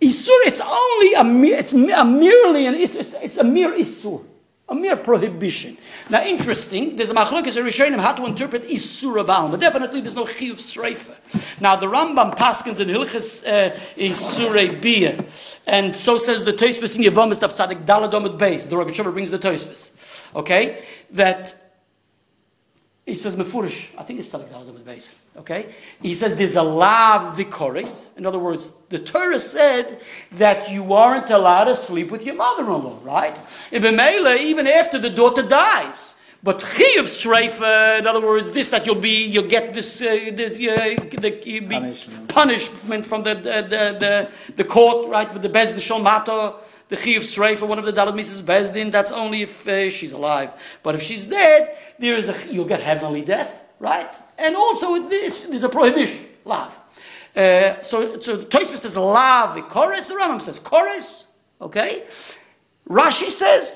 Isur, 0.00 0.38
it's 0.46 0.60
only 0.60 1.14
a 1.14 1.24
mere, 1.24 1.56
it's 1.56 1.72
a 1.72 2.04
merely 2.04 2.66
an, 2.66 2.74
it's, 2.74 2.94
it's, 2.94 3.14
it's 3.14 3.36
a 3.36 3.44
mere 3.44 3.72
isur. 3.72 4.24
A 4.66 4.74
mere 4.74 4.96
prohibition. 4.96 5.76
Now, 6.08 6.22
interesting, 6.22 6.96
there's 6.96 7.10
a 7.10 7.14
machlokes 7.14 7.54
Rishonim 7.62 8.00
how 8.00 8.12
to 8.14 8.24
interpret 8.24 8.62
Isura 8.62 9.26
Baal, 9.26 9.50
but 9.50 9.60
definitely 9.60 10.00
there's 10.00 10.14
no 10.14 10.24
Chiyuv 10.24 10.54
Sreifa. 10.54 11.60
Now, 11.60 11.76
the 11.76 11.86
Rambam 11.86 12.34
Paskins 12.34 12.80
in 12.80 12.88
Hilchis 12.88 13.46
uh, 13.46 13.76
Isure 13.96 14.80
Bia, 14.80 15.22
and 15.66 15.94
so 15.94 16.16
says 16.16 16.44
the 16.44 16.54
Tosfos 16.54 16.96
in 16.96 17.02
Yevomis 17.02 17.42
of 17.42 17.52
Tzadik 17.52 17.84
Daladomit 17.84 18.38
Beis, 18.38 18.66
the 18.70 18.76
Rogatchover 18.76 19.12
brings 19.12 19.30
the 19.30 19.38
Tosfos, 19.38 20.34
okay, 20.34 20.82
that 21.10 21.63
he 23.06 23.14
says 23.14 23.36
Mefurish, 23.36 23.90
I 23.98 24.02
think 24.02 24.18
it's 24.18 24.32
Tzadik 24.32 24.48
Daladomit 24.48 24.82
Beis, 24.82 25.10
okay, 25.36 25.74
he 26.00 26.14
says 26.14 26.36
there's 26.36 26.56
a 26.56 26.62
lav 26.62 27.36
vikoris, 27.36 28.16
in 28.16 28.24
other 28.24 28.38
words, 28.38 28.72
the 28.88 28.98
Torah 28.98 29.40
said 29.40 30.00
that 30.32 30.70
you 30.70 30.92
aren't 30.92 31.30
allowed 31.30 31.64
to 31.64 31.76
sleep 31.76 32.10
with 32.10 32.24
your 32.24 32.34
mother-in-law, 32.34 33.00
right? 33.02 33.38
Ibn 33.72 33.96
Mele, 33.96 34.38
even 34.38 34.66
after 34.66 34.98
the 34.98 35.10
daughter 35.10 35.42
dies. 35.42 36.14
But 36.42 36.58
chiyuv 36.58 37.04
shreifa, 37.04 37.98
in 38.00 38.06
other 38.06 38.20
words, 38.20 38.50
this 38.50 38.68
that 38.68 38.84
you'll 38.84 38.96
be, 38.96 39.24
you'll 39.26 39.48
get 39.48 39.72
this, 39.72 40.02
uh, 40.02 40.04
the, 40.04 40.46
uh, 40.46 41.20
the, 41.20 41.42
you'll 41.46 41.66
be 41.66 41.76
Punishment. 41.76 42.28
punishment 42.28 43.06
from 43.06 43.22
the, 43.22 43.34
the, 43.34 43.40
the, 43.42 43.96
the, 43.98 44.30
the 44.56 44.64
court, 44.64 45.08
right, 45.08 45.32
with 45.32 45.40
the 45.40 45.48
bezdin 45.48 45.80
shalmato, 45.80 46.56
the 46.94 47.00
chiyuv 47.00 47.20
shreifa, 47.20 47.66
one 47.66 47.78
of 47.78 47.84
the 47.84 47.92
dalat 47.92 48.12
Mrs. 48.12 48.42
Bezdin, 48.42 48.92
that's 48.92 49.10
only 49.10 49.42
if 49.42 49.66
uh, 49.66 49.90
she's 49.90 50.12
alive. 50.12 50.78
But 50.82 50.94
if 50.94 51.02
she's 51.02 51.26
dead, 51.26 51.76
there 51.98 52.16
is 52.16 52.28
a, 52.28 52.52
you'll 52.52 52.66
get 52.66 52.80
heavenly 52.80 53.22
death, 53.22 53.64
right? 53.78 54.14
And 54.38 54.56
also, 54.56 55.08
there's 55.08 55.62
a 55.62 55.68
prohibition, 55.68 56.24
love. 56.44 56.78
Uh, 57.34 57.82
so, 57.82 58.20
so 58.20 58.38
Tosfos 58.38 58.78
says 58.78 58.96
lav 58.96 59.60
chorus. 59.68 60.06
The 60.06 60.14
Rambam 60.14 60.40
says 60.40 60.58
chorus. 60.60 61.26
Okay. 61.60 62.04
Rashi 62.88 63.28
says. 63.28 63.74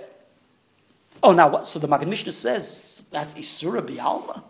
Oh, 1.22 1.33
now 1.33 1.48
what? 1.48 1.66
So 1.66 1.81
the 1.81 1.88
Maggid 1.88 2.09
Mishnah 2.09 2.31
says 2.31 3.04
that's 3.11 3.35
isura 3.35 3.81
bialma. 3.83 4.44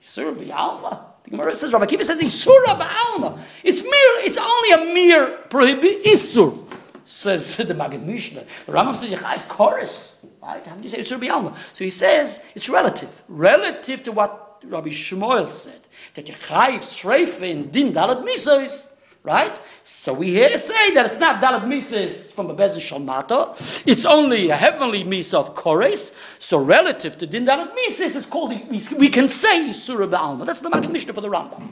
Isura 0.00 0.34
bialma. 0.34 1.00
The 1.24 1.30
Gemara 1.30 1.54
says 1.54 1.72
Rabbi 1.72 1.86
Kiva 1.86 2.04
says 2.04 2.20
isura 2.20 2.78
bialma. 2.78 3.40
It's 3.62 3.82
mere. 3.82 3.92
It's 4.26 4.36
only 4.36 4.72
a 4.72 4.94
mere 4.94 5.38
prohibit 5.48 6.04
isur. 6.04 6.63
Says 7.04 7.56
the 7.58 7.74
Maggid 7.74 8.02
Mishnah. 8.02 8.44
The 8.66 8.72
Rambam 8.72 8.96
says 8.96 9.10
have 9.10 9.48
chorus. 9.48 10.16
Right? 10.42 10.66
How 10.66 10.74
do 10.76 10.82
you 10.82 10.88
say 10.88 10.98
isura 10.98 11.20
bialma? 11.20 11.56
So 11.74 11.84
he 11.84 11.90
says 11.90 12.50
it's 12.54 12.68
relative. 12.68 13.22
Relative 13.28 14.02
to 14.04 14.12
what 14.12 14.62
Rabbi 14.66 14.88
Shmuel 14.88 15.48
said 15.48 15.80
that 16.14 16.28
you 16.28 16.34
chayiv 16.34 16.80
shreife 16.80 17.42
in 17.42 17.70
din 17.70 17.92
dalad 17.92 18.26
misos, 18.26 18.88
right? 19.22 19.58
So 19.82 20.12
we 20.14 20.30
here 20.30 20.56
say 20.58 20.94
that 20.94 21.06
it's 21.06 21.18
not 21.18 21.42
dalad 21.42 21.62
misos 21.62 22.32
from 22.32 22.50
a 22.50 22.54
bezin 22.54 22.80
shalmato. 22.80 23.54
It's 23.86 24.04
only 24.04 24.50
a 24.50 24.56
heavenly 24.56 25.04
misa 25.04 25.34
of 25.34 25.54
kores. 25.54 26.16
So 26.38 26.58
relative 26.58 27.18
to 27.18 27.26
din 27.26 27.46
dalad 27.46 27.74
misos, 27.74 28.16
it's 28.16 28.26
called 28.26 28.50
we 28.98 29.08
can 29.08 29.28
say 29.28 29.68
yisura 29.68 30.08
ba'alma. 30.08 30.46
That's 30.46 30.60
the 30.60 30.70
Maggid 30.70 30.92
Mishnah 30.92 31.12
for 31.12 31.20
the 31.20 31.30
Rambam. 31.30 31.68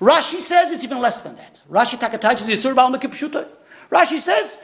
Rashi 0.00 0.40
says 0.40 0.72
it's 0.72 0.84
even 0.84 1.00
less 1.00 1.20
than 1.20 1.36
that. 1.36 1.60
Rashi 1.70 1.98
takataych 1.98 2.48
is 2.48 2.64
yisura 2.64 2.74
ba'alma 2.74 3.00
kipshuto. 3.00 3.46
Rashi 3.90 4.18
says 4.18 4.58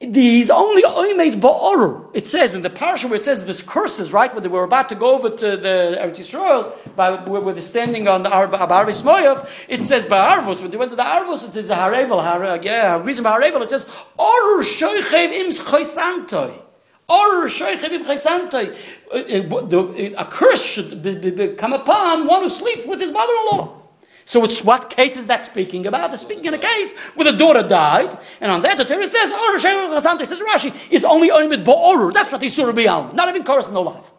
He's 0.00 0.50
only 0.50 0.82
oimed 0.82 1.40
ba'orur. 1.40 2.10
It 2.14 2.26
says 2.26 2.54
in 2.54 2.62
the 2.62 2.68
parasha 2.68 3.06
where 3.06 3.16
it 3.16 3.22
says 3.22 3.44
this 3.44 3.62
curses, 3.62 4.12
right? 4.12 4.32
When 4.34 4.42
they 4.42 4.48
were 4.48 4.64
about 4.64 4.88
to 4.90 4.94
go 4.94 5.14
over 5.14 5.30
to 5.30 5.56
the 5.56 5.96
Eretz 6.00 6.18
Yisrael, 6.18 6.94
by, 6.96 7.14
where 7.24 7.52
they're 7.54 7.62
standing 7.62 8.06
on 8.08 8.24
the 8.24 8.30
Ar- 8.30 8.48
Arvis 8.48 9.02
Moyav, 9.02 9.48
it 9.68 9.82
says 9.82 10.04
Ba'arvos. 10.04 10.60
When 10.60 10.70
they 10.70 10.76
went 10.76 10.90
to 10.90 10.96
the 10.96 11.04
Arvos, 11.04 11.46
it 11.48 11.52
says 11.52 11.70
Harevel, 11.70 12.22
Har- 12.22 12.60
yeah, 12.62 13.02
reason 13.02 13.24
Harevel, 13.24 13.62
it 13.62 13.70
says 13.70 13.84
Orur 14.18 14.62
shoichev 14.62 15.32
im 15.32 15.50
choisantoi. 15.50 16.60
Orur 17.08 17.46
shoichev 17.46 17.92
im 17.92 18.04
choisantoi. 18.04 18.74
Uh, 19.10 20.18
uh, 20.18 20.22
A 20.22 20.24
curse 20.26 20.64
should 20.64 21.02
be- 21.02 21.14
be- 21.14 21.30
be- 21.30 21.54
come 21.54 21.72
upon 21.72 22.26
one 22.26 22.42
who 22.42 22.48
sleeps 22.48 22.84
with 22.86 23.00
his 23.00 23.12
mother-in-law. 23.12 23.83
So 24.26 24.44
it's 24.44 24.64
what 24.64 24.90
case 24.90 25.16
is 25.16 25.26
that 25.26 25.44
speaking 25.44 25.86
about? 25.86 26.12
It's 26.14 26.22
speaking 26.22 26.46
in 26.46 26.54
a 26.54 26.58
case 26.58 26.98
where 27.14 27.30
the 27.30 27.36
daughter 27.36 27.66
died, 27.66 28.16
and 28.40 28.50
on 28.50 28.62
that 28.62 28.78
the 28.78 28.84
Torah 28.84 29.06
says, 29.06 29.30
oh, 29.32 29.58
Orur 29.58 30.00
shoichev. 30.00 30.26
Says 30.26 30.40
Rashi, 30.40 30.74
is 30.90 31.04
only 31.04 31.30
only 31.30 31.48
with 31.48 31.64
Ba'orur. 31.64 32.12
That's 32.12 32.32
what 32.32 32.40
Yisur 32.40 32.72
B'yal. 32.72 33.12
Not 33.14 33.28
even 33.28 33.44
chorus, 33.44 33.70
no 33.70 33.82
life. 33.82 34.10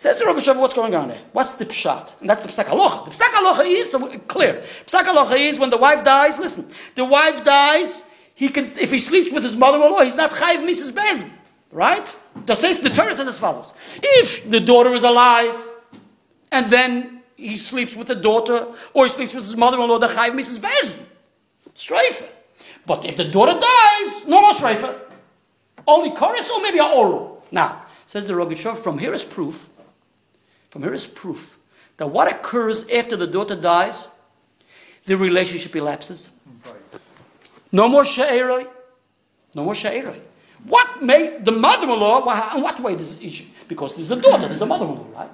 Says 0.00 0.22
Rosh 0.24 0.48
what's 0.48 0.72
going 0.72 0.94
on 0.94 1.08
there? 1.08 1.18
What's 1.32 1.52
the 1.52 1.66
pshat? 1.66 2.18
And 2.20 2.30
that's 2.30 2.40
the 2.40 2.48
psak. 2.48 2.64
The 3.04 3.10
psak 3.10 3.66
is 3.66 3.90
so 3.90 4.08
clear. 4.20 4.62
Psak 4.86 5.38
is 5.38 5.58
when 5.58 5.68
the 5.68 5.76
wife 5.76 6.02
dies. 6.02 6.38
Listen, 6.38 6.66
the 6.94 7.04
wife 7.04 7.44
dies. 7.44 8.04
He 8.34 8.48
can, 8.48 8.64
if 8.64 8.90
he 8.90 8.98
sleeps 8.98 9.30
with 9.30 9.42
his 9.42 9.54
mother-in-law, 9.54 10.00
he's 10.00 10.14
not 10.14 10.30
chayiv 10.30 10.66
Mrs. 10.66 10.92
Bezin, 10.92 11.30
right? 11.70 12.16
The 12.46 12.54
says 12.54 12.78
the 12.78 12.88
Torah 12.88 13.14
says 13.14 13.28
as 13.28 13.38
follows: 13.38 13.74
If 14.02 14.50
the 14.50 14.60
daughter 14.60 14.94
is 14.94 15.02
alive, 15.02 15.54
and 16.50 16.70
then 16.70 17.19
he 17.40 17.56
sleeps 17.56 17.96
with 17.96 18.08
the 18.08 18.14
daughter, 18.14 18.66
or 18.94 19.04
he 19.04 19.10
sleeps 19.10 19.34
with 19.34 19.44
his 19.44 19.56
mother-in-law, 19.56 19.98
the 19.98 20.08
chayiv 20.08 20.32
Mrs. 20.32 20.58
Bezin, 20.58 21.04
streifer. 21.74 22.28
But 22.86 23.04
if 23.04 23.16
the 23.16 23.24
daughter 23.24 23.52
dies, 23.52 24.26
no 24.26 24.40
more 24.40 24.52
streifer. 24.52 24.98
Only 25.86 26.10
chorus 26.10 26.50
or 26.50 26.62
maybe 26.62 26.78
a 26.78 26.84
oral. 26.84 27.44
Now, 27.50 27.82
says 28.06 28.26
the 28.26 28.34
Rogachev, 28.34 28.78
from 28.78 28.98
here 28.98 29.12
is 29.12 29.24
proof 29.24 29.68
from 30.70 30.84
here 30.84 30.94
is 30.94 31.06
proof 31.06 31.58
that 31.96 32.06
what 32.06 32.32
occurs 32.32 32.88
after 32.90 33.16
the 33.16 33.26
daughter 33.26 33.56
dies, 33.56 34.08
the 35.04 35.16
relationship 35.16 35.74
elapses. 35.74 36.30
No 37.72 37.88
more 37.88 38.04
sha'eroi. 38.04 38.66
No 39.54 39.64
more 39.64 39.74
sha'eroi. 39.74 40.20
What 40.64 41.02
made 41.02 41.44
the 41.44 41.52
mother-in-law, 41.52 42.54
in 42.54 42.62
what 42.62 42.80
way 42.80 42.94
does 42.94 43.20
she, 43.20 43.52
because 43.66 43.96
there's 43.96 44.10
a 44.10 44.16
daughter, 44.16 44.46
there's 44.46 44.60
a 44.60 44.66
mother-in-law, 44.66 45.06
right? 45.18 45.30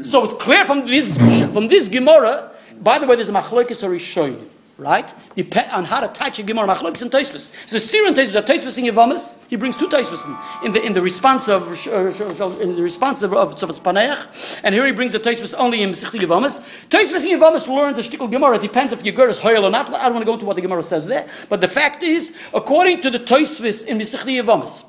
So 0.00 0.24
it's 0.24 0.32
clear 0.34 0.64
from 0.64 0.86
this, 0.86 1.18
from 1.52 1.68
this 1.68 1.86
Gemara, 1.88 2.50
by 2.80 2.98
the 2.98 3.06
way, 3.06 3.14
there's 3.14 3.28
a 3.28 3.32
machlokes 3.32 3.86
Rishonim, 3.86 4.48
right? 4.78 5.12
Depend 5.36 5.70
on 5.70 5.84
how 5.84 6.00
to 6.00 6.08
touch 6.08 6.38
a 6.38 6.42
Gemara, 6.42 6.66
machlokes 6.66 7.02
and 7.02 7.10
Tosfos. 7.10 7.52
So 7.68 7.78
steer 7.78 8.06
and 8.06 8.16
Tosfos, 8.16 8.40
Tosfos 8.42 8.78
in 8.78 8.86
Yevamis, 8.86 9.34
he 9.48 9.56
brings 9.56 9.76
two 9.76 9.88
Tosfos 9.88 10.26
in, 10.26 10.66
in 10.66 10.72
the, 10.72 10.86
in 10.86 10.92
the 10.94 11.02
response 11.02 11.46
of, 11.46 11.68
uh, 11.88 12.60
in 12.60 12.74
the 12.74 12.82
response 12.82 13.22
of, 13.22 13.34
of 13.34 13.54
Paneach, 13.54 14.60
and 14.64 14.74
here 14.74 14.86
he 14.86 14.92
brings 14.92 15.12
the 15.12 15.20
Tosfos 15.20 15.54
only 15.58 15.82
in 15.82 15.90
Mesichti 15.90 16.18
Yevamis. 16.18 16.88
Tosfos 16.88 17.30
in 17.30 17.38
Yevamis 17.38 17.68
learns 17.68 17.98
a 17.98 18.02
shtickle 18.02 18.30
Gemara, 18.30 18.56
it 18.56 18.62
depends 18.62 18.94
if 18.94 19.04
girl 19.14 19.28
is 19.28 19.38
hoyel 19.38 19.64
or 19.64 19.70
not, 19.70 19.94
I 19.94 20.04
don't 20.04 20.14
want 20.14 20.22
to 20.22 20.26
go 20.26 20.34
into 20.34 20.46
what 20.46 20.56
the 20.56 20.62
Gemara 20.62 20.82
says 20.82 21.06
there, 21.06 21.28
but 21.50 21.60
the 21.60 21.68
fact 21.68 22.02
is, 22.02 22.34
according 22.54 23.02
to 23.02 23.10
the 23.10 23.18
Tosfos 23.18 23.84
in 23.84 23.98
Mesichti 23.98 24.42
Yevamis, 24.42 24.84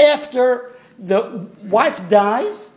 after 0.00 0.74
the 0.98 1.46
wife 1.62 2.08
dies, 2.10 2.73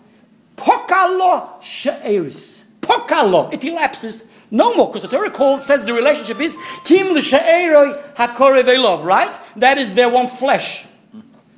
Pokalo 0.57 1.61
she'eris. 1.61 2.71
Pokalo. 2.81 3.53
It 3.53 3.63
elapses 3.63 4.27
no 4.49 4.73
more, 4.75 4.87
because 4.87 5.03
the 5.03 5.09
Torah 5.09 5.29
call 5.29 5.59
says 5.59 5.85
the 5.85 5.93
relationship 5.93 6.39
is 6.39 6.57
Kim 6.83 7.13
l'she'eroi 7.13 8.15
hakorev 8.15 9.03
right? 9.03 9.39
That 9.57 9.77
is 9.77 9.93
their 9.93 10.09
one 10.09 10.27
flesh. 10.27 10.85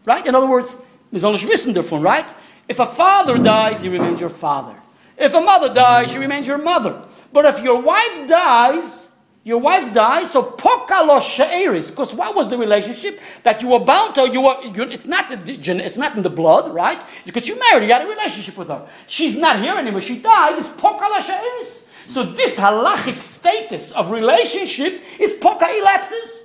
Right? 0.06 0.26
In 0.26 0.36
other 0.36 0.48
words, 0.48 0.82
there's 1.12 1.24
only 1.24 1.40
wissen 1.40 1.74
davon, 1.74 2.02
right? 2.02 2.32
If 2.68 2.80
a 2.80 2.86
father 2.86 3.38
dies, 3.38 3.82
he 3.82 3.90
remains 3.90 4.20
your 4.20 4.30
father. 4.30 4.76
If 5.18 5.34
a 5.34 5.42
mother 5.42 5.74
dies, 5.74 6.12
she 6.12 6.18
remains 6.18 6.48
your 6.48 6.58
mother. 6.58 7.04
But 7.34 7.46
if 7.46 7.64
your 7.64 7.82
wife 7.82 8.28
dies, 8.28 9.09
your 9.44 9.60
wife 9.60 9.94
dies, 9.94 10.32
so 10.32 10.44
pokalo 10.44 11.22
she'eris, 11.22 11.92
because 11.92 12.14
what 12.14 12.36
was 12.36 12.50
the 12.50 12.58
relationship 12.58 13.20
that 13.44 13.62
you 13.62 13.70
were 13.70 13.80
bound 13.80 14.16
to? 14.16 14.30
You 14.30 14.42
were. 14.42 14.62
You, 14.62 14.84
it's 14.84 15.06
not. 15.06 15.30
The, 15.30 15.54
it's 15.54 15.98
not 15.98 16.16
in 16.16 16.24
the 16.24 16.30
blood, 16.30 16.74
right? 16.74 17.02
Because 17.26 17.48
you 17.48 17.58
married, 17.58 17.88
you 17.88 17.94
had 17.94 18.04
a 18.04 18.08
relationship 18.08 18.58
with 18.58 18.68
her. 18.68 18.88
She's 19.08 19.38
not 19.38 19.60
here 19.60 19.76
anymore. 19.76 20.02
She 20.02 20.20
died. 20.20 20.60
It's 20.60 20.70
pokalo 20.70 21.24
she'eris. 21.26 21.88
So 22.08 22.24
this 22.24 22.58
halachic 22.58 23.22
status 23.22 23.92
of 23.92 24.12
relationship 24.12 25.02
is 25.20 25.34
poka 25.34 25.68
elapses. 25.80 26.40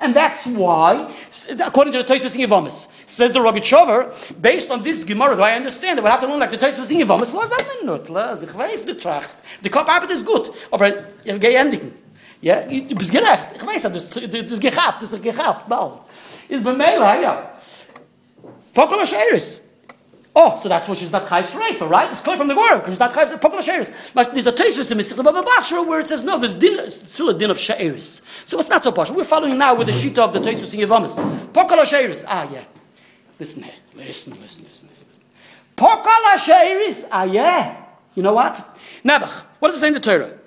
And 0.00 0.14
that's 0.14 0.46
why, 0.46 1.10
according 1.64 1.92
to 1.94 2.02
the 2.02 2.04
Tosfos 2.04 2.34
in 2.34 2.42
Yevamis, 2.42 2.88
says 3.08 3.32
the 3.32 3.38
Rogachover, 3.38 4.12
based 4.42 4.70
on 4.70 4.82
this 4.82 5.02
Gemara, 5.04 5.36
do 5.36 5.42
I 5.42 5.52
understand 5.52 5.96
that 5.96 6.02
we 6.02 6.10
have 6.10 6.20
to 6.20 6.26
learn 6.26 6.40
like 6.40 6.50
the 6.50 6.58
Tosfos 6.58 6.90
in 6.90 6.98
Yevamis, 6.98 7.32
was 7.32 8.42
ich 8.42 8.50
weiß, 8.50 8.84
du 8.84 8.94
trachst. 8.94 9.38
Die 9.62 9.70
Kopfarbeit 9.70 10.10
ist 10.10 10.26
gut, 10.26 10.50
aber 10.70 10.88
ich 11.24 11.40
gehe 11.40 11.56
endigen. 11.56 12.03
Ja, 12.44 12.60
du 12.60 12.94
bist 12.94 13.10
gerecht. 13.10 13.54
Ich 13.56 13.66
weiß, 13.66 13.82
das 13.84 14.10
das 14.10 14.22
ist 14.22 14.60
gehabt, 14.60 15.02
das 15.02 15.14
ist 15.14 15.22
gehabt, 15.22 15.66
bald. 15.66 16.00
Ist 16.46 16.62
bei 16.62 16.74
Mela, 16.74 17.18
ja. 17.18 17.50
Pokol 18.74 19.00
Asheris. 19.00 19.62
Oh, 20.34 20.54
so 20.58 20.68
that's 20.68 20.86
why 20.86 20.94
she's 20.94 21.10
not 21.10 21.22
Chayv 21.22 21.44
Sreifa, 21.44 21.88
right? 21.88 22.12
It's 22.12 22.20
clear 22.20 22.36
from 22.36 22.48
the 22.48 22.54
word, 22.54 22.80
because 22.80 22.90
she's 22.90 23.00
not 23.00 23.14
Chayv 23.14 23.40
Pokol 23.40 23.60
Asheris. 23.60 24.12
But 24.12 24.32
there's 24.32 24.46
a 24.46 24.52
Tosfos 24.52 24.92
in 24.92 24.98
Mesich 24.98 25.16
Bava 25.16 25.42
Basra 25.42 25.82
where 25.82 26.00
it 26.00 26.06
says, 26.06 26.22
no, 26.22 26.38
there's 26.38 26.52
din, 26.52 26.90
still 26.90 27.30
a 27.30 27.34
din 27.34 27.50
of 27.50 27.58
She'eris. 27.58 28.20
So 28.44 28.58
it's 28.58 28.68
not 28.68 28.84
so 28.84 28.92
partial. 28.92 29.16
We're 29.16 29.24
following 29.24 29.56
now 29.56 29.74
with 29.74 29.86
the 29.86 29.94
Shita 29.94 30.18
of 30.18 30.34
the 30.34 30.40
Tosfos 30.40 30.74
in 30.74 30.86
Yevamis. 30.86 31.16
Pokol 31.50 31.78
Asheris. 31.78 32.26
Ah, 32.28 32.46
yeah. 32.52 32.64
Listen 33.40 33.62
here. 33.62 33.72
Listen, 33.94 34.38
listen, 34.42 34.64
listen, 34.64 34.90
listen. 34.90 35.24
Pokol 35.78 36.24
Asheris. 36.34 37.08
Ah, 37.10 37.24
yeah. 37.24 37.74
You 38.14 38.22
know 38.22 38.34
what? 38.34 38.76
Nebuch. 39.02 39.32
What 39.60 39.68
does 39.68 39.78
it 39.78 39.80
say 39.80 39.88
in 39.88 39.94
the 39.94 40.00
Torah? 40.00 40.43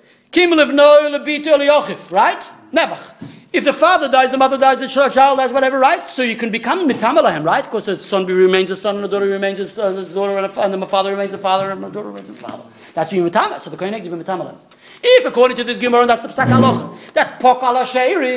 Right? 2.12 2.52
Nebuch. 2.74 3.14
If 3.54 3.64
the 3.64 3.74
father 3.74 4.10
dies, 4.10 4.30
the 4.30 4.38
mother 4.38 4.58
dies, 4.58 4.80
the 4.80 4.88
child 4.88 5.14
dies, 5.14 5.54
whatever, 5.54 5.80
right? 5.80 6.08
So 6.10 6.22
you 6.22 6.36
can 6.36 6.52
become 6.52 6.88
mitamalahem, 6.88 7.46
right? 7.46 7.64
Because 7.64 7.86
the 7.86 7.96
son 7.96 8.26
remains 8.26 8.70
a 8.70 8.76
son, 8.76 8.96
and 8.96 9.04
the 9.06 9.08
daughter 9.08 9.26
remains 9.26 9.58
a 9.60 9.66
son, 9.66 9.96
the 9.96 10.04
daughter, 10.04 10.36
and 10.36 10.46
the 10.46 10.50
fa- 10.50 10.62
and 10.62 10.74
the 10.74 10.86
father 10.86 11.12
remains 11.12 11.32
a 11.34 11.38
father, 11.38 11.72
and 11.72 11.82
the 11.82 11.90
daughter 11.90 12.10
remains 12.10 12.30
a 12.30 12.34
father. 12.34 12.64
That's 12.94 13.10
being 13.10 13.28
mitamah. 13.28 13.62
So 13.62 13.70
the 13.70 13.78
kohen 13.78 13.94
be 13.94 14.10
mitamalahem. 14.10 14.58
If, 15.02 15.26
according 15.26 15.58
to 15.58 15.64
this 15.64 15.80
Gemara, 15.80 16.06
that's 16.06 16.22
the 16.22 16.28
psak 16.28 16.48
halacha, 16.48 17.14
that 17.14 17.40
pokal 17.40 17.82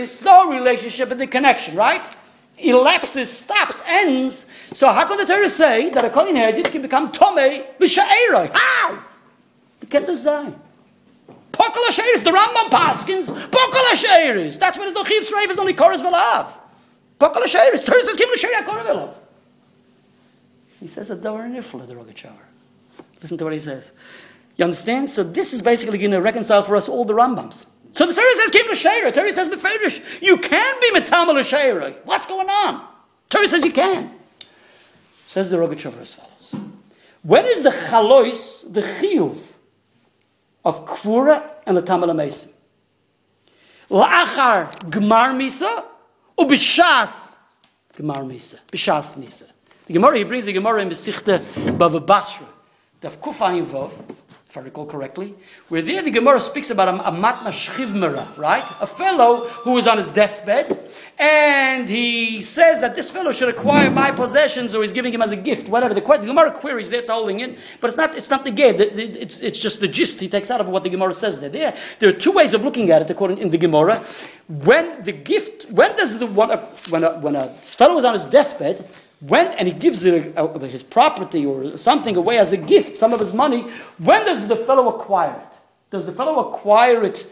is 0.02 0.22
no 0.22 0.50
relationship 0.50 1.10
in 1.10 1.18
the 1.18 1.26
connection, 1.26 1.74
right? 1.74 2.02
Elapses, 2.58 3.26
stops, 3.26 3.82
ends. 3.86 4.46
So 4.72 4.86
how 4.88 5.06
can 5.08 5.16
the 5.16 5.24
Torah 5.24 5.48
say 5.48 5.90
that 5.90 6.04
a 6.04 6.10
kohen 6.10 6.34
can 6.62 6.82
become 6.82 7.10
tomei 7.10 7.64
b'sha'eroi? 7.78 8.52
How? 8.54 9.02
You 9.82 9.88
can't 9.88 10.06
design. 10.06 10.54
Pokal 11.60 11.84
Asheris, 11.90 12.24
the 12.24 12.30
Rambam 12.30 12.70
Paskins, 12.70 13.26
Pokal 13.50 13.84
Asheris. 13.92 14.58
That's 14.58 14.78
what 14.78 14.94
the 14.94 15.04
Chiv 15.04 15.22
Sreif 15.24 15.50
is 15.50 15.58
only 15.58 15.74
Koras 15.74 15.98
Velav. 15.98 16.46
Pokal 17.18 17.42
Asheris. 17.42 17.86
Says, 17.86 18.16
Kim 18.16 18.30
L'Sheria 18.30 18.64
Koras 18.64 18.86
Velav. 18.86 19.14
He 20.80 20.88
says 20.88 21.10
a 21.10 21.16
Davar 21.16 21.50
Nifla, 21.50 21.86
the 21.86 21.94
Rogachover. 21.94 22.46
Listen 23.20 23.36
to 23.36 23.44
what 23.44 23.52
he 23.52 23.58
says. 23.58 23.92
You 24.56 24.64
understand? 24.64 25.10
So 25.10 25.22
this 25.22 25.52
is 25.52 25.60
basically 25.60 25.98
going 25.98 26.12
to 26.12 26.22
reconcile 26.22 26.62
for 26.62 26.76
us 26.76 26.88
all 26.88 27.04
the 27.04 27.12
Rambams. 27.12 27.66
So 27.92 28.06
the 28.06 28.14
Torah 28.14 28.36
says, 28.36 28.50
Kim 28.50 28.66
L'Sheria. 28.66 29.12
Torah 29.12 29.32
says, 29.34 29.48
Beferish. 29.50 30.22
You 30.22 30.38
can 30.38 30.80
be 30.80 30.98
Metamal 30.98 31.38
L'Sheria. 31.38 31.94
What's 32.04 32.26
going 32.26 32.48
on? 32.48 32.88
Torah 33.28 33.48
says 33.48 33.62
you 33.66 33.72
can. 33.72 34.10
Says 35.26 35.50
the 35.50 35.58
Rogachover 35.58 36.00
as 36.00 36.14
follows. 36.14 36.54
When 37.22 37.44
is 37.44 37.60
the 37.60 37.70
Chalois, 37.70 38.72
the 38.72 38.80
Chiyuv, 38.80 39.50
of 40.64 40.86
Kvura 40.86 41.49
and 41.70 41.78
the 41.78 41.82
Tamal 41.82 42.10
Mesim. 42.10 42.52
La'achar 43.88 44.70
Gmar 44.90 45.32
Misa 45.34 45.84
or 46.36 46.46
Bishas 46.46 47.38
Gmar 47.94 48.26
Misa. 48.26 48.58
Bishas 48.70 49.16
Misa. 49.16 49.50
The 49.86 49.94
Gemara, 49.94 50.18
he 50.18 50.24
brings 50.24 50.44
the 50.44 50.52
Gemara 50.52 50.82
in 50.82 50.90
Besichte 50.90 51.38
Bava 51.76 52.04
Basra. 52.04 52.46
Daf 53.00 53.20
Kufa 53.20 53.44
Vov, 53.44 53.92
if 54.50 54.56
I 54.56 54.62
recall 54.62 54.84
correctly, 54.84 55.32
where 55.68 55.80
there 55.80 56.02
the 56.02 56.10
Gemara 56.10 56.40
speaks 56.40 56.70
about 56.70 56.88
a, 56.88 57.08
a 57.08 57.12
matna 57.12 57.52
shchivmera, 57.52 58.36
right? 58.36 58.64
A 58.80 58.86
fellow 58.86 59.46
who 59.46 59.78
is 59.78 59.86
on 59.86 59.96
his 59.98 60.08
deathbed, 60.08 60.76
and 61.20 61.88
he 61.88 62.40
says 62.42 62.80
that 62.80 62.96
this 62.96 63.12
fellow 63.12 63.30
should 63.30 63.48
acquire 63.48 63.92
my 63.92 64.10
possessions, 64.10 64.74
or 64.74 64.82
he's 64.82 64.92
giving 64.92 65.14
him 65.14 65.22
as 65.22 65.30
a 65.30 65.36
gift, 65.36 65.68
whatever. 65.68 65.94
The, 65.94 66.00
the 66.00 66.26
Gemara 66.26 66.50
queries 66.50 66.90
that's 66.90 67.08
holding 67.08 67.38
in, 67.38 67.58
but 67.80 67.90
it's 67.90 67.96
not. 67.96 68.16
It's 68.16 68.28
not 68.28 68.44
the 68.44 68.50
gate. 68.50 68.80
It's, 68.80 69.40
it's 69.40 69.60
just 69.60 69.80
the 69.80 69.86
gist 69.86 70.18
he 70.18 70.28
takes 70.28 70.50
out 70.50 70.60
of 70.60 70.68
what 70.68 70.82
the 70.82 70.90
Gemara 70.90 71.14
says 71.14 71.38
there. 71.38 71.48
There, 71.48 71.72
there 72.00 72.08
are 72.08 72.18
two 72.18 72.32
ways 72.32 72.52
of 72.52 72.64
looking 72.64 72.90
at 72.90 73.02
it 73.02 73.10
according 73.10 73.38
in 73.38 73.50
the 73.50 73.58
Gemara. 73.58 73.98
When 74.48 75.00
the 75.02 75.12
gift, 75.12 75.70
when 75.70 75.94
does 75.94 76.18
the 76.18 76.26
one 76.26 76.50
when 76.88 77.04
a, 77.04 77.20
when 77.20 77.36
a 77.36 77.50
fellow 77.50 77.98
is 77.98 78.04
on 78.04 78.14
his 78.14 78.26
deathbed, 78.26 78.84
when 79.20 79.48
and 79.48 79.68
he 79.68 79.74
gives 79.74 80.04
it, 80.04 80.36
uh, 80.36 80.58
his 80.60 80.82
property 80.82 81.44
or 81.44 81.76
something 81.76 82.16
away 82.16 82.38
as 82.38 82.52
a 82.52 82.56
gift, 82.56 82.96
some 82.96 83.12
of 83.12 83.20
his 83.20 83.34
money, 83.34 83.62
when 83.98 84.24
does 84.24 84.48
the 84.48 84.56
fellow 84.56 84.88
acquire 84.88 85.36
it? 85.36 85.58
Does 85.90 86.06
the 86.06 86.12
fellow 86.12 86.48
acquire 86.48 87.04
it 87.04 87.26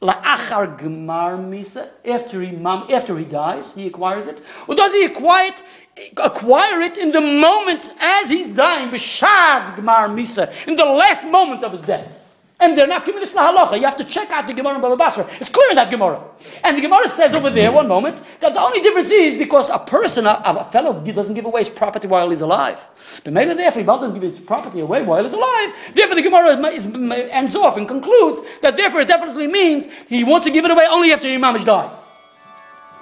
la'achar 0.00 0.78
gemar 0.78 1.38
misa, 1.38 1.88
after 2.04 2.40
he, 2.40 2.56
after 2.92 3.16
he 3.16 3.24
dies, 3.24 3.74
he 3.74 3.86
acquires 3.86 4.26
it? 4.26 4.42
Or 4.66 4.74
does 4.74 4.92
he 4.92 5.04
acquire 5.04 5.52
it, 5.52 6.12
acquire 6.16 6.80
it 6.80 6.98
in 6.98 7.12
the 7.12 7.20
moment 7.20 7.94
as 8.00 8.28
he's 8.28 8.50
dying, 8.50 8.90
b'shaz 8.90 9.70
gemar 9.76 10.08
misa, 10.08 10.66
in 10.66 10.74
the 10.74 10.84
last 10.84 11.24
moment 11.24 11.62
of 11.62 11.72
his 11.72 11.82
death? 11.82 12.21
And 12.62 12.78
they're 12.78 12.86
giving 13.00 13.20
this 13.20 13.32
halacha. 13.32 13.76
You 13.76 13.86
have 13.86 13.96
to 13.96 14.04
check 14.04 14.30
out 14.30 14.46
the 14.46 14.54
Gemara 14.54 14.76
in 14.76 14.80
Baba 14.80 14.96
Basra. 14.96 15.28
It's 15.40 15.50
clear 15.50 15.70
in 15.70 15.76
that 15.76 15.90
Gemara. 15.90 16.22
And 16.62 16.78
the 16.78 16.80
Gemara 16.80 17.08
says 17.08 17.34
over 17.34 17.50
there, 17.50 17.72
one 17.72 17.88
moment, 17.88 18.22
that 18.38 18.54
the 18.54 18.60
only 18.60 18.80
difference 18.80 19.10
is 19.10 19.34
because 19.34 19.68
a 19.68 19.80
person, 19.80 20.28
a, 20.28 20.40
a 20.44 20.64
fellow, 20.70 20.92
doesn't 21.00 21.34
give 21.34 21.44
away 21.44 21.62
his 21.62 21.70
property 21.70 22.06
while 22.06 22.30
he's 22.30 22.40
alive. 22.40 22.78
But 23.24 23.32
maybe 23.32 23.54
therefore, 23.54 23.80
he 23.80 23.86
doesn't 23.86 24.14
give 24.14 24.22
his 24.22 24.38
property 24.38 24.78
away 24.78 25.02
while 25.02 25.24
he's 25.24 25.32
alive. 25.32 25.74
Therefore, 25.92 26.14
the 26.14 26.22
Gemara 26.22 26.56
is, 26.68 26.86
is, 26.86 26.94
ends 27.32 27.56
off 27.56 27.76
and 27.76 27.88
concludes 27.88 28.60
that 28.60 28.76
therefore 28.76 29.00
it 29.00 29.08
definitely 29.08 29.48
means 29.48 29.88
he 30.04 30.22
wants 30.22 30.46
to 30.46 30.52
give 30.52 30.64
it 30.64 30.70
away 30.70 30.86
only 30.88 31.12
after 31.12 31.26
the 31.26 31.34
Imamish 31.34 31.64
dies. 31.64 31.98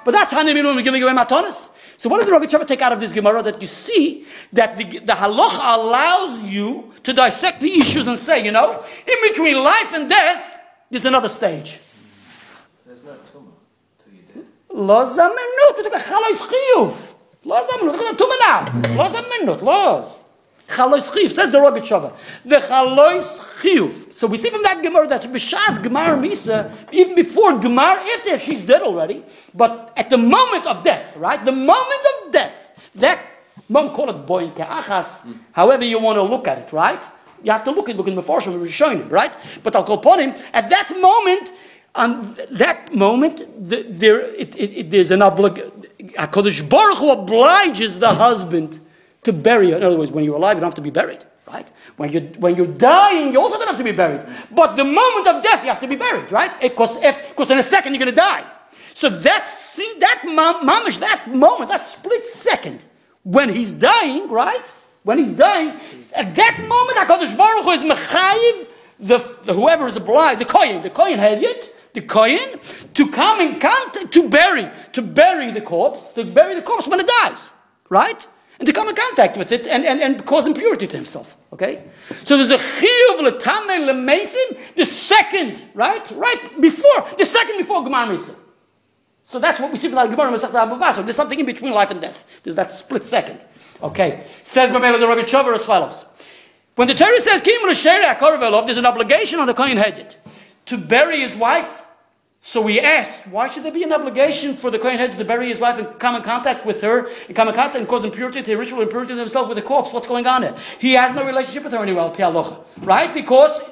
But 0.06 0.12
that's 0.12 0.32
how 0.32 0.42
Niminun 0.42 0.82
giving 0.82 1.02
away 1.02 1.12
matanas. 1.12 1.68
So 1.99 2.09
what 2.09 2.20
did 2.20 2.28
the 2.28 2.32
Rogatchover 2.32 2.68
take 2.68 2.82
out 2.82 2.93
of 2.93 2.99
this 2.99 3.13
Gemara? 3.13 3.41
That 3.43 3.61
you 3.61 3.68
see 3.68 4.26
that 4.53 4.78
the, 4.78 4.84
the 4.99 5.13
halacha 5.13 5.78
allows 5.78 6.43
you 6.43 6.91
to 7.03 7.13
dissect 7.13 7.61
the 7.61 7.72
issues 7.80 8.07
and 8.07 8.18
say, 8.18 8.43
you 8.43 8.51
know, 8.51 8.84
in 9.07 9.30
between 9.30 9.57
life 9.57 9.93
and 9.93 10.09
death, 10.09 10.59
there's 10.89 11.05
another 11.05 11.30
stage. 11.30 11.80
There's 12.86 13.03
no 13.03 13.16
tumor 13.32 13.51
till 13.97 14.13
you 14.13 14.22
dead. 14.34 14.43
לא 14.74 15.05
זמנות, 15.05 15.76
הוא 15.78 15.84
תגיד, 15.84 15.99
חלויס 15.99 16.41
חיוב. 16.41 17.13
לא 17.45 17.59
זמנות, 17.70 17.95
תגיד, 17.95 18.18
תומה 18.18 18.34
now. 18.41 18.97
לא 18.97 19.09
זמנות, 19.09 19.61
לא. 19.61 20.05
Chalois 20.68 21.07
chiyuv, 21.11 21.30
says 21.30 21.51
the 21.51 21.59
Rogatchover. 21.59 22.11
The 22.43 22.57
chalois 22.57 23.39
chiyuv. 23.61 24.12
So 24.12 24.26
we 24.26 24.36
see 24.36 24.50
from 24.50 24.62
that 24.62 24.82
Gemara 24.82 25.06
that 25.08 25.22
b'shas 25.22 25.78
Gemar 25.78 26.18
Misa, 26.18 26.72
even 26.92 27.14
before 27.14 27.52
Gemar, 27.52 27.96
after 28.16 28.38
she's 28.38 28.62
dead 28.62 28.82
already, 28.82 29.22
but 29.54 29.92
at 29.96 30.11
the 30.11 30.18
moment 30.18 30.66
of 30.66 30.82
death, 30.82 31.16
right? 31.16 31.44
The 31.44 31.52
moment 31.52 32.02
of 32.24 32.32
death, 32.32 32.90
that, 32.96 33.20
mom 33.68 33.90
call 33.90 34.11
it 34.11 34.26
boy 34.26 34.48
ke'achas, 34.50 35.32
however 35.52 35.84
you 35.84 36.00
want 36.00 36.16
to 36.16 36.22
look 36.22 36.48
at 36.48 36.58
it, 36.58 36.72
right? 36.72 37.02
You 37.42 37.52
have 37.52 37.64
to 37.64 37.70
look 37.70 37.88
at 37.88 37.96
looking 37.96 38.14
before 38.14 38.40
we 38.46 38.56
were 38.56 38.68
showing 38.68 39.00
him, 39.00 39.08
right? 39.08 39.32
But 39.62 39.74
I'll 39.74 39.84
call 39.84 39.98
upon 39.98 40.20
him, 40.20 40.34
at 40.52 40.68
that 40.70 40.90
moment, 41.00 41.52
on 41.94 42.34
that 42.52 42.94
moment, 42.94 43.68
the, 43.68 43.82
there, 43.88 44.20
it, 44.20 44.54
it, 44.56 44.78
it, 44.78 44.90
there's 44.90 45.11
an 45.11 45.22
obligation. 45.22 45.72
HaKadosh 45.98 46.68
Baruch 46.68 46.98
Hu 46.98 47.11
obliges 47.11 47.98
the 47.98 48.14
husband 48.14 48.80
to 49.22 49.32
bury 49.32 49.70
her. 49.70 49.76
In 49.76 49.82
other 49.82 49.98
words, 49.98 50.11
when 50.11 50.24
you're 50.24 50.36
alive, 50.36 50.56
you 50.56 50.61
don't 50.61 50.68
have 50.68 50.74
to 50.74 50.82
be 50.82 50.90
buried, 50.90 51.24
right? 51.47 51.68
When 51.97 52.12
you're, 52.12 52.22
when 52.22 52.57
you're 52.57 52.66
dying, 52.66 53.32
you 53.32 53.41
also 53.41 53.59
don't 53.59 53.68
have 53.68 53.78
to 53.78 53.84
be 53.84 53.93
buried. 53.93 54.26
But 54.51 54.76
the 54.76 54.84
moment 54.84 55.26
of 55.26 55.43
death, 55.43 55.62
you 55.62 55.68
have 55.68 55.80
to 55.80 55.88
be 55.88 55.97
buried, 55.97 56.30
right? 56.30 56.51
Because 56.61 56.97
in 57.51 57.59
a 57.59 57.62
second, 57.62 57.95
you're 57.95 58.05
going 58.05 58.14
to 58.14 58.20
die. 58.20 58.45
So 58.95 59.09
that, 59.09 59.49
see 59.49 59.97
that 60.01 60.22
mamish, 60.26 60.99
that 60.99 61.26
moment, 61.32 61.70
that 61.70 61.84
split 61.84 62.26
second, 62.26 62.84
when 63.22 63.49
he's 63.49 63.72
dying, 63.72 64.28
right? 64.28 64.62
When 65.03 65.18
he's 65.18 65.32
dying, 65.32 65.78
at 66.14 66.34
that 66.34 66.64
moment, 66.68 66.99
HaKadosh 66.99 67.36
Baruch 67.36 67.64
Hu 67.64 67.70
is 67.70 67.84
mechayiv, 67.84 68.66
the, 68.99 69.18
the, 69.45 69.55
whoever 69.55 69.88
is 69.88 69.97
obliged, 69.97 70.41
the 70.41 70.45
kohen, 70.45 70.82
the 70.82 70.91
kohen 70.91 71.18
hedyot, 71.18 71.70
the 71.95 72.03
kohen, 72.03 72.61
to 72.95 73.11
come 73.11 73.41
and 73.41 73.61
contact, 73.61 74.12
to 74.12 74.28
bury, 74.28 74.70
to 74.93 75.03
bury 75.03 75.51
the 75.51 75.62
corpse, 75.62 76.11
to 76.11 76.24
bury 76.24 76.55
the 76.55 76.62
corpse 76.62 76.86
when 76.86 77.01
it 77.01 77.11
dies, 77.22 77.53
right? 77.88 78.26
And 78.61 78.66
to 78.66 78.72
come 78.72 78.88
in 78.88 78.94
contact 78.94 79.36
with 79.36 79.50
it 79.50 79.66
and, 79.66 79.84
and, 79.84 80.00
and 80.00 80.24
cause 80.26 80.46
impurity 80.46 80.86
to 80.86 80.96
himself. 80.96 81.36
Okay? 81.52 81.82
So 82.24 82.36
there's 82.36 82.50
a 82.50 82.58
chiyuv 82.58 83.22
l'tamei 83.22 83.86
l'mesim, 83.86 84.74
the 84.76 84.84
second, 84.84 85.64
right? 85.74 86.11
Right 86.14 86.61
before, 86.61 87.08
the 87.18 87.24
second 87.24 87.56
before 87.56 87.82
Gemar 87.82 88.06
Mesa. 88.08 88.34
So 89.24 89.38
that's 89.38 89.58
what 89.58 89.72
we 89.72 89.78
see 89.78 89.88
the 89.88 89.94
Gemara 89.94 90.32
Masech 90.32 90.52
Abu 90.54 91.02
There's 91.04 91.16
something 91.16 91.38
in 91.38 91.46
between 91.46 91.72
life 91.72 91.90
and 91.90 92.00
death. 92.00 92.40
There's 92.42 92.56
that 92.56 92.72
split 92.72 93.04
second. 93.04 93.40
Okay. 93.82 94.24
Says 94.42 94.72
Mamela 94.72 94.98
the 94.98 95.06
Rogatchover 95.06 95.54
as 95.54 95.64
follows. 95.64 96.04
When 96.74 96.88
the 96.88 96.94
Torah 96.94 97.20
says, 97.20 97.40
Kim 97.40 97.61
there's 97.64 98.78
an 98.78 98.86
obligation 98.86 99.38
on 99.38 99.46
the 99.46 99.54
Kohen 99.54 99.78
Hedit 99.78 100.16
to 100.66 100.78
bury 100.78 101.20
his 101.20 101.36
wife 101.36 101.84
so 102.43 102.61
we 102.62 102.80
asked, 102.80 103.26
why 103.26 103.49
should 103.49 103.64
there 103.64 103.72
be 103.72 103.84
an 103.84 103.93
obligation 103.93 104.55
for 104.55 104.70
the 104.70 104.78
Kohen 104.78 104.99
Hedge 104.99 105.16
to 105.18 105.24
bury 105.24 105.49
his 105.49 105.61
wife 105.61 105.78
and 105.78 105.99
come 105.99 106.16
in 106.16 106.22
contact 106.22 106.64
with 106.64 106.80
her, 106.80 107.07
and 107.26 107.36
come 107.36 107.49
in 107.49 107.55
contact 107.55 107.76
and 107.76 107.86
cause 107.86 108.05
impurity 108.05 108.43
to 108.43 108.57
ritual 108.57 108.80
impurity 108.80 109.12
to 109.12 109.18
himself 109.18 109.47
with 109.49 109.57
the 109.57 109.62
corpse? 109.62 109.93
What's 109.93 110.07
going 110.07 110.26
on 110.26 110.43
here? 110.43 110.57
He 110.78 110.95
has 110.95 111.14
no 111.14 111.24
relationship 111.24 111.64
with 111.64 111.72
her 111.74 111.82
anyway, 111.82 112.11
right? 112.78 113.12
Because 113.12 113.62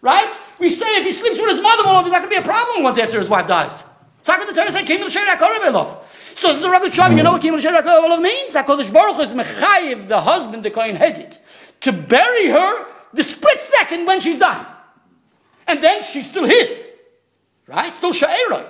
right? 0.00 0.40
We 0.58 0.70
say 0.70 0.86
if 0.96 1.04
he 1.04 1.12
sleeps 1.12 1.38
with 1.38 1.50
his 1.50 1.60
mother, 1.60 1.82
well, 1.84 2.02
there's 2.02 2.12
not 2.12 2.22
going 2.22 2.34
to 2.34 2.40
be 2.40 2.42
a 2.42 2.42
problem 2.42 2.82
once 2.82 2.98
after 2.98 3.18
his 3.18 3.28
wife 3.28 3.46
dies. 3.46 3.84
Can 4.24 4.46
the 4.46 4.54
Torah 4.54 4.72
say, 4.72 4.84
Kim 4.84 5.08
So 5.08 6.48
this 6.48 6.56
is 6.56 6.60
the 6.62 6.70
Rabbi 6.70 6.86
Shami, 6.86 7.18
you 7.18 7.22
know 7.22 7.32
what 7.32 7.42
Kim 7.42 7.54
L'Sherak 7.54 8.22
means? 8.22 8.54
HaKadosh 8.54 8.90
Baruch 8.90 9.20
is 9.20 9.34
mechayiv 9.34 10.08
the 10.08 10.22
husband, 10.22 10.64
the 10.64 10.70
Kohen 10.70 10.96
Hedit, 10.96 11.38
to 11.82 11.92
bury 11.92 12.48
her 12.48 12.86
the 13.12 13.22
split 13.22 13.60
second 13.60 14.06
when 14.06 14.20
she's 14.20 14.38
dying 14.38 14.66
and 15.66 15.82
then 15.82 16.04
she's 16.04 16.28
still 16.28 16.44
his, 16.44 16.86
right? 17.66 17.92
Still 17.94 18.12
sha'eroi. 18.12 18.66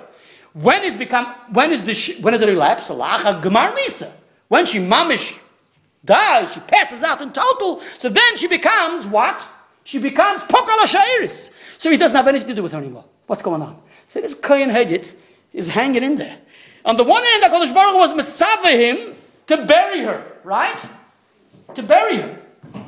When 0.53 0.83
is 0.83 0.95
become 0.95 1.27
when 1.51 1.73
is 1.73 1.83
the 1.83 2.21
when 2.21 2.33
is 2.33 2.41
it 2.41 2.47
relapse? 2.47 2.89
Alacha 2.89 3.41
gemar 3.41 3.75
misa. 3.75 4.11
When 4.47 4.65
she 4.65 4.79
mamish 4.79 5.39
dies, 6.03 6.53
she 6.53 6.59
passes 6.61 7.03
out 7.03 7.21
in 7.21 7.33
total. 7.33 7.81
So 7.97 8.09
then 8.09 8.37
she 8.37 8.47
becomes 8.47 9.05
what? 9.05 9.45
She 9.83 9.99
becomes 9.99 10.41
pokala 10.43 10.85
sha'iris. 10.85 11.53
So 11.79 11.91
he 11.91 11.97
doesn't 11.97 12.15
have 12.15 12.27
anything 12.27 12.47
to 12.47 12.55
do 12.55 12.63
with 12.63 12.71
her 12.71 12.79
anymore. 12.79 13.05
What's 13.27 13.43
going 13.43 13.61
on? 13.61 13.81
So 14.07 14.21
this 14.21 14.33
kohen 14.33 14.69
hedit 14.69 15.13
is 15.51 15.67
hanging 15.67 16.03
in 16.03 16.15
there. 16.15 16.37
On 16.85 16.95
the 16.95 17.03
one 17.03 17.23
hand, 17.23 17.43
Hakadosh 17.43 17.73
Baruch 17.73 17.95
was 17.95 18.13
mitzvah 18.13 18.69
him 18.69 19.15
to 19.47 19.65
bury 19.65 20.01
her, 20.01 20.23
right? 20.43 20.75
To 21.73 21.83
bury 21.83 22.17
her. 22.17 22.39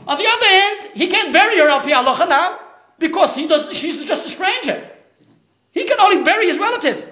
On 0.08 0.18
the 0.18 0.28
other 0.28 0.48
hand, 0.48 0.92
he 0.94 1.08
can't 1.08 1.34
bury 1.34 1.58
her 1.58 1.68
al 1.68 1.82
pi 1.82 1.90
now 1.90 2.60
because 3.00 3.36
he 3.36 3.48
does, 3.48 3.72
she's 3.76 4.04
just 4.04 4.26
a 4.26 4.30
stranger. 4.30 4.90
He 5.72 5.86
can 5.86 6.00
only 6.00 6.24
bury 6.24 6.48
his 6.48 6.58
relatives. 6.58 7.12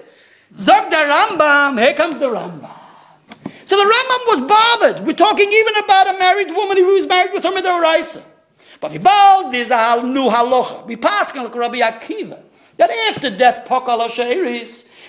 Zog 0.56 0.90
the 0.90 0.96
Rambam, 0.96 1.78
here 1.80 1.94
comes 1.94 2.18
the 2.18 2.26
Rambam. 2.26 2.70
So 3.64 3.76
the 3.76 3.82
Rambam 3.82 4.26
was 4.26 4.40
bothered. 4.48 5.06
We're 5.06 5.12
talking 5.12 5.50
even 5.50 5.76
about 5.84 6.14
a 6.14 6.18
married 6.18 6.50
woman 6.50 6.76
who 6.76 6.94
was 6.94 7.06
married 7.06 7.32
with 7.32 7.44
her 7.44 7.50
Midoraisa. 7.50 8.22
But 8.80 8.92
bold 9.02 9.54
is 9.54 9.70
a 9.70 10.02
new 10.04 10.28
halacha. 10.28 10.86
We 10.86 10.96
pass 10.96 11.34
like 11.34 11.54
Rabbi 11.54 11.78
Akiva 11.78 12.40
that 12.76 12.90
after 13.10 13.30
death, 13.30 13.64
pokal 13.66 13.98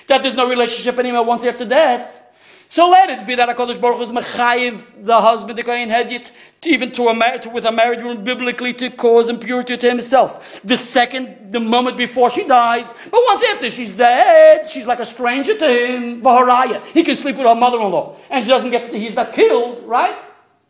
that 0.07 0.23
there's 0.23 0.35
no 0.35 0.49
relationship 0.49 0.97
anymore 0.97 1.25
once 1.25 1.43
after 1.45 1.65
death. 1.65 2.23
So 2.69 2.89
let 2.89 3.09
it 3.09 3.25
be 3.25 3.35
that 3.35 3.47
HaKadosh 3.55 3.79
Baruch 3.79 4.01
is 4.01 4.11
mechayiv, 4.11 5.05
the 5.05 5.21
husband, 5.21 5.57
the 5.57 5.63
Kohen 5.63 5.89
Hedyot, 5.89 6.31
even 6.65 6.91
to 6.91 7.07
a 7.07 7.49
with 7.49 7.65
a 7.65 7.71
married 7.71 8.03
woman 8.03 8.23
biblically 8.23 8.73
to 8.73 8.89
cause 8.89 9.29
impurity 9.29 9.77
to 9.77 9.89
himself. 9.89 10.61
The 10.63 10.75
second, 10.75 11.51
the 11.51 11.61
moment 11.61 11.97
before 11.97 12.29
she 12.29 12.45
dies, 12.45 12.93
but 13.09 13.21
once 13.25 13.43
after 13.51 13.69
she's 13.69 13.93
dead, 13.93 14.69
she's 14.69 14.85
like 14.85 14.99
a 14.99 15.05
stranger 15.05 15.57
to 15.57 15.65
him, 15.65 16.21
Vaharaya. 16.21 16.85
He 16.87 17.03
can 17.03 17.15
sleep 17.15 17.37
with 17.37 17.47
her 17.47 17.55
mother-in-law, 17.55 18.17
and 18.29 18.43
he 18.43 18.49
doesn't 18.49 18.71
get, 18.71 18.93
he's 18.93 19.15
not 19.15 19.31
killed, 19.31 19.81
right? 19.85 20.25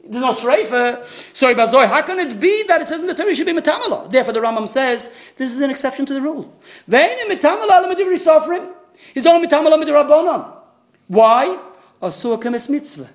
There's 0.10 0.24
no 0.24 0.32
shreifa. 0.32 1.06
So, 1.36 1.86
how 1.88 2.02
can 2.04 2.20
it 2.20 2.40
be 2.40 2.64
that 2.68 2.82
it 2.82 2.88
says 2.88 3.02
in 3.02 3.08
the 3.08 3.14
Torah 3.14 3.36
should 3.36 3.46
be 3.46 3.54
metamala? 3.54 4.10
Therefore, 4.10 4.34
the 4.34 4.40
Rambam 4.40 4.70
says 4.70 5.14
this 5.36 5.52
is 5.52 5.60
an 5.60 5.70
exception 5.70 6.06
to 6.06 6.14
the 6.14 6.22
rule. 6.22 6.54
Vein 6.88 7.18
metamala 7.30 7.84
lemedivri 7.84 8.18
suffering. 8.18 8.70
He's 9.14 9.26
only 9.26 9.46
metamala 9.46 9.84
midrabanan. 9.84 10.54
Why? 11.08 11.60
Asur 12.02 12.42
kemes 12.42 12.70
mitzvah. 12.70 13.10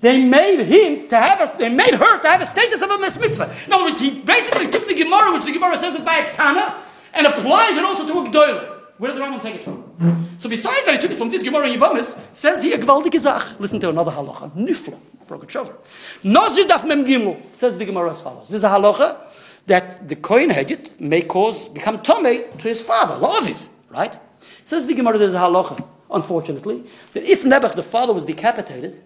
They 0.00 0.24
made 0.24 0.64
him 0.64 1.08
to 1.08 1.16
have 1.16 1.40
a, 1.40 1.58
they 1.58 1.68
made 1.68 1.92
her 1.92 2.22
to 2.22 2.28
have 2.28 2.40
a 2.40 2.46
status 2.46 2.80
of 2.80 2.90
a 2.90 2.98
mes 2.98 3.18
mitzvah. 3.18 3.52
In 3.66 3.72
other 3.72 3.84
words, 3.84 4.00
he 4.00 4.20
basically 4.20 4.70
took 4.70 4.88
the 4.88 4.94
Gemara, 4.94 5.32
which 5.32 5.44
the 5.44 5.52
Gemara 5.52 5.76
says 5.76 5.94
in 5.94 6.04
by 6.04 6.30
Tana, 6.32 6.74
and 7.12 7.26
applies 7.26 7.76
it 7.76 7.84
also 7.84 8.06
to 8.06 8.12
a 8.20 8.30
Gdoiler. 8.30 8.76
Where 8.96 9.10
did 9.10 9.20
the 9.20 9.24
Rambam 9.24 9.42
take 9.42 9.56
it 9.56 9.64
from? 9.64 10.36
So 10.38 10.48
besides 10.48 10.84
that, 10.86 10.94
he 10.94 11.00
took 11.00 11.10
it 11.10 11.18
from 11.18 11.30
this 11.30 11.42
Gemara 11.42 11.68
in 11.68 11.78
Yivamis, 11.78 12.20
says 12.34 12.62
he 12.62 12.72
a 12.72 12.78
gewaltige 12.78 13.18
Zach. 13.18 13.58
Listen 13.58 13.80
to 13.80 13.88
another 13.90 14.10
halacha. 14.10 14.50
Nifla. 14.52 14.98
Rogachover. 15.26 15.76
Nozir 16.22 16.66
daf 16.66 16.86
mem 16.86 17.04
gimel, 17.04 17.40
says 17.54 17.78
the 17.78 17.84
Gemara 17.84 18.10
as 18.10 18.20
follows. 18.20 18.48
This 18.48 18.58
is 18.58 18.64
a 18.64 18.68
halacha 18.68 19.18
that 19.66 20.08
the 20.08 20.16
Kohen 20.16 20.50
Hedjit 20.50 21.00
may 21.00 21.22
cause, 21.22 21.68
become 21.68 21.98
Tomei 21.98 22.58
to 22.58 22.68
his 22.68 22.82
father, 22.82 23.14
La'aviv, 23.14 23.68
right? 23.88 24.16
Says 24.64 24.86
the 24.86 24.94
Gemara, 24.94 25.18
there's 25.18 25.34
a 25.34 25.38
halacha 25.38 25.82
unfortunately, 26.12 26.84
that 27.12 27.22
if 27.22 27.44
Nebuch, 27.44 27.74
the 27.74 27.82
father, 27.82 28.12
was 28.12 28.24
decapitated, 28.24 29.02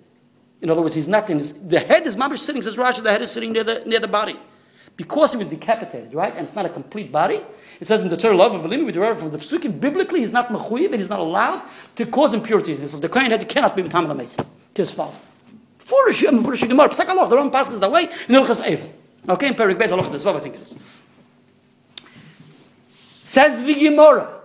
in 0.60 0.70
other 0.70 0.82
words, 0.82 0.94
he's 0.94 1.08
not 1.08 1.28
in 1.28 1.38
his, 1.38 1.52
the 1.52 1.80
head 1.80 2.06
is 2.06 2.16
mamish 2.16 2.38
sitting, 2.38 2.62
says 2.62 2.76
Rashi, 2.76 3.02
the 3.02 3.10
head 3.10 3.22
is 3.22 3.30
sitting 3.30 3.52
near 3.52 3.64
the, 3.64 3.82
near 3.84 4.00
the 4.00 4.08
body. 4.08 4.36
Because 4.96 5.32
he 5.32 5.38
was 5.38 5.48
decapitated, 5.48 6.14
right? 6.14 6.32
And 6.36 6.46
it's 6.46 6.54
not 6.54 6.64
a 6.64 6.68
complete 6.68 7.10
body. 7.10 7.40
It 7.80 7.88
says 7.88 8.02
in 8.02 8.08
the 8.08 8.16
Torah, 8.16 8.36
love 8.36 8.54
of 8.54 8.62
Elimi, 8.62 8.86
we 8.86 8.92
derive 8.92 9.18
from 9.18 9.32
the 9.32 9.38
Psukim, 9.38 9.80
biblically, 9.80 10.20
he's 10.20 10.32
not 10.32 10.48
mechuyev 10.48 10.86
and 10.86 10.96
he's 10.96 11.08
not 11.08 11.18
allowed 11.18 11.62
to 11.96 12.06
cause 12.06 12.32
impurity. 12.32 12.86
So 12.86 12.98
the 12.98 13.08
Kohen 13.08 13.30
head 13.30 13.46
cannot 13.48 13.74
be 13.74 13.82
Hamad 13.82 14.10
Amazing 14.10 14.46
to 14.74 14.82
his 14.82 14.92
father. 14.92 15.18
For 15.78 16.08
a 16.08 16.14
Shem, 16.14 16.42
for 16.42 16.54
a 16.54 17.08
Allah, 17.10 17.28
the 17.28 17.36
Ram 17.36 17.50
passes 17.50 17.80
that 17.80 17.90
way 17.90 18.04
in 18.04 18.34
Ilchas 18.34 18.62
Eivel. 18.62 18.90
Okay, 19.28 19.48
in 19.48 19.54
Perik 19.54 19.76
Beis 19.76 19.92
Allah, 19.92 20.36
I 20.36 20.40
think 20.40 20.54
it 20.54 20.62
is. 20.62 20.76
Says 22.88 23.64
the 23.64 23.74
Gemara. 23.74 24.40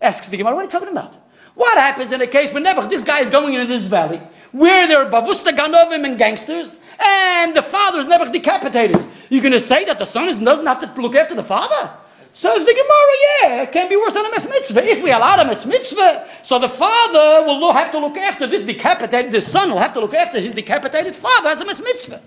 Asks 0.00 0.28
the 0.28 0.36
Gemara, 0.36 0.54
what 0.54 0.60
are 0.60 0.64
you 0.64 0.70
talking 0.70 0.88
about? 0.88 1.15
What 1.56 1.78
happens 1.78 2.12
in 2.12 2.20
a 2.20 2.26
case 2.26 2.52
when 2.52 2.62
this 2.62 3.02
guy 3.02 3.20
is 3.20 3.30
going 3.30 3.54
into 3.54 3.66
this 3.66 3.86
valley, 3.86 4.20
where 4.52 4.86
there 4.86 5.02
are 5.02 5.10
bavusta 5.10 5.56
ganovim 5.56 6.04
and 6.04 6.18
gangsters, 6.18 6.78
and 7.02 7.56
the 7.56 7.62
father 7.62 7.98
is 7.98 8.06
Nebuch 8.06 8.30
decapitated? 8.30 9.02
You're 9.30 9.40
going 9.40 9.52
to 9.52 9.60
say 9.60 9.86
that 9.86 9.98
the 9.98 10.04
son 10.04 10.28
is, 10.28 10.38
doesn't 10.38 10.66
have 10.66 10.80
to 10.80 11.00
look 11.00 11.14
after 11.14 11.34
the 11.34 11.42
father? 11.42 11.90
Says 12.34 12.58
the 12.58 12.74
Gemara, 12.74 13.54
yeah, 13.56 13.62
it 13.62 13.72
can 13.72 13.88
be 13.88 13.96
worse 13.96 14.12
than 14.12 14.26
a 14.26 14.30
mes 14.30 14.46
mitzvah. 14.46 14.84
If 14.84 15.02
we 15.02 15.10
allow 15.10 15.36
a 15.36 15.46
mes 15.46 15.64
mitzvah, 15.64 16.28
so 16.42 16.58
the 16.58 16.68
father 16.68 17.46
will 17.46 17.72
have 17.72 17.90
to 17.92 17.98
look 17.98 18.18
after 18.18 18.46
this 18.46 18.60
decapitated, 18.60 19.32
the 19.32 19.40
son 19.40 19.70
will 19.70 19.78
have 19.78 19.94
to 19.94 20.00
look 20.00 20.12
after 20.12 20.38
his 20.38 20.52
decapitated 20.52 21.16
father 21.16 21.48
as 21.48 21.62
a 21.62 21.64
mes 21.64 21.80
mitzvah. 21.82 22.20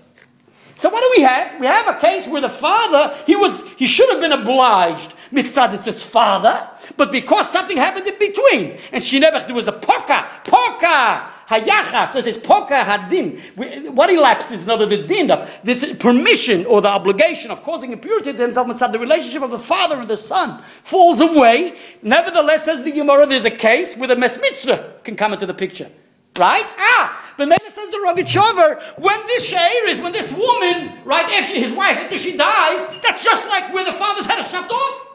So 0.80 0.88
what 0.88 1.02
do 1.02 1.12
we 1.14 1.22
have? 1.24 1.60
We 1.60 1.66
have 1.66 1.94
a 1.94 2.00
case 2.00 2.26
where 2.26 2.40
the 2.40 2.48
father, 2.48 3.14
he 3.26 3.36
was, 3.36 3.70
he 3.74 3.84
should 3.84 4.08
have 4.08 4.18
been 4.18 4.32
obliged, 4.32 5.12
mitzad, 5.30 5.84
his 5.84 6.02
father, 6.02 6.66
but 6.96 7.12
because 7.12 7.50
something 7.50 7.76
happened 7.76 8.06
in 8.06 8.18
between, 8.18 8.78
and 8.90 9.04
she 9.04 9.18
never, 9.18 9.40
there 9.40 9.54
was 9.54 9.68
a 9.68 9.72
poka, 9.72 10.26
poka, 10.42 11.26
hayachas, 11.48 12.12
so 12.12 12.18
it 12.20 12.24
says 12.24 12.38
poka 12.38 12.82
hadin. 12.82 13.92
What 13.94 14.08
elapses, 14.08 14.62
is 14.62 14.68
other 14.70 14.86
the 14.86 15.06
din 15.06 15.30
of 15.30 15.50
the 15.64 15.96
permission 15.96 16.64
or 16.64 16.80
the 16.80 16.88
obligation 16.88 17.50
of 17.50 17.62
causing 17.62 17.92
impurity 17.92 18.32
to 18.32 18.42
himself, 18.42 18.66
mitzad, 18.66 18.90
the 18.90 18.98
relationship 18.98 19.42
of 19.42 19.50
the 19.50 19.58
father 19.58 19.96
and 19.96 20.08
the 20.08 20.16
son 20.16 20.62
falls 20.82 21.20
away. 21.20 21.76
Nevertheless, 22.00 22.64
says 22.64 22.82
the 22.84 22.90
Gemara, 22.90 23.26
there's 23.26 23.44
a 23.44 23.50
case 23.50 23.98
where 23.98 24.08
the 24.08 24.16
mes 24.16 24.40
mitzvah 24.40 24.94
can 25.04 25.14
come 25.14 25.34
into 25.34 25.44
the 25.44 25.52
picture. 25.52 25.90
Right? 26.38 26.64
Ah, 26.78 27.34
but 27.36 27.48
Mela 27.48 27.70
says 27.70 27.89
the 27.89 27.89
Rogachover, 28.06 28.98
when 28.98 29.18
this 29.26 29.52
Sha'ir 29.52 29.88
is, 29.88 30.00
when 30.00 30.12
this 30.12 30.32
woman, 30.32 30.98
right, 31.04 31.26
after 31.26 31.54
his 31.54 31.72
wife, 31.72 31.96
after 31.96 32.18
she 32.18 32.36
dies, 32.36 33.00
that's 33.02 33.22
just 33.22 33.48
like 33.48 33.72
where 33.72 33.84
the 33.84 33.92
father's 33.92 34.26
head 34.26 34.38
is 34.40 34.50
chopped 34.50 34.70
off. 34.70 35.08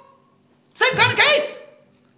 Same 0.73 0.93
kind 0.93 1.11
of 1.11 1.17
case. 1.17 1.59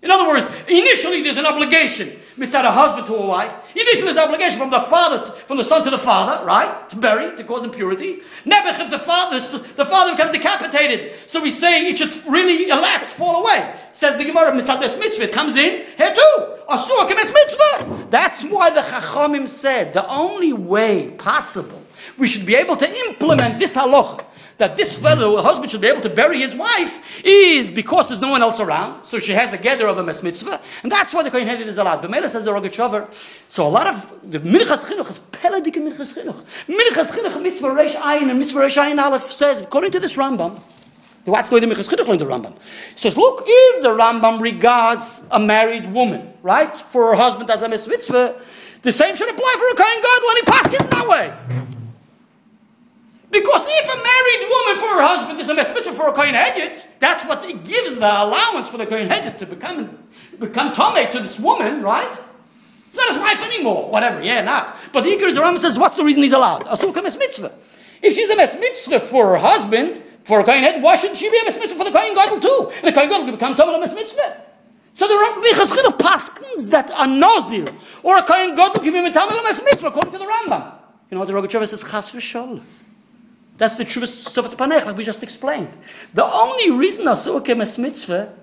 In 0.01 0.11
other 0.11 0.27
words, 0.27 0.47
initially 0.67 1.21
there's 1.23 1.37
an 1.37 1.45
obligation, 1.45 2.17
mitzvah 2.37 2.67
a 2.67 2.71
husband 2.71 3.07
to 3.07 3.15
a 3.15 3.25
wife. 3.25 3.51
Initially 3.75 4.11
an 4.11 4.17
obligation 4.17 4.59
from 4.59 4.69
the 4.69 4.81
father, 4.81 5.25
to- 5.25 5.31
from 5.31 5.57
the 5.57 5.63
son 5.63 5.83
to 5.83 5.89
the 5.89 5.97
father, 5.97 6.45
right, 6.45 6.89
to 6.89 6.95
bury, 6.95 7.35
to 7.35 7.43
cause 7.43 7.63
impurity. 7.63 8.19
Never 8.45 8.69
if 8.81 8.89
the 8.89 8.99
father, 8.99 9.39
the 9.39 9.85
father 9.85 10.15
becomes 10.15 10.31
decapitated. 10.31 11.13
So 11.29 11.41
we 11.41 11.51
say 11.51 11.87
it 11.87 11.97
should 11.97 12.13
really 12.25 12.69
elapse, 12.69 13.11
fall 13.13 13.43
away. 13.43 13.73
Says 13.91 14.17
the 14.17 14.25
Gemara, 14.25 14.55
mes 14.55 14.67
mitzvah, 14.97 15.23
it 15.23 15.33
comes 15.33 15.55
in, 15.55 15.85
here 15.97 16.15
too. 16.15 16.43
Asur 16.69 17.09
kemes 17.09 17.33
mitzvah. 17.33 18.07
That's 18.09 18.43
why 18.43 18.69
the 18.69 18.81
Chachamim 18.81 19.47
said 19.47 19.93
the 19.93 20.07
only 20.07 20.53
way 20.53 21.11
possible 21.11 21.81
we 22.17 22.27
should 22.27 22.45
be 22.45 22.55
able 22.55 22.75
to 22.77 22.89
implement 23.07 23.59
this 23.59 23.75
halacha 23.75 24.23
that 24.57 24.75
this 24.75 24.97
fellow, 24.97 25.41
husband, 25.41 25.71
should 25.71 25.81
be 25.81 25.87
able 25.87 26.01
to 26.01 26.09
bury 26.09 26.39
his 26.39 26.55
wife 26.55 27.21
is 27.23 27.69
because 27.69 28.09
there's 28.09 28.21
no 28.21 28.29
one 28.29 28.41
else 28.41 28.59
around. 28.59 29.03
So 29.05 29.19
she 29.19 29.33
has 29.33 29.53
a 29.53 29.57
gather 29.57 29.87
of 29.87 29.97
a 29.97 30.03
mes 30.03 30.23
mitzvah, 30.23 30.61
and 30.83 30.91
that's 30.91 31.13
why 31.13 31.23
the 31.23 31.31
kohen 31.31 31.47
headed 31.47 31.67
is 31.67 31.77
allowed. 31.77 32.01
But 32.01 32.11
Mela 32.11 32.29
says 32.29 32.45
the 32.45 32.51
Rogachover. 32.51 33.11
So 33.49 33.67
a 33.67 33.69
lot 33.69 33.87
of 33.87 34.31
the 34.31 34.39
minchas 34.39 34.85
chinuch 34.85 35.09
is 35.09 35.19
peladik 35.31 35.75
minchas 35.75 36.13
chinuch. 36.15 36.43
Minchas 36.67 37.11
chinuch 37.11 37.41
mitzvah 37.41 37.67
reish 37.67 37.95
ayin 37.95 38.29
and 38.29 38.39
mitzvah 38.39 38.59
reish 38.59 38.81
ayin 38.81 39.01
aleph 39.01 39.23
says 39.23 39.61
according 39.61 39.91
to 39.91 39.99
this 39.99 40.15
Rambam. 40.15 40.61
The 41.25 41.31
Watts 41.31 41.49
the 41.49 41.59
Minchas 41.59 41.89
Chinuch 41.89 42.07
learned 42.07 42.21
the 42.21 42.25
Rambam. 42.25 42.53
He 42.91 42.97
says, 42.97 43.17
look, 43.17 43.43
if 43.45 43.81
the 43.83 43.89
Rambam 43.89 44.39
regards 44.39 45.19
a 45.29 45.37
married 45.37 45.91
woman, 45.91 46.31
right, 46.41 46.75
for 46.77 47.09
her 47.09 47.15
husband 47.15 47.49
as 47.49 47.63
a 47.63 47.67
mes 47.67 47.85
mitzvah, 47.85 48.41
the 48.81 48.93
same 48.93 49.13
should 49.13 49.29
apply 49.29 49.55
for 49.59 49.67
a 49.67 49.75
kohen 49.75 49.97
and 49.97 50.37
he 50.37 50.43
paskins 50.45 50.89
that 50.89 51.05
way. 51.05 51.75
Because 53.37 53.67
if 53.69 53.85
a 53.85 53.97
married 54.01 54.49
woman 54.49 54.75
for 54.81 54.89
her 54.97 55.03
husband 55.05 55.39
is 55.39 55.47
a 55.49 55.53
mitzvah 55.53 55.91
for 55.93 56.09
a 56.09 56.13
kohen 56.13 56.33
hedyot, 56.33 56.83
that's 56.97 57.23
what 57.25 57.45
it 57.45 57.63
gives 57.63 57.95
the 57.95 58.05
allowance 58.05 58.67
for 58.67 58.77
the 58.77 58.87
kohen 58.87 59.07
hedyot 59.07 59.37
to 59.37 59.45
become 59.45 59.99
become 60.39 60.73
tome 60.73 61.05
to 61.11 61.19
this 61.19 61.39
woman, 61.39 61.83
right? 61.83 62.17
It's 62.87 62.97
not 62.97 63.09
his 63.09 63.17
wife 63.17 63.43
anymore. 63.45 63.91
Whatever, 63.91 64.23
yeah, 64.23 64.41
not. 64.41 64.75
But 64.91 65.03
the 65.03 65.11
Iker 65.11 65.57
says, 65.59 65.77
what's 65.77 65.95
the 65.95 66.03
reason 66.03 66.23
he's 66.23 66.33
allowed? 66.33 66.63
Asur 66.65 66.91
mes 67.03 67.15
mitzvah. 67.17 67.53
If 68.01 68.13
she's 68.13 68.29
a 68.29 68.35
mitzvah 68.35 69.01
for 69.01 69.33
her 69.33 69.37
husband, 69.37 70.01
for 70.23 70.39
a 70.39 70.43
kohen 70.43 70.63
hedyot, 70.63 70.81
why 70.81 70.95
shouldn't 70.95 71.19
she 71.19 71.29
be 71.29 71.37
a 71.37 71.43
mitzvah 71.43 71.75
for 71.75 71.83
the 71.83 71.91
kohen 71.91 72.15
gadol 72.15 72.39
too? 72.39 72.71
And 72.77 72.87
the 72.87 72.91
kohen 72.91 73.09
gadol 73.09 73.25
can 73.25 73.35
become 73.35 73.55
tome 73.55 73.69
a 73.69 73.79
mes 73.79 73.93
mitzvah. 73.93 74.41
So 74.95 75.07
the 75.07 75.13
Rambam 75.13 75.43
Minchas 75.43 75.77
Chinuch 75.77 75.99
paskins 75.99 76.71
that 76.71 76.89
a 76.89 77.05
nozir 77.05 77.71
or 78.01 78.17
a 78.17 78.23
kohen 78.23 78.55
gadol 78.55 78.81
can 78.81 78.93
be 78.93 78.99
a 78.99 79.11
tome 79.11 79.29
a 79.29 79.43
mes 79.43 79.61
mitzvah 79.63 79.87
according 79.87 80.13
to 80.13 80.17
the 80.17 80.25
Rambam. 80.25 80.73
You 81.11 81.15
know 81.15 81.19
what 81.19 81.27
the 81.27 81.33
Rogachover 81.33 81.67
says? 81.67 81.83
Chas 81.83 82.11
v'sholem. 82.11 82.61
That's 83.57 83.75
the 83.75 83.85
true 83.85 84.03
Tzofnas 84.03 84.55
Paneach, 84.55 84.85
like 84.85 84.97
we 84.97 85.03
just 85.03 85.23
explained. 85.23 85.75
The 86.13 86.23
only 86.23 86.71
reason 86.71 87.05
Asur 87.05 87.43
Kemes 87.43 87.79
Mitzvah, 87.79 88.33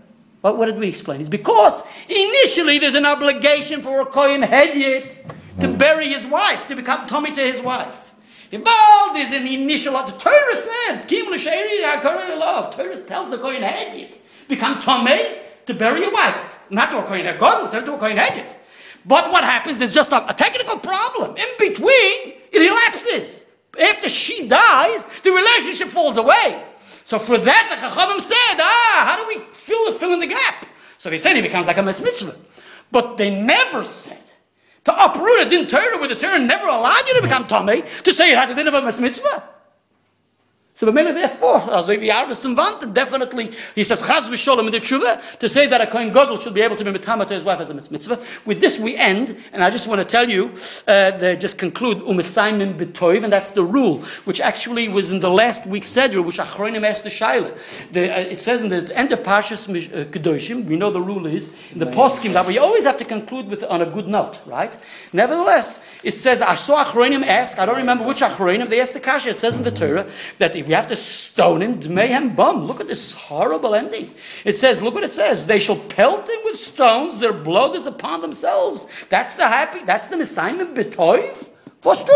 what, 0.41 0.59
what 0.59 0.67
did 0.67 0.77
we 0.77 0.89
explain? 0.89 1.21
Is 1.21 1.29
because 1.29 1.85
initially 2.09 2.79
there's 2.79 2.97
an 2.97 3.07
obligation 3.07 3.81
for 3.81 4.01
a 4.01 4.07
Kohen 4.07 4.43
Hedyot 4.43 5.15
to 5.61 5.69
bury 5.69 6.09
his 6.09 6.27
wife, 6.27 6.67
to 6.67 6.75
become 6.75 7.07
Tommy 7.07 7.33
to 7.33 7.41
his 7.41 7.63
wife. 7.63 8.13
Well, 8.53 9.17
is 9.17 9.33
an 9.33 9.47
initial, 9.47 9.95
the 9.95 10.13
Torah 10.13 10.55
said, 10.55 11.05
Kim 11.07 11.27
L'Sheiri 11.27 11.83
HaKohen 11.83 12.39
Love, 12.39 12.77
Torah 12.77 13.01
tells 13.01 13.31
the 13.31 13.39
Kohen 13.39 13.63
Hedyot, 13.63 14.17
become 14.49 14.81
Tommy 14.81 15.21
to 15.67 15.75
bury 15.75 16.01
your 16.01 16.13
wife. 16.13 16.59
Not 16.71 16.91
to 16.91 16.99
a 16.99 17.03
Kohen 17.05 17.25
Hedyot, 17.25 17.63
instead 17.63 17.85
to 17.85 17.95
a 17.95 17.99
Kohen 17.99 18.17
Hedyot. 18.17 18.55
But 19.07 19.31
what 19.31 19.45
happens, 19.45 19.79
there's 19.79 19.95
just 19.95 20.13
a, 20.13 20.29
a 20.29 20.35
technical 20.35 20.79
problem. 20.79 21.37
In 21.37 21.47
between, 21.59 22.35
it 22.53 22.63
elapses. 22.63 23.44
After 23.81 24.09
she 24.09 24.49
dies, 24.49 25.07
the 25.21 25.31
relationship 25.31 25.89
falls 25.89 26.17
away. 26.17 26.65
So 27.05 27.19
for 27.19 27.37
that, 27.37 27.67
the 27.71 27.77
Chachamim 27.77 28.21
said, 28.21 28.61
ah, 28.61 29.05
how 29.09 29.17
do 29.17 29.29
we 29.29 29.45
fill, 29.53 29.93
the 29.93 29.99
fill 29.99 30.13
in 30.13 30.21
the 30.21 30.27
gap? 30.27 30.67
So 30.99 31.11
they 31.11 31.19
said 31.19 31.37
he 31.37 31.43
becomes 31.43 31.67
like 31.67 31.77
a 31.77 31.83
mes 31.83 32.01
mitzvah. 32.01 32.37
But 32.91 33.17
they 33.17 33.31
never 33.31 33.85
said 33.85 34.23
to 34.85 35.05
uproot 35.05 35.47
a 35.47 35.51
din 35.51 35.67
Torah 35.67 35.99
where 35.99 36.09
the 36.09 36.15
Torah 36.15 36.39
never 36.39 36.67
allowed 36.67 37.03
you 37.07 37.17
to 37.17 37.23
become 37.23 37.45
Tomei, 37.45 38.03
to 38.03 38.13
say 38.13 38.33
it 38.33 38.39
has 38.39 38.51
a 38.51 38.55
din 38.55 38.69
of 38.69 38.75
a 38.75 38.83
mes 38.83 39.01
mitzvah. 39.01 39.43
So 40.77 40.89
B'mele 40.89 41.15
therefore, 41.15 41.61
also 41.71 41.93
if 41.93 42.03
you 42.03 42.11
are 42.11 42.27
the 42.27 42.91
definitely, 42.93 43.53
he 43.77 43.85
says, 43.85 44.03
Chaz 44.03 44.29
v'sholem 44.29 44.67
in 44.67 44.73
the 44.73 44.81
tshuva, 44.81 45.39
to 45.39 45.49
say 45.49 45.69
that 45.69 45.81
a 45.81 45.87
Kohen 45.87 46.13
Gadol 46.13 46.39
should 46.39 46.53
be 46.53 46.63
able 46.63 46.75
to 46.75 46.85
be 46.85 46.91
mitama 46.91 47.25
to 47.29 47.35
his 47.35 47.45
wife 47.45 47.61
as 47.61 47.71
a 47.71 47.75
mitzvah. 47.75 48.21
With 48.45 48.61
this 48.61 48.81
we 48.81 48.97
end, 48.97 49.37
and 49.53 49.63
I 49.63 49.71
just 49.71 49.87
want 49.87 50.01
to 50.01 50.05
tell 50.05 50.29
you, 50.29 50.53
uh, 50.89 51.13
the, 51.13 51.37
just 51.37 51.59
conclude, 51.59 51.99
u'mesayim 51.99 52.77
b'toiv, 52.77 53.23
and 53.23 53.33
that's 53.33 53.51
the 53.51 53.63
rule, 53.63 53.99
which 54.25 54.41
actually 54.41 54.89
was 54.89 55.11
in 55.11 55.21
the 55.21 55.31
last 55.31 55.65
week's 55.65 55.87
Seder, 55.87 56.21
which 56.21 56.39
Achronim 56.39 56.83
asked 56.83 57.05
the 57.05 57.11
Shaila. 57.11 57.93
The, 57.93 58.13
uh, 58.13 58.19
it 58.19 58.41
says 58.41 58.63
in 58.63 58.69
the 58.71 58.91
end 58.97 59.13
of 59.13 59.23
Parshas 59.23 59.69
uh, 59.69 60.07
Kedoshim, 60.07 60.65
we 60.65 60.75
know 60.75 60.91
the 60.91 61.01
rule 61.01 61.27
is, 61.27 61.55
in 61.71 61.79
the 61.79 61.87
poskim, 61.87 62.33
that 62.33 62.49
we 62.49 62.59
always 62.59 62.83
have 62.83 62.97
to 62.99 63.05
conclude 63.05 63.47
with 63.47 63.63
on 63.63 63.81
a 63.81 63.87
good 63.87 64.09
note, 64.09 64.41
right? 64.45 64.77
Nevertheless, 65.13 65.79
it 66.03 66.17
says, 66.17 66.41
I 66.41 66.57
saw 66.57 66.83
Achronim 66.83 67.25
ask, 67.25 67.61
I 67.61 67.67
don't 67.67 67.77
remember 67.77 68.05
which 68.05 68.23
Achronim, 68.23 68.69
they 68.69 68.81
asked 68.81 68.95
the 68.95 69.01
Kasha, 69.01 69.31
it 69.31 69.39
says 69.39 69.55
in 69.55 69.63
the 69.63 69.71
Torah, 69.71 70.11
that 70.39 70.64
we 70.67 70.75
have 70.75 70.87
to 70.89 70.97
stone 70.97 71.63
him, 71.63 71.81
dmehem 71.81 72.35
bum. 72.35 72.65
Look 72.65 72.81
at 72.81 72.89
this 72.89 73.13
horrible 73.13 73.75
ending. 73.75 74.11
It 74.45 74.57
says, 74.57 74.81
look 74.83 74.95
what 74.95 75.05
it 75.05 75.13
says. 75.13 75.47
They 75.47 75.59
shall 75.59 75.77
pelt 75.77 76.29
him 76.29 76.39
with 76.45 76.59
stones, 76.59 77.21
their 77.21 77.33
blood 77.33 77.77
is 77.77 77.87
upon 77.87 78.21
themselves. 78.21 78.87
That's 79.09 79.35
the 79.35 79.47
happy, 79.47 79.85
that's 79.85 80.09
the 80.09 80.17
Messiah 80.17 80.67
betoiv. 80.67 81.51
Was 81.83 81.99
du. 81.99 82.13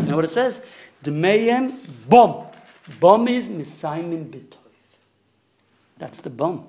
You 0.00 0.08
know 0.08 0.16
what 0.16 0.24
it 0.24 0.30
says? 0.30 0.64
Dmehem 1.04 1.74
bum. 2.08 2.46
Bum 2.98 3.28
is 3.28 3.50
Messiah 3.50 4.02
betoiv. 4.02 4.56
That's 5.98 6.20
the 6.20 6.30
bum. 6.30 6.66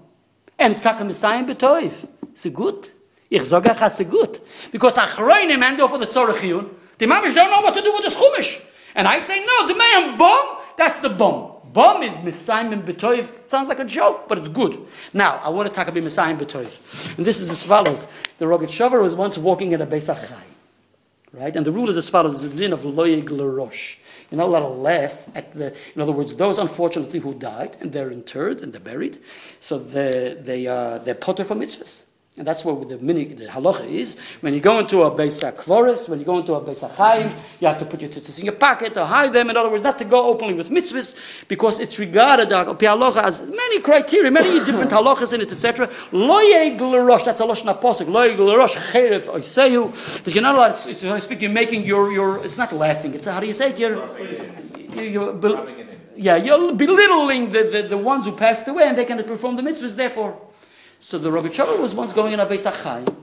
And 0.59 0.73
it's 0.73 0.83
not 0.83 1.01
a 1.01 1.05
Messiah 1.05 1.43
betoiv. 1.43 2.07
It's 2.31 2.45
good. 2.47 2.91
Ich 3.29 3.45
sage 3.45 3.65
euch, 3.65 3.81
it's 3.81 4.03
good. 4.03 4.39
Because 4.71 4.97
Achroinim 4.97 5.63
end 5.63 5.81
over 5.81 5.97
the 5.97 6.05
Tzorachiyun. 6.05 6.69
The 6.99 7.07
mamish 7.07 7.33
don't 7.33 7.49
know 7.49 7.61
what 7.61 7.73
to 7.73 7.81
do 7.81 7.91
with 7.91 8.03
this 8.03 8.15
chumash. 8.15 8.61
And 8.95 9.07
I 9.07 9.19
say, 9.19 9.43
no, 9.43 9.67
the 9.67 9.75
man 9.75 10.17
bum, 10.17 10.57
that's 10.77 10.99
the 10.99 11.09
bum. 11.09 11.51
Bum 11.73 12.03
is 12.03 12.15
Messiah 12.23 12.69
Betoiv. 12.69 13.49
Sounds 13.49 13.67
like 13.67 13.79
a 13.79 13.85
joke, 13.85 14.29
but 14.29 14.37
it's 14.37 14.47
good. 14.47 14.85
Now, 15.11 15.41
I 15.43 15.49
want 15.49 15.67
to 15.67 15.73
talk 15.73 15.87
about 15.87 16.03
Messiah 16.03 16.35
Betoiv. 16.35 17.17
And 17.17 17.25
this 17.25 17.41
is 17.41 17.49
as 17.49 17.63
follows. 17.63 18.05
The 18.37 18.45
Rogatchover 18.45 19.01
was 19.01 19.15
once 19.15 19.39
walking 19.39 19.73
at 19.73 19.81
a 19.81 19.87
Beis 19.87 20.13
Achai. 20.13 20.37
Right? 21.31 21.55
And 21.55 21.65
the 21.65 21.71
rule 21.71 21.89
is 21.89 21.97
as 21.97 22.09
follows. 22.09 22.43
It's 22.43 22.53
the 22.53 22.61
din 22.61 22.73
of 22.73 22.81
loyeg 22.81 23.31
l'rosh. 23.31 23.97
You're 24.29 24.37
not 24.37 24.49
allowed 24.49 24.59
to 24.59 24.67
laugh 24.67 25.27
at 25.35 25.51
the, 25.53 25.75
in 25.95 26.01
other 26.01 26.11
words, 26.11 26.35
those 26.35 26.59
unfortunately 26.59 27.19
who 27.19 27.33
died 27.33 27.75
and 27.81 27.91
they're 27.91 28.11
interred 28.11 28.61
and 28.61 28.71
they're 28.71 28.79
buried. 28.79 29.17
So 29.59 29.79
they, 29.79 30.37
they, 30.39 30.67
uh, 30.67 30.99
they're 30.99 31.15
potter 31.15 31.43
for 31.43 31.55
mitzvahs. 31.55 32.03
And 32.35 32.47
that's 32.47 32.65
what 32.65 32.89
the 32.89 32.97
mini, 32.97 33.25
the 33.25 33.45
halacha 33.45 33.85
is. 33.85 34.17
When 34.41 34.55
you 34.55 34.59
go 34.59 34.79
into 34.79 35.03
a 35.03 35.11
Beis 35.11 35.43
HaKvoris, 35.43 36.09
when 36.09 36.17
you 36.17 36.25
go 36.25 36.39
into 36.39 36.55
a 36.55 36.61
Beis 36.61 36.81
HaChayim, 36.81 37.29
you 37.61 37.67
have 37.67 37.77
to 37.77 37.85
put 37.85 38.01
your 38.01 38.09
tzitzis 38.09 38.39
in 38.39 38.45
your 38.45 38.55
pocket 38.55 38.97
or 38.97 39.05
hide 39.05 39.33
them. 39.33 39.51
In 39.51 39.57
other 39.57 39.69
words, 39.69 39.83
not 39.83 39.99
to 39.99 40.05
go 40.05 40.25
openly 40.25 40.55
with 40.55 40.71
mitzvahs, 40.71 41.47
because 41.47 41.79
it's 41.79 41.99
regarded, 41.99 42.49
halacha, 42.49 43.23
as 43.23 43.41
many 43.41 43.81
criteria, 43.81 44.31
many 44.31 44.49
different 44.65 44.89
halachas 44.89 45.31
in 45.33 45.41
it, 45.41 45.51
etc. 45.51 45.87
Lo 46.11 47.05
rosh, 47.05 47.21
that's 47.23 47.39
a 47.39 47.45
losh 47.45 47.61
naposik. 47.61 48.07
Lo 48.07 48.57
rosh, 48.57 48.77
cherev 48.77 49.25
oiseyu. 49.25 50.23
That 50.23 50.33
you're 50.33 50.41
not 50.41 50.55
allowed, 50.55 50.71
it's, 50.71 50.87
it's, 50.87 51.03
I 51.03 51.19
speak, 51.19 51.43
you're 51.43 51.51
making 51.51 51.83
your, 51.83 52.11
your, 52.11 52.43
it's 52.43 52.57
not 52.57 52.73
laughing, 52.73 53.13
it's, 53.13 53.25
how 53.25 53.41
do 53.41 53.45
you 53.45 53.53
say 53.53 53.69
it? 53.69 53.77
You're, 53.77 54.07
you're, 54.89 55.39
you're, 55.39 55.69
in. 55.69 55.87
yeah, 56.15 56.37
you're 56.37 56.73
belittling 56.73 57.51
the, 57.51 57.61
the, 57.61 57.81
the 57.89 57.97
ones 57.97 58.25
who 58.25 58.35
passed 58.35 58.67
away 58.67 58.85
and 58.85 58.97
they 58.97 59.05
can 59.05 59.23
perform 59.23 59.55
the 59.55 59.61
mitzvahs, 59.61 59.95
therefore. 59.95 60.41
So 61.03 61.17
the 61.17 61.29
Rogatchover 61.29 61.81
was 61.81 61.93
once 61.93 62.13
going 62.13 62.31
in 62.31 62.39
a 62.39 62.45
Beis 62.45 63.15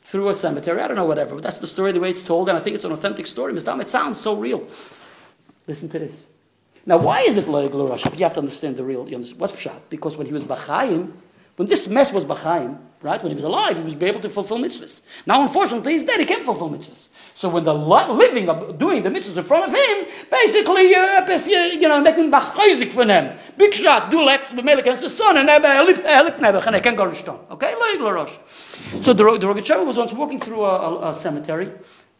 through 0.00 0.28
a 0.28 0.34
cemetery. 0.34 0.80
I 0.80 0.86
don't 0.86 0.96
know, 0.96 1.04
whatever. 1.04 1.34
But 1.34 1.42
that's 1.42 1.58
the 1.58 1.66
story, 1.66 1.90
the 1.90 1.98
way 1.98 2.10
it's 2.10 2.22
told, 2.22 2.48
and 2.48 2.56
I 2.56 2.60
think 2.60 2.76
it's 2.76 2.84
an 2.84 2.92
authentic 2.92 3.26
story. 3.26 3.52
Misdam, 3.52 3.80
it 3.80 3.90
sounds 3.90 4.20
so 4.20 4.36
real. 4.36 4.64
Listen 5.66 5.88
to 5.88 5.98
this. 5.98 6.28
Now, 6.86 6.98
why 6.98 7.22
is 7.22 7.36
it 7.36 7.48
like 7.48 7.74
Rosh? 7.74 8.04
You 8.04 8.22
have 8.22 8.34
to 8.34 8.40
understand 8.40 8.76
the 8.76 8.84
real. 8.84 9.08
You 9.08 9.16
understand, 9.16 9.40
what's 9.40 9.52
pshat? 9.52 9.80
Because 9.90 10.16
when 10.16 10.28
he 10.28 10.32
was 10.32 10.44
Bachayim, 10.44 11.10
when 11.56 11.66
this 11.66 11.88
mess 11.88 12.12
was 12.12 12.24
Bachayim, 12.24 12.78
right? 13.02 13.20
When 13.20 13.30
he 13.30 13.34
was 13.34 13.44
alive, 13.44 13.78
he 13.78 13.82
was 13.82 14.00
able 14.00 14.20
to 14.20 14.28
fulfill 14.28 14.58
mitzvahs. 14.58 15.02
Now, 15.26 15.42
unfortunately, 15.42 15.94
he's 15.94 16.04
dead. 16.04 16.20
He 16.20 16.26
can't 16.26 16.44
fulfill 16.44 16.70
mitzvahs. 16.70 17.08
So 17.36 17.48
when 17.48 17.64
the 17.64 17.74
living, 17.74 18.48
of 18.48 18.78
doing 18.78 19.02
the 19.02 19.10
mitzvahs 19.10 19.36
in 19.36 19.42
front 19.42 19.66
of 19.66 19.72
him, 19.74 20.06
basically, 20.30 20.94
uh, 20.94 21.26
bes- 21.26 21.48
you 21.48 21.88
know, 21.88 22.00
making 22.00 22.30
bachayzik 22.30 22.92
for 22.92 23.04
him. 23.04 23.36
Big 23.58 23.74
shot, 23.74 24.10
do 24.10 24.20
against 24.28 25.02
the 25.02 25.08
stone, 25.08 25.36
and 25.38 25.48
have 25.48 25.64
a 25.64 25.82
lip, 25.82 25.98
a 26.04 26.22
lip 26.22 26.36
nebach, 26.36 26.66
and 26.66 26.76
I 26.76 26.80
can't 26.80 26.96
go 26.96 27.10
to 27.10 27.14
stone. 27.14 27.40
Okay? 27.50 27.74
Loig 27.74 28.00
l'rosh. 28.00 29.02
So 29.02 29.12
the, 29.12 29.24
the 29.38 29.46
Rogatchover 29.48 29.84
was 29.84 29.96
once 29.96 30.12
walking 30.12 30.38
through 30.38 30.62
a, 30.62 30.76
a, 30.78 31.10
a 31.10 31.14
cemetery, 31.14 31.72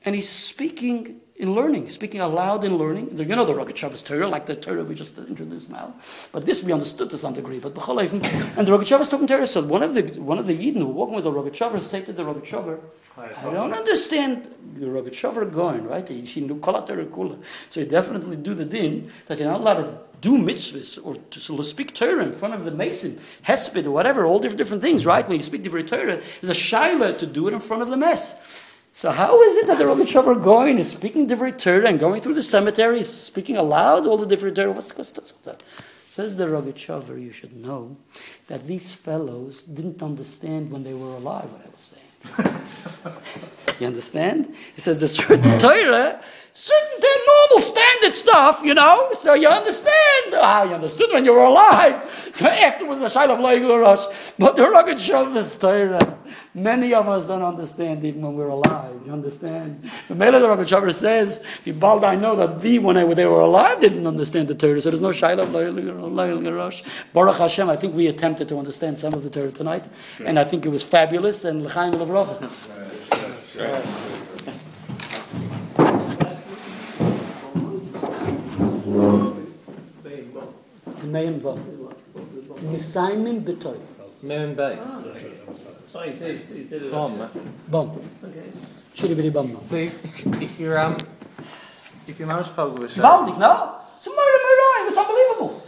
and 0.05 0.17
he's 0.17 0.29
speaking 0.29 1.21
in 1.37 1.55
learning, 1.55 1.91
speaking 1.91 2.21
aloud 2.21 2.65
in 2.65 2.77
learning. 2.77 3.17
You 3.17 3.25
know 3.25 3.45
the 3.45 3.53
Rogatchover's 3.53 4.03
Torah, 4.03 4.29
like 4.29 4.47
the 4.47 4.57
Torah 4.57 4.85
we 4.85 4.95
just 4.95 5.19
introduced 5.19 5.71
now. 5.71 5.95
But 6.33 6.47
this 6.47 6.63
we 6.63 6.73
understood 6.73 7.11
to 7.11 7.19
some 7.19 7.35
degree. 7.35 7.59
But 7.59 7.77
and 7.77 8.67
the 8.67 8.73
Rogatchover's 8.73 9.09
talking 9.09 9.27
Torah. 9.27 9.47
So 9.47 9.63
one 9.63 9.83
of 9.83 9.95
the 9.95 10.03
one 10.21 10.39
of 10.39 10.47
the 10.47 10.55
Yidden 10.57 10.79
who 10.79 10.87
walking 10.87 11.15
with 11.15 11.25
the 11.25 11.33
Rogatchover 11.33 11.81
said 11.81 12.07
to 12.07 12.13
the 12.13 12.23
Rogatchover, 12.23 12.81
I 13.17 13.51
don't 13.51 13.73
understand 13.73 14.53
the 14.75 14.87
Rogatchover 14.87 15.53
going 15.53 15.87
right. 15.87 16.07
He 16.09 16.41
knew 16.41 16.59
kol 16.59 16.83
Torah 16.83 17.07
kula. 17.07 17.39
So 17.69 17.81
he 17.81 17.87
definitely 17.87 18.37
do 18.37 18.55
the 18.55 18.65
din 18.65 19.11
that 19.27 19.39
you're 19.39 19.49
not 19.49 19.61
allowed 19.61 19.83
to 19.83 19.99
do 20.21 20.37
mitzvahs 20.37 20.99
or 21.05 21.17
to 21.17 21.65
speak 21.65 21.95
Torah 21.95 22.25
in 22.25 22.33
front 22.33 22.55
of 22.55 22.65
the 22.65 22.71
mason, 22.71 23.21
hesped 23.47 23.85
or 23.85 23.93
whatever, 23.93 24.25
all 24.25 24.39
different, 24.41 24.83
things, 24.83 25.07
right? 25.07 25.27
When 25.29 25.37
you 25.37 25.43
speak 25.43 25.63
different 25.63 25.89
Torah, 25.89 26.21
there's 26.41 26.59
a 26.59 26.61
shaila 26.61 27.19
to 27.19 27.27
do 27.27 27.47
it 27.47 27.53
in 27.53 27.61
front 27.61 27.83
of 27.83 27.91
the 27.91 27.97
mess. 27.97 28.63
So 28.93 29.11
how 29.11 29.43
is 29.43 29.57
it 29.57 29.67
that 29.67 29.79
the 29.79 29.87
Rosh 29.87 30.15
are 30.17 30.35
going 30.37 30.79
is 30.79 30.91
speaking 30.91 31.27
different 31.27 31.59
Torah 31.59 31.89
and 31.89 32.01
going 32.01 32.23
through 32.23 32.35
the 32.35 32.43
cemetery, 32.43 33.03
speaking 33.03 33.57
aloud 33.57 34.07
all 34.07 34.17
the 34.17 34.27
different 34.27 34.57
Torah? 34.57 34.73
What's, 34.73 34.97
what's, 34.97 35.13
what's 35.17 35.33
that? 35.33 35.63
Says 36.09 36.37
the 36.37 36.47
Rogatchover, 36.47 37.21
you 37.21 37.33
should 37.33 37.57
know 37.57 37.97
that 38.47 38.67
these 38.69 38.95
fellows 38.95 39.63
didn't 39.63 40.01
understand 40.03 40.71
when 40.71 40.85
they 40.85 40.95
were 40.95 41.09
alive 41.09 41.51
what 41.51 41.63
I 41.63 41.71
was 41.71 41.85
saying. 41.85 42.04
You 43.81 43.87
understand? 43.87 44.55
He 44.75 44.81
says 44.81 44.99
the 44.99 45.09
certain 45.09 45.59
Torah, 45.59 46.21
certain 46.55 47.01
the 47.01 47.21
normal 47.27 47.63
standard 47.63 48.15
stuff, 48.15 48.63
you 48.65 48.75
know. 48.75 49.11
So 49.13 49.35
you 49.35 49.49
understand. 49.49 50.35
Ah, 50.35 50.63
you 50.63 50.75
understood 50.75 51.09
when 51.13 51.25
you 51.25 51.33
were 51.33 51.45
alive. 51.45 51.95
So 52.35 52.47
afterwards, 52.47 53.01
the 53.01 53.07
Shail 53.07 53.31
of 53.31 53.39
Rosh. 53.39 54.33
But 54.39 54.57
the 54.57 54.63
Rogatchover's 54.63 55.57
Torah. 55.57 56.19
Many 56.53 56.95
of 56.95 57.09
us 57.09 57.27
don't 57.27 57.43
understand 57.43 58.05
even 58.05 58.23
when 58.23 58.35
we're 58.35 58.49
alive. 58.49 59.01
You 59.07 59.13
understand? 59.13 59.89
The 60.09 60.15
Mele 60.15 60.41
the 60.41 60.47
Rogatchover 60.47 60.93
says, 60.95 61.45
"Bald 61.79 62.05
I 62.05 62.17
know 62.17 62.35
that 62.37 62.61
the 62.61 62.79
when, 62.79 62.97
they 63.15 63.27
were 63.27 63.41
alive 63.41 63.81
didn't 63.81 64.07
understand 64.07 64.49
the 64.49 64.55
Torah, 64.55 64.81
so 64.81 64.91
there's 64.91 65.03
no 65.03 65.11
Shaila 65.11 65.43
of 65.43 66.55
Rosh. 66.55 66.83
Baruch 67.13 67.37
Hashem, 67.37 67.69
I 67.71 67.77
think 67.77 67.95
we 67.95 68.07
attempted 68.09 68.49
to 68.49 68.59
understand 68.59 68.99
some 68.99 69.15
of 69.15 69.23
the 69.23 69.31
Torah 69.31 69.53
tonight, 69.53 69.85
and 70.25 70.39
I 70.39 70.45
think 70.45 70.65
it 70.65 70.71
was 70.71 70.83
fabulous 70.83 71.45
and 71.45 71.63
l'chaim 71.63 71.93
l'vrocha. 71.93 72.51
Nein, 81.11 81.41
Bob. 81.41 81.59
Mit 82.71 82.81
Simon 82.81 83.45
Betoy. 83.45 83.77
Nein, 84.23 84.57
bei. 84.57 84.79
So 85.93 86.01
ist 86.01 86.73
es. 86.73 86.91
bom. 86.91 87.13
Bob. 87.67 88.01
Schön 88.95 89.11
über 89.11 89.23
die 89.23 89.31
Bamba. 89.31 89.61
Sei, 89.65 89.91
if 90.41 90.59
you're 90.59 90.79
um 90.81 90.97
if 92.07 92.19
you're 92.19 92.29
not 92.29 92.47
spoke 92.47 92.79
with. 92.79 92.97
Bob, 92.97 93.27
no. 93.39 93.75
Tomorrow 94.03 94.39
my 94.43 94.55
ride. 94.61 94.89
It's 94.89 94.99
unbelievable. 94.99 95.63